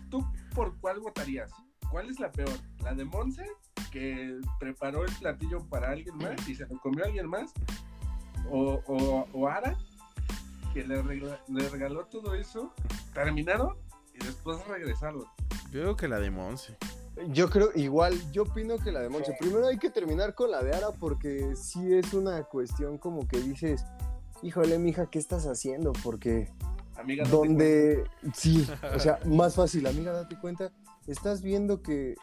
[0.10, 1.52] ¿Tú por cuál votarías?
[1.92, 2.50] ¿Cuál es la peor?
[2.84, 3.46] ¿La de Monse,
[3.92, 7.52] que preparó el platillo para alguien más y se lo comió alguien más?
[8.50, 9.78] ¿O, o, o Ara,
[10.74, 12.74] que le, regla- le regaló todo eso,
[13.14, 13.78] terminaron
[14.14, 15.24] y después regresaron?
[15.72, 16.78] Yo creo que la de Monse.
[17.30, 19.36] Yo creo, igual, yo opino que la de Monse.
[19.40, 23.40] Primero hay que terminar con la de Ara porque sí es una cuestión como que
[23.40, 23.86] dices,
[24.42, 25.94] híjole, mija, ¿qué estás haciendo?
[26.04, 26.52] Porque
[26.96, 30.72] Amiga, date donde, sí, o sea, más fácil, amiga, date cuenta,
[31.08, 32.16] estás viendo que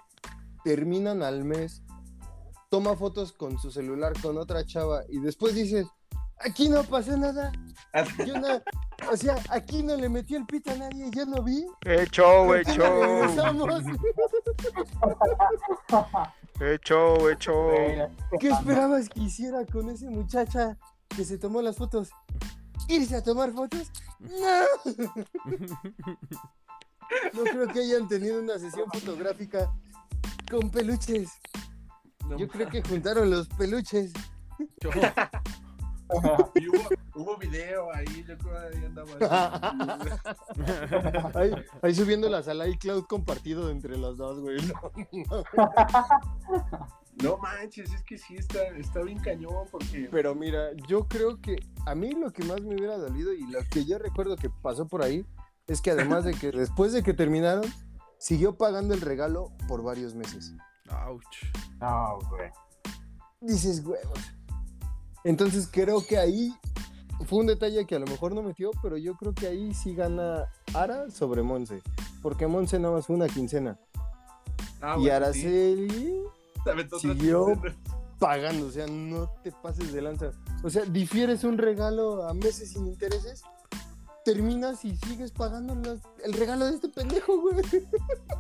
[0.64, 1.82] terminan al mes,
[2.70, 5.86] toma fotos con su celular con otra chava y después dices,
[6.44, 7.52] aquí no pasó nada,
[7.92, 8.24] cuenta.
[8.26, 8.62] yo no,
[9.10, 11.66] o sea, aquí no le metió el pito a nadie, yo no vi.
[11.84, 12.92] Eh, show, eh, ¿Por qué show.
[16.60, 18.08] Eh, show, eh,
[18.38, 20.78] ¿Qué esperabas que hiciera con esa muchacha
[21.08, 22.10] que se tomó las fotos?
[22.86, 23.90] ¿Irse a tomar fotos?
[24.20, 24.92] No.
[27.34, 29.70] No creo que hayan tenido una sesión fotográfica
[30.50, 31.30] con peluches.
[32.38, 34.12] Yo creo que juntaron los peluches.
[36.54, 39.12] Y hubo, hubo video ahí, yo creo que ahí andaba.
[41.30, 41.38] así.
[41.38, 44.58] Ahí, ahí subiéndolas al iCloud compartido entre los dos, güey.
[45.12, 45.44] No.
[47.22, 51.56] No manches, es que sí está, está bien cañón porque Pero mira, yo creo que
[51.86, 54.88] a mí lo que más me hubiera dolido y lo que yo recuerdo que pasó
[54.88, 55.24] por ahí
[55.66, 57.64] es que además de que después de que terminaron,
[58.18, 60.54] siguió pagando el regalo por varios meses.
[61.06, 61.52] Ouch.
[61.80, 62.50] No, güey.
[63.40, 64.18] Dices, huevos.
[65.24, 66.52] Entonces creo que ahí
[67.26, 69.94] fue un detalle que a lo mejor no metió, pero yo creo que ahí sí
[69.94, 71.80] gana Ara sobre Monse.
[72.22, 73.78] Porque Monse nada más fue una quincena.
[74.80, 75.90] Ah, y bueno, Araceli
[76.90, 77.46] sí, siguió
[78.18, 80.30] pagando, o sea, no te pases de lanza.
[80.64, 83.42] O sea, difieres un regalo a meses sin intereses,
[84.24, 87.62] terminas y sigues pagando las- el regalo de este pendejo, güey.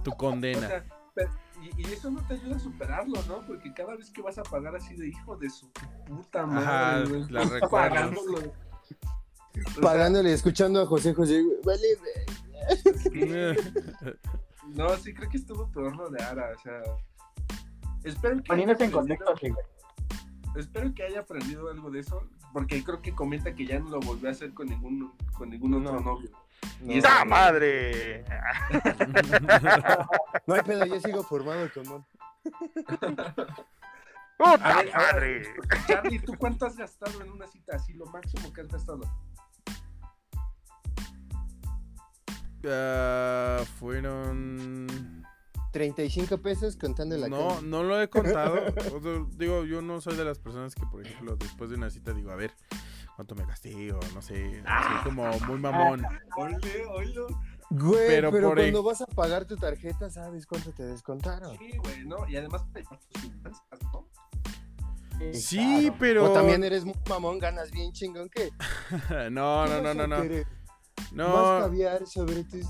[0.04, 0.68] Tu O condena.
[0.68, 0.84] sea,
[1.14, 1.30] pero-
[1.62, 3.46] y, y eso no te ayuda a superarlo, ¿no?
[3.46, 5.70] Porque cada vez que vas a pagar así de hijo de su
[6.06, 8.38] puta madre, Ajá, güey, la pagándolo.
[8.38, 8.40] O
[9.72, 11.58] sea, Pagándole y escuchando a José José, güey.
[11.64, 13.56] Vale, güey.
[14.74, 16.80] No, sí creo que estuvo peor lo de Ara, o sea.
[18.04, 22.82] Espero que, Poniéndose en aprendido, contexto, sí, espero que haya aprendido algo de eso, porque
[22.82, 25.92] creo que comenta que ya no lo volvió a hacer con ningún, con ningún otro
[25.94, 26.00] No.
[26.00, 26.30] novio.
[26.80, 28.24] No, ¡Ah, madre!
[30.46, 32.06] no hay pedo, yo sigo formado con Mon.
[34.36, 35.54] ¡Puta A ver, a ver, madre!
[35.86, 37.92] Charlie, ¿tú cuánto has gastado en una cita así?
[37.92, 39.02] Lo máximo que has gastado.
[42.66, 44.86] Ah, fueron.
[45.72, 47.60] 35 pesos contando la No, cama.
[47.62, 48.56] no lo he contado.
[48.94, 51.90] O sea, digo, yo no soy de las personas que, por ejemplo, después de una
[51.90, 52.52] cita digo, a ver,
[53.16, 53.92] ¿cuánto me gasté?
[53.92, 56.04] O no sé, así como muy mamón.
[56.36, 57.26] Oye, oílo.
[57.70, 61.56] Güey, Pero pero, por cuando vas a pagar tu tarjeta, sabes cuánto te descontaron.
[61.56, 62.28] Sí, güey, ¿no?
[62.28, 64.06] Y además te ¿no?
[65.32, 65.96] Sí, claro.
[65.98, 66.30] pero.
[66.30, 68.50] O también eres muy mamón, ganas bien chingón que.
[69.30, 70.22] No, no, ¿Qué no, vas no, a no.
[70.22, 70.46] querer?
[70.98, 72.66] Más No, caviar sobre tus.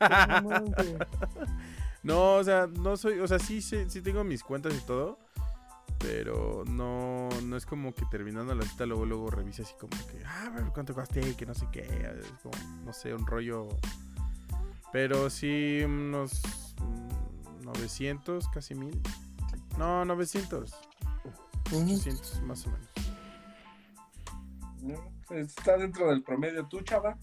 [0.42, 0.96] Güey.
[2.02, 3.20] no, o sea, no soy.
[3.20, 5.18] O sea, sí, sí, sí tengo mis cuentas y todo.
[6.02, 10.20] Pero no, no es como que terminando la cita luego, luego revise así como que,
[10.26, 11.82] ah, cuánto gasté, que no sé qué.
[11.82, 12.54] Es como,
[12.84, 13.68] no sé, un rollo.
[14.92, 16.42] Pero sí, unos
[16.80, 19.00] mm, 900, casi mil.
[19.78, 20.74] No, 900.
[21.70, 22.88] 900 más o menos.
[24.82, 25.36] ¿No?
[25.36, 26.66] Está dentro del promedio.
[26.66, 27.16] ¿Tú, chava?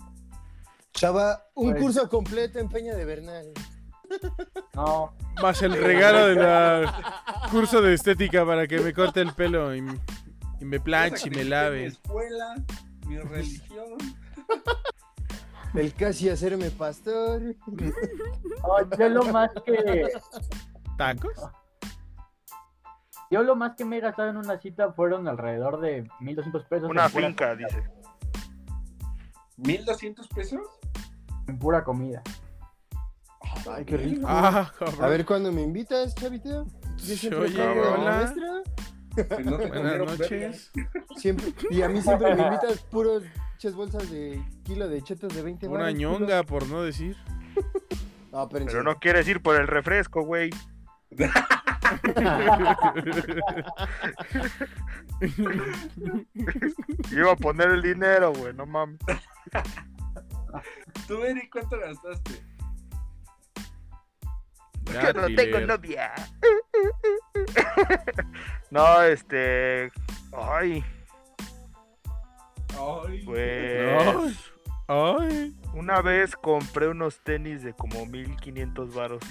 [0.94, 3.54] Chava, un Pues- curso completo en Peña de Bernal.
[4.74, 6.90] No, Más el regalo del
[7.52, 9.80] curso de estética para que me corte el pelo y,
[10.60, 11.86] y me planche y me Mi lave.
[11.88, 12.56] escuela,
[13.08, 13.98] mi religión.
[15.76, 17.42] El casi hacerme pastor.
[17.68, 20.08] no, yo lo más que
[20.98, 21.32] ¿Tacos?
[23.32, 26.90] yo lo más que me he gastado en una cita fueron alrededor de 1200 pesos
[26.90, 27.84] Una finca, dice.
[29.60, 30.62] ¿1200 pesos?
[31.48, 32.24] En pura comida.
[33.68, 34.26] Ay, qué rico.
[34.28, 35.04] Ah, cabrón.
[35.04, 36.66] A ver cuándo me invitas, chavito.
[36.98, 38.34] Yo siempre Oye, hola.
[39.44, 40.72] no Buenas noches.
[41.18, 43.24] Siempre, y a mí siempre me invitas puros
[43.58, 47.18] ches bolsas de kilo de chetos de 20 Una ñonga, por no decir.
[48.32, 48.72] No, espérense.
[48.74, 50.52] Pero no quieres ir por el refresco, güey.
[57.12, 59.00] Iba a poner el dinero, güey, no mames.
[61.08, 62.49] Tú, Eric, ¿cuánto gastaste?
[64.92, 66.14] Que no tengo novia.
[68.72, 69.92] no, este.
[70.32, 70.84] Ay,
[72.80, 74.52] Ay, pues.
[74.88, 75.56] Ay.
[75.74, 79.24] Una vez compré unos tenis de como 1500 varos.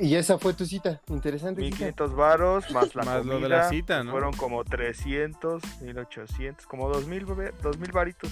[0.00, 1.00] Y esa fue tu cita.
[1.08, 1.62] Interesante.
[1.62, 1.76] cita.
[1.76, 4.12] 1500 varos más la Más lo de comida, la cita, ¿no?
[4.12, 8.30] Fueron como 300, 1800, como 2000, bebé, 2000 varitos.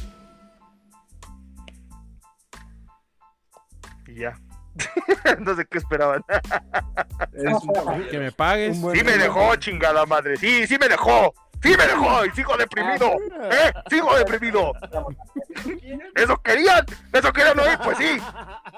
[4.07, 4.39] Y ya.
[5.41, 6.23] no sé qué esperaban.
[7.33, 8.07] un.
[8.11, 8.77] Que me pagues.
[8.77, 10.37] Sí me dejó, chingada madre.
[10.37, 11.35] Sí, sí me dejó.
[11.63, 13.13] Sí me dejó y sigo deprimido.
[13.51, 13.73] ¿Eh?
[13.89, 14.73] Sigo deprimido.
[16.15, 16.85] ¿Eso querían?
[17.13, 17.79] ¿Eso querían oír?
[17.83, 18.19] Pues sí.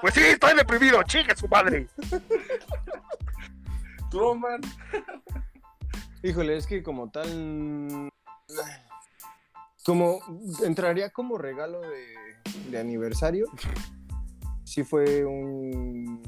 [0.01, 1.03] Pues sí, estoy deprimido.
[1.03, 1.87] Chingue su madre.
[4.09, 4.59] Tú, Omar,
[6.23, 8.09] Híjole, es que como tal.
[9.85, 10.19] Como
[10.63, 12.05] entraría como regalo de,
[12.71, 13.45] de aniversario.
[14.69, 16.21] Sí fue un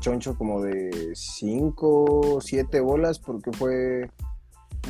[0.00, 4.10] choncho como de 5, 7 bolas porque fue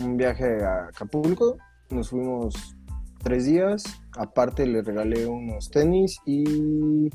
[0.02, 1.58] un viaje a Acapulco.
[1.90, 2.74] Nos fuimos
[3.22, 3.84] tres días.
[4.16, 7.10] Aparte le regalé unos tenis y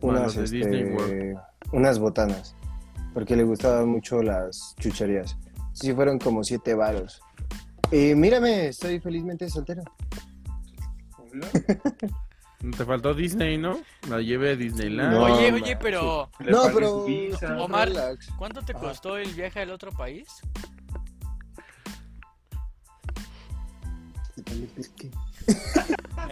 [0.00, 1.34] unas, este,
[1.72, 2.56] unas botanas.
[3.12, 5.36] Porque le gustaban mucho las chucherías.
[5.74, 7.20] Sí, fueron como siete varos.
[7.92, 9.82] Y mírame, estoy felizmente soltero.
[12.58, 13.80] Te faltó Disney, ¿no?
[14.08, 15.12] La llevé a Disneyland.
[15.12, 17.04] No, oye, oye, pero no, pero.
[17.04, 17.56] visa.
[17.58, 17.88] Omar.
[17.88, 18.28] relax.
[18.38, 20.26] ¿cuánto te costó el viaje al otro país?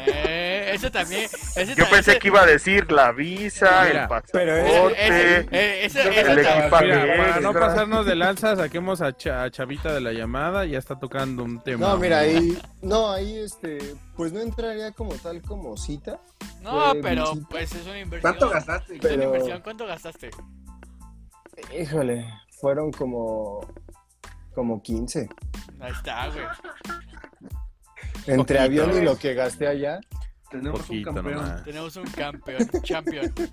[0.06, 1.22] Eh, ese también.
[1.24, 5.06] Ese Yo ta- pensé ese- que iba a decir la visa, Mira, el pero pasaporte.
[5.06, 7.66] ese- eh, ese- ese el ta- equipaje Mira, para no extra.
[7.68, 10.66] pasarnos de lanza, saquemos a, Cha- a Chavita de la llamada.
[10.66, 11.86] Ya está tocando un tema.
[11.88, 12.58] No, mira, ahí.
[12.82, 13.78] No, ahí este.
[14.16, 16.18] Pues no entraría como tal como cita.
[16.60, 17.48] No, fue pero visita.
[17.50, 18.20] pues es una inversión.
[18.32, 18.94] ¿Cuánto gastaste?
[18.96, 19.60] Es una Pero- inversión.
[19.62, 20.30] ¿Cuánto gastaste?
[21.80, 22.26] Híjole,
[22.60, 23.66] fueron como.
[24.54, 25.28] Como 15.
[25.80, 26.44] Ahí está, güey.
[28.26, 29.04] Entre Poquito, avión y ¿ves?
[29.04, 30.00] lo que gasté allá.
[30.50, 31.36] Tenemos Poquito un campeón.
[31.36, 31.64] nomás.
[31.64, 33.32] Tenemos un campeón, champion.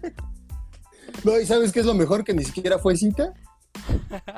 [1.26, 2.24] No, ¿y sabes qué es lo mejor?
[2.24, 3.34] Que ni siquiera fue cita.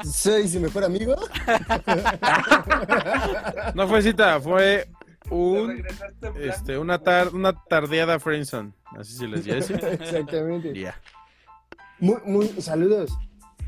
[0.03, 1.13] Soy su mejor amigo.
[3.75, 4.87] No fue cita, fue
[5.29, 5.83] un,
[6.39, 8.73] este, una, tar- una tardeada friendzone.
[8.97, 9.73] Así se les dice.
[9.93, 10.73] Exactamente.
[10.79, 10.99] Ya.
[11.99, 13.11] Muy, muy, saludos.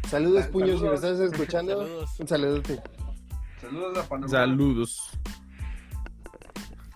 [0.09, 1.81] Saludos, Sal- puños, si me estás escuchando.
[1.83, 2.19] Saludos.
[2.19, 2.81] Un saludote.
[3.61, 4.29] Saludos a Panamá.
[4.29, 5.09] Saludos.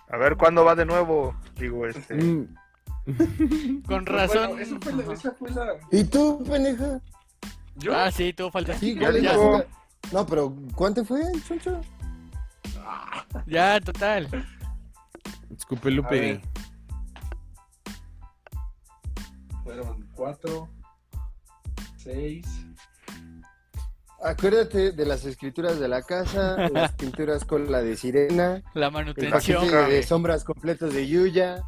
[0.10, 1.36] A ver cuándo va de nuevo.
[1.56, 2.16] Digo, este.
[2.16, 2.56] Mm,
[3.88, 4.48] Con Pues razón.
[4.50, 7.00] bueno, esa fue la, esa fue la- ¿Y tú, pendeja?
[7.76, 8.78] Yo, Ah, sí, tú faltas.
[8.80, 9.68] Sí, ya, ¿cuál es la ya, cita?
[10.12, 11.80] No, pero ¿cuánto fue, Choncho?
[13.48, 14.28] ya, total.
[15.50, 16.42] Disculpe, Lupe.
[19.64, 20.68] fueron cuatro,
[21.98, 22.46] seis.
[24.22, 29.66] Acuérdate de las escrituras de la casa, las pinturas con la de sirena, La manutención.
[29.90, 31.64] de sombras completos de Yuya,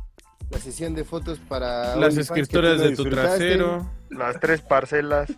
[0.49, 3.89] la sesión de fotos para Las escrituras de tu trasero.
[4.09, 5.29] Las tres parcelas.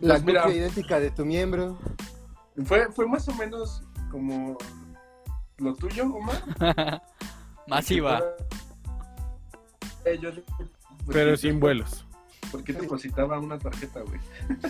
[0.00, 1.78] la Pues copia idéntica de tu miembro.
[2.66, 4.58] Fue, fue más o menos como
[5.58, 6.42] lo tuyo, Omar.
[7.66, 8.22] Masiva.
[10.04, 10.30] Eh, yo-
[11.10, 12.06] Pero sin vuelos.
[12.50, 14.20] Porque depositaba una tarjeta, güey.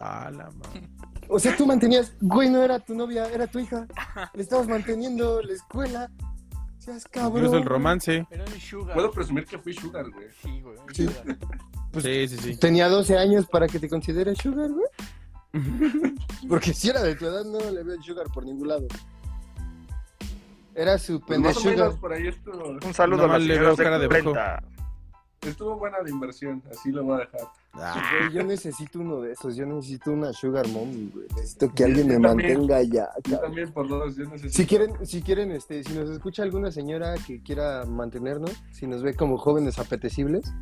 [0.00, 0.88] Ah, la madre.
[1.28, 3.86] O sea, tú mantenías, güey, no era tu novia, era tu hija.
[4.34, 6.10] Le estabas manteniendo la escuela.
[6.78, 7.38] Seas cabrón.
[7.38, 8.26] Incluso el romance.
[8.30, 8.92] Era un sugar.
[8.94, 10.26] Puedo presumir que fui Sugar, güey.
[10.42, 10.76] Sí, güey.
[10.76, 11.06] un Sí.
[11.08, 11.38] sugar.
[11.92, 12.56] Pues, Sí, sí, sí.
[12.58, 14.86] Tenía 12 años para que te consideres sugar, güey.
[16.48, 18.86] Porque si era de tu edad, no le veo el sugar por ningún lado.
[20.74, 21.84] Era su Pues más o pendejuda.
[21.86, 22.64] menos por ahí estuvo.
[22.84, 24.08] Un saludo Nada a la le señora veo cara de.
[24.08, 24.62] 40.
[25.46, 27.40] Estuvo buena la inversión, así lo voy a dejar.
[27.74, 31.26] Güey, yo necesito uno de esos, yo necesito una sugar mommy, güey.
[31.36, 32.58] Necesito que Yo alguien me también.
[32.60, 33.08] mantenga ya.
[33.28, 34.52] Yo también por dos, yo necesito.
[34.54, 39.02] Si quieren, si quieren, este, si nos escucha alguna señora que quiera mantenernos, si nos
[39.02, 40.52] ve como jóvenes apetecibles,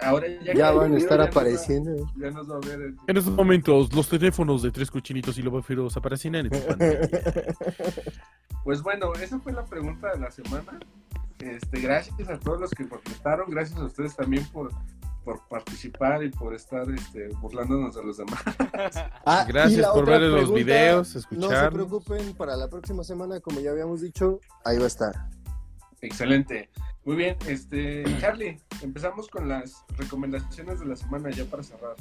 [0.00, 2.12] Ahora ya, van a estar ya nos va- apareciendo.
[2.18, 2.94] Ya nos va a ver.
[3.08, 7.08] En estos momentos, los teléfonos de tres cochinitos y loboferos aparecen en tu pantalla.
[8.62, 10.78] Pues bueno, esa fue la pregunta de la semana.
[11.40, 14.70] Este, gracias a todos los que contestaron, gracias a ustedes también por,
[15.24, 18.42] por participar y por estar este, burlándonos de los demás.
[19.24, 21.72] Ah, Gracias por ver los videos, No se escuchar.
[21.72, 25.14] preocupen, para la próxima semana, como ya habíamos dicho, ahí va a estar.
[26.00, 26.70] Excelente.
[27.04, 31.94] Muy bien, este, Charlie, empezamos con las recomendaciones de la semana ya para cerrar.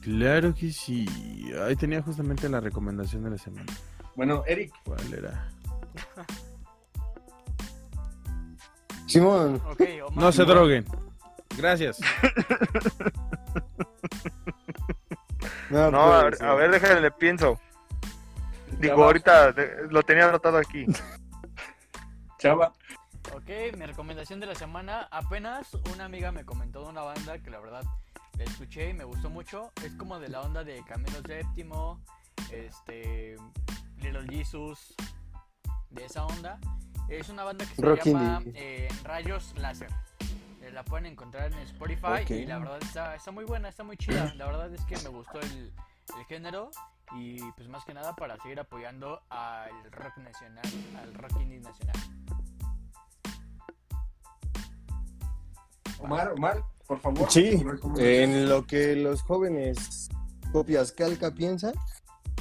[0.00, 1.06] Claro que sí.
[1.64, 3.72] Ahí tenía justamente la recomendación de la semana.
[4.16, 5.48] Bueno, Eric, ¿Cuál era?
[9.06, 10.12] Simón, Omar.
[10.12, 10.86] No se droguen.
[11.56, 11.98] Gracias.
[15.70, 17.58] no, No, a pues, ver, a ver, déjale, le pienso.
[18.78, 20.86] Digo, Chava, ahorita de- lo tenía anotado aquí.
[22.38, 22.72] Chava,
[23.34, 25.06] Ok, mi recomendación de la semana.
[25.10, 27.84] Apenas una amiga me comentó de una banda que la verdad
[28.36, 29.70] la escuché y me gustó mucho.
[29.84, 32.00] Es como de la onda de Camilo Séptimo,
[32.50, 33.36] este,
[33.98, 34.94] Little Jesus,
[35.90, 36.58] de esa onda.
[37.08, 39.90] Es una banda que se Rock llama eh, Rayos Láser.
[40.62, 43.96] Eh, La pueden encontrar en Spotify y la verdad está, está muy buena, está muy
[43.96, 44.32] chida.
[44.36, 45.72] La verdad es que me gustó el,
[46.18, 46.70] el género
[47.14, 50.64] y pues más que nada para seguir apoyando al rock nacional,
[51.02, 51.96] al rock indie nacional.
[55.98, 57.30] Omar, Omar, por favor.
[57.30, 57.62] Sí,
[57.98, 60.08] en lo que los jóvenes
[60.52, 61.74] copias calca piensan,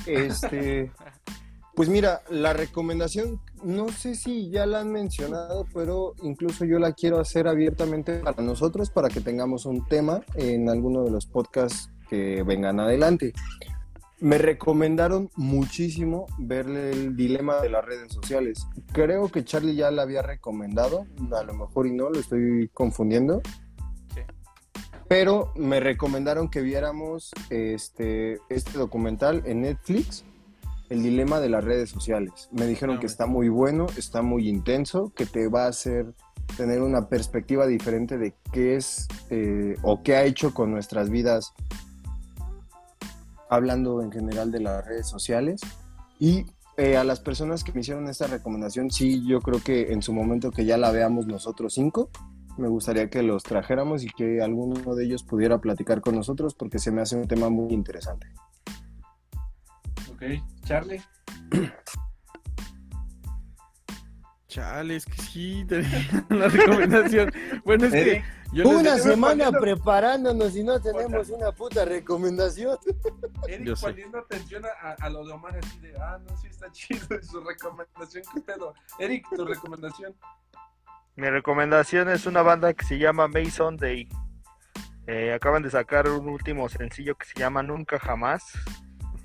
[0.05, 0.91] este,
[1.81, 6.93] pues mira, la recomendación, no sé si ya la han mencionado, pero incluso yo la
[6.93, 11.89] quiero hacer abiertamente para nosotros, para que tengamos un tema en alguno de los podcasts
[12.07, 13.33] que vengan adelante.
[14.19, 18.67] Me recomendaron muchísimo verle el dilema de las redes sociales.
[18.93, 23.41] Creo que Charlie ya la había recomendado, a lo mejor y no, lo estoy confundiendo
[24.13, 24.21] Sí.
[25.07, 30.25] pero me recomendaron que viéramos este, este documental en Netflix,
[30.91, 32.49] El dilema de las redes sociales.
[32.51, 36.13] Me dijeron que está muy bueno, está muy intenso, que te va a hacer
[36.57, 41.53] tener una perspectiva diferente de qué es eh, o qué ha hecho con nuestras vidas,
[43.49, 45.61] hablando en general de las redes sociales.
[46.19, 46.45] Y
[46.75, 50.11] eh, a las personas que me hicieron esta recomendación, sí, yo creo que en su
[50.11, 52.09] momento que ya la veamos nosotros cinco,
[52.57, 56.79] me gustaría que los trajéramos y que alguno de ellos pudiera platicar con nosotros porque
[56.79, 58.27] se me hace un tema muy interesante.
[60.21, 61.01] Ok, Charlie.
[64.47, 67.31] Chale, es que sí, tenía la recomendación.
[67.63, 72.77] Bueno, es que yo Una semana poniendo- preparándonos y no tenemos una puta recomendación.
[73.47, 73.87] Eric Yo sé.
[73.87, 77.39] poniendo atención a, a lo de Omar así de, ah, no, sí está chido su
[77.41, 78.73] recomendación, qué pedo.
[78.99, 80.13] Eric, tu recomendación.
[81.15, 84.09] Mi recomendación es una banda que se llama Mason Day.
[85.07, 88.43] Eh, acaban de sacar un último sencillo que se llama Nunca Jamás.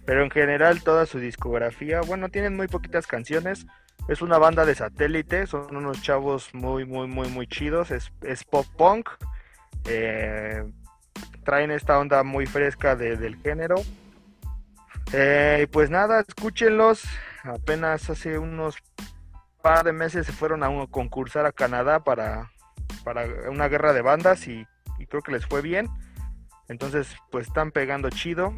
[0.07, 3.67] Pero en general toda su discografía, bueno, tienen muy poquitas canciones.
[4.09, 7.91] Es una banda de satélite, son unos chavos muy, muy, muy, muy chidos.
[7.91, 8.13] Es,
[8.45, 9.11] pop punk.
[9.87, 10.65] Eh,
[11.45, 13.77] traen esta onda muy fresca de- del género.
[15.13, 17.03] Eh, pues nada, escúchenlos.
[17.43, 18.77] Apenas hace unos
[19.63, 22.51] par de meses se fueron a un- concursar a Canadá para,
[23.05, 24.65] para una guerra de bandas y,
[24.99, 25.89] y creo que les fue bien.
[26.69, 28.53] Entonces, pues están pegando chido.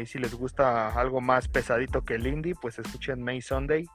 [0.00, 3.86] Y si les gusta algo más pesadito que el indie, pues escuchen May Sunday.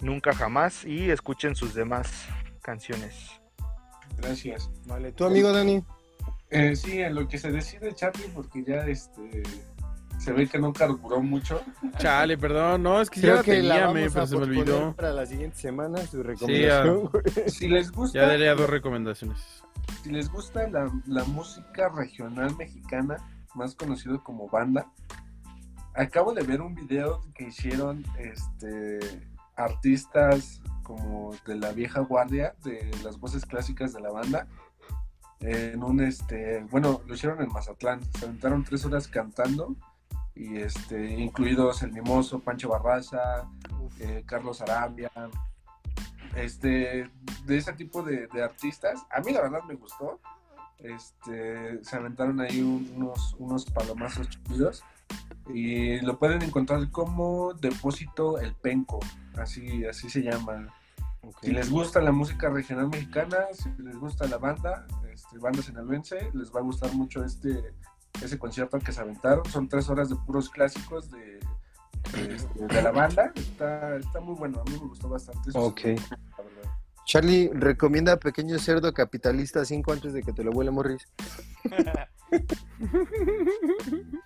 [0.00, 0.84] Nunca jamás.
[0.84, 2.26] Y escuchen sus demás
[2.62, 3.30] canciones.
[4.18, 4.70] Gracias.
[4.86, 5.82] Vale, tu amigo Dani.
[6.50, 9.42] Eh, sí, en lo que se decide Charlie, porque ya este
[10.18, 11.60] se ve que no carburó mucho.
[11.98, 12.82] Chale, perdón.
[12.82, 14.94] No, es que ya Creo la que tenía, me, pero se me olvidó.
[14.94, 17.10] para la siguiente semana su recomendación.
[17.48, 19.38] Si les gusta, Ya daría dos recomendaciones.
[20.02, 23.16] si les gusta la, la música regional mexicana,
[23.54, 24.90] más conocido como banda,
[25.94, 28.98] acabo de ver un video que hicieron este
[29.56, 34.46] artistas como de la vieja guardia, de las voces clásicas de la banda,
[35.40, 39.76] en un este, bueno, lo hicieron en Mazatlán, se aventaron tres horas cantando,
[40.34, 43.48] y este, incluidos El Mimoso, Pancho Barraza,
[44.00, 45.10] eh, Carlos Arambia,
[46.34, 47.10] este,
[47.44, 49.06] de ese tipo de, de artistas.
[49.10, 50.20] A mí la verdad me gustó.
[50.84, 54.84] Este, se aventaron ahí unos, unos palomazos chidos.
[55.52, 59.00] Y lo pueden encontrar como Depósito El Penco,
[59.36, 60.68] así, así se llama.
[61.42, 66.30] Si les gusta la música regional mexicana, si les gusta la banda, este, banda sinaloense,
[66.34, 67.74] les va a gustar mucho este
[68.22, 69.44] ese concierto que se aventaron.
[69.46, 71.40] Son tres horas de puros clásicos de,
[72.12, 73.32] de, este, la banda.
[73.34, 75.50] Está, está, muy bueno, a mí me gustó bastante.
[75.54, 75.80] ok.
[77.04, 81.06] Charlie, recomienda Pequeño Cerdo Capitalista 5 antes de que te lo vuele Morris.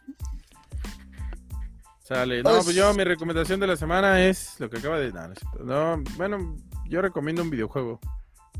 [2.02, 2.42] Sale.
[2.42, 5.12] No, pues yo mi recomendación de la semana es lo que acaba de...
[5.12, 5.34] dar.
[5.62, 6.56] no, bueno,
[6.86, 8.00] yo recomiendo un videojuego.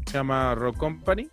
[0.07, 1.31] Se llama Rock Company.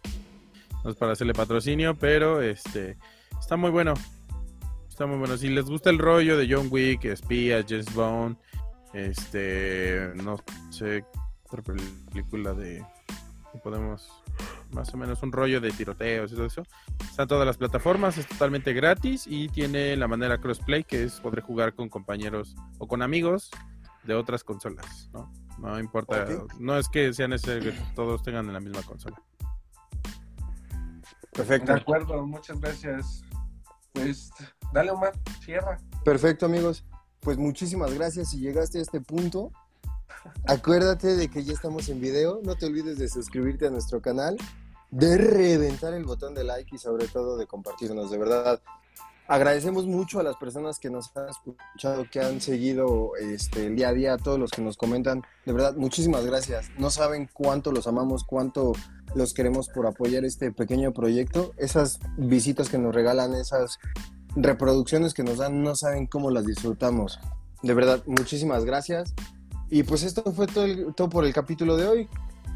[0.84, 2.98] No es para hacerle patrocinio, pero este
[3.40, 3.96] está muy bueno.
[4.88, 5.36] Está muy bueno.
[5.38, 8.38] Si les gusta el rollo de John Wick, espías, James Bond,
[8.94, 10.38] este, no
[10.70, 11.04] sé,
[11.46, 11.62] otra
[12.12, 12.86] película de
[13.60, 14.10] podemos
[14.72, 16.64] más o menos un rollo de tiroteos y todo eso.
[17.10, 21.42] Están todas las plataformas, es totalmente gratis y tiene la manera crossplay que es poder
[21.42, 23.52] jugar con compañeros o con amigos
[24.04, 25.32] de otras consolas, ¿no?
[25.58, 26.28] No importa,
[26.60, 29.22] no es que sea necesario que todos tengan la misma consola.
[31.32, 31.74] Perfecto.
[31.74, 33.24] De acuerdo, muchas gracias.
[33.94, 34.32] Pues
[34.74, 35.14] dale Omar,
[35.44, 35.80] cierra.
[36.04, 36.84] Perfecto amigos,
[37.22, 39.52] pues muchísimas gracias si llegaste a este punto.
[40.48, 44.38] Acuérdate de que ya estamos en video, no te olvides de suscribirte a nuestro canal,
[44.92, 48.62] de reventar el botón de like y sobre todo de compartirnos, de verdad.
[49.28, 53.90] Agradecemos mucho a las personas que nos han escuchado, que han seguido este, el día
[53.90, 55.24] a día, a todos los que nos comentan.
[55.48, 56.70] De verdad, muchísimas gracias.
[56.78, 58.74] No saben cuánto los amamos, cuánto
[59.16, 61.54] los queremos por apoyar este pequeño proyecto.
[61.58, 63.80] Esas visitas que nos regalan, esas
[64.36, 67.20] reproducciones que nos dan, no saben cómo las disfrutamos.
[67.64, 69.16] De verdad, muchísimas gracias.
[69.70, 72.10] Y pues esto fue todo, todo por el capítulo de hoy.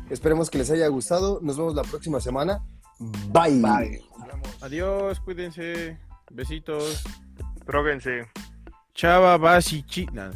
[0.10, 1.40] Esperemos que les haya gustado.
[1.42, 2.64] Nos vemos la próxima semana.
[3.00, 3.62] Bye.
[3.62, 4.02] Bye.
[4.62, 5.98] Adiós, cuídense.
[6.32, 7.04] Besitos.
[7.66, 8.28] Tróguense.
[8.94, 10.36] Chava, Basi, Chinas.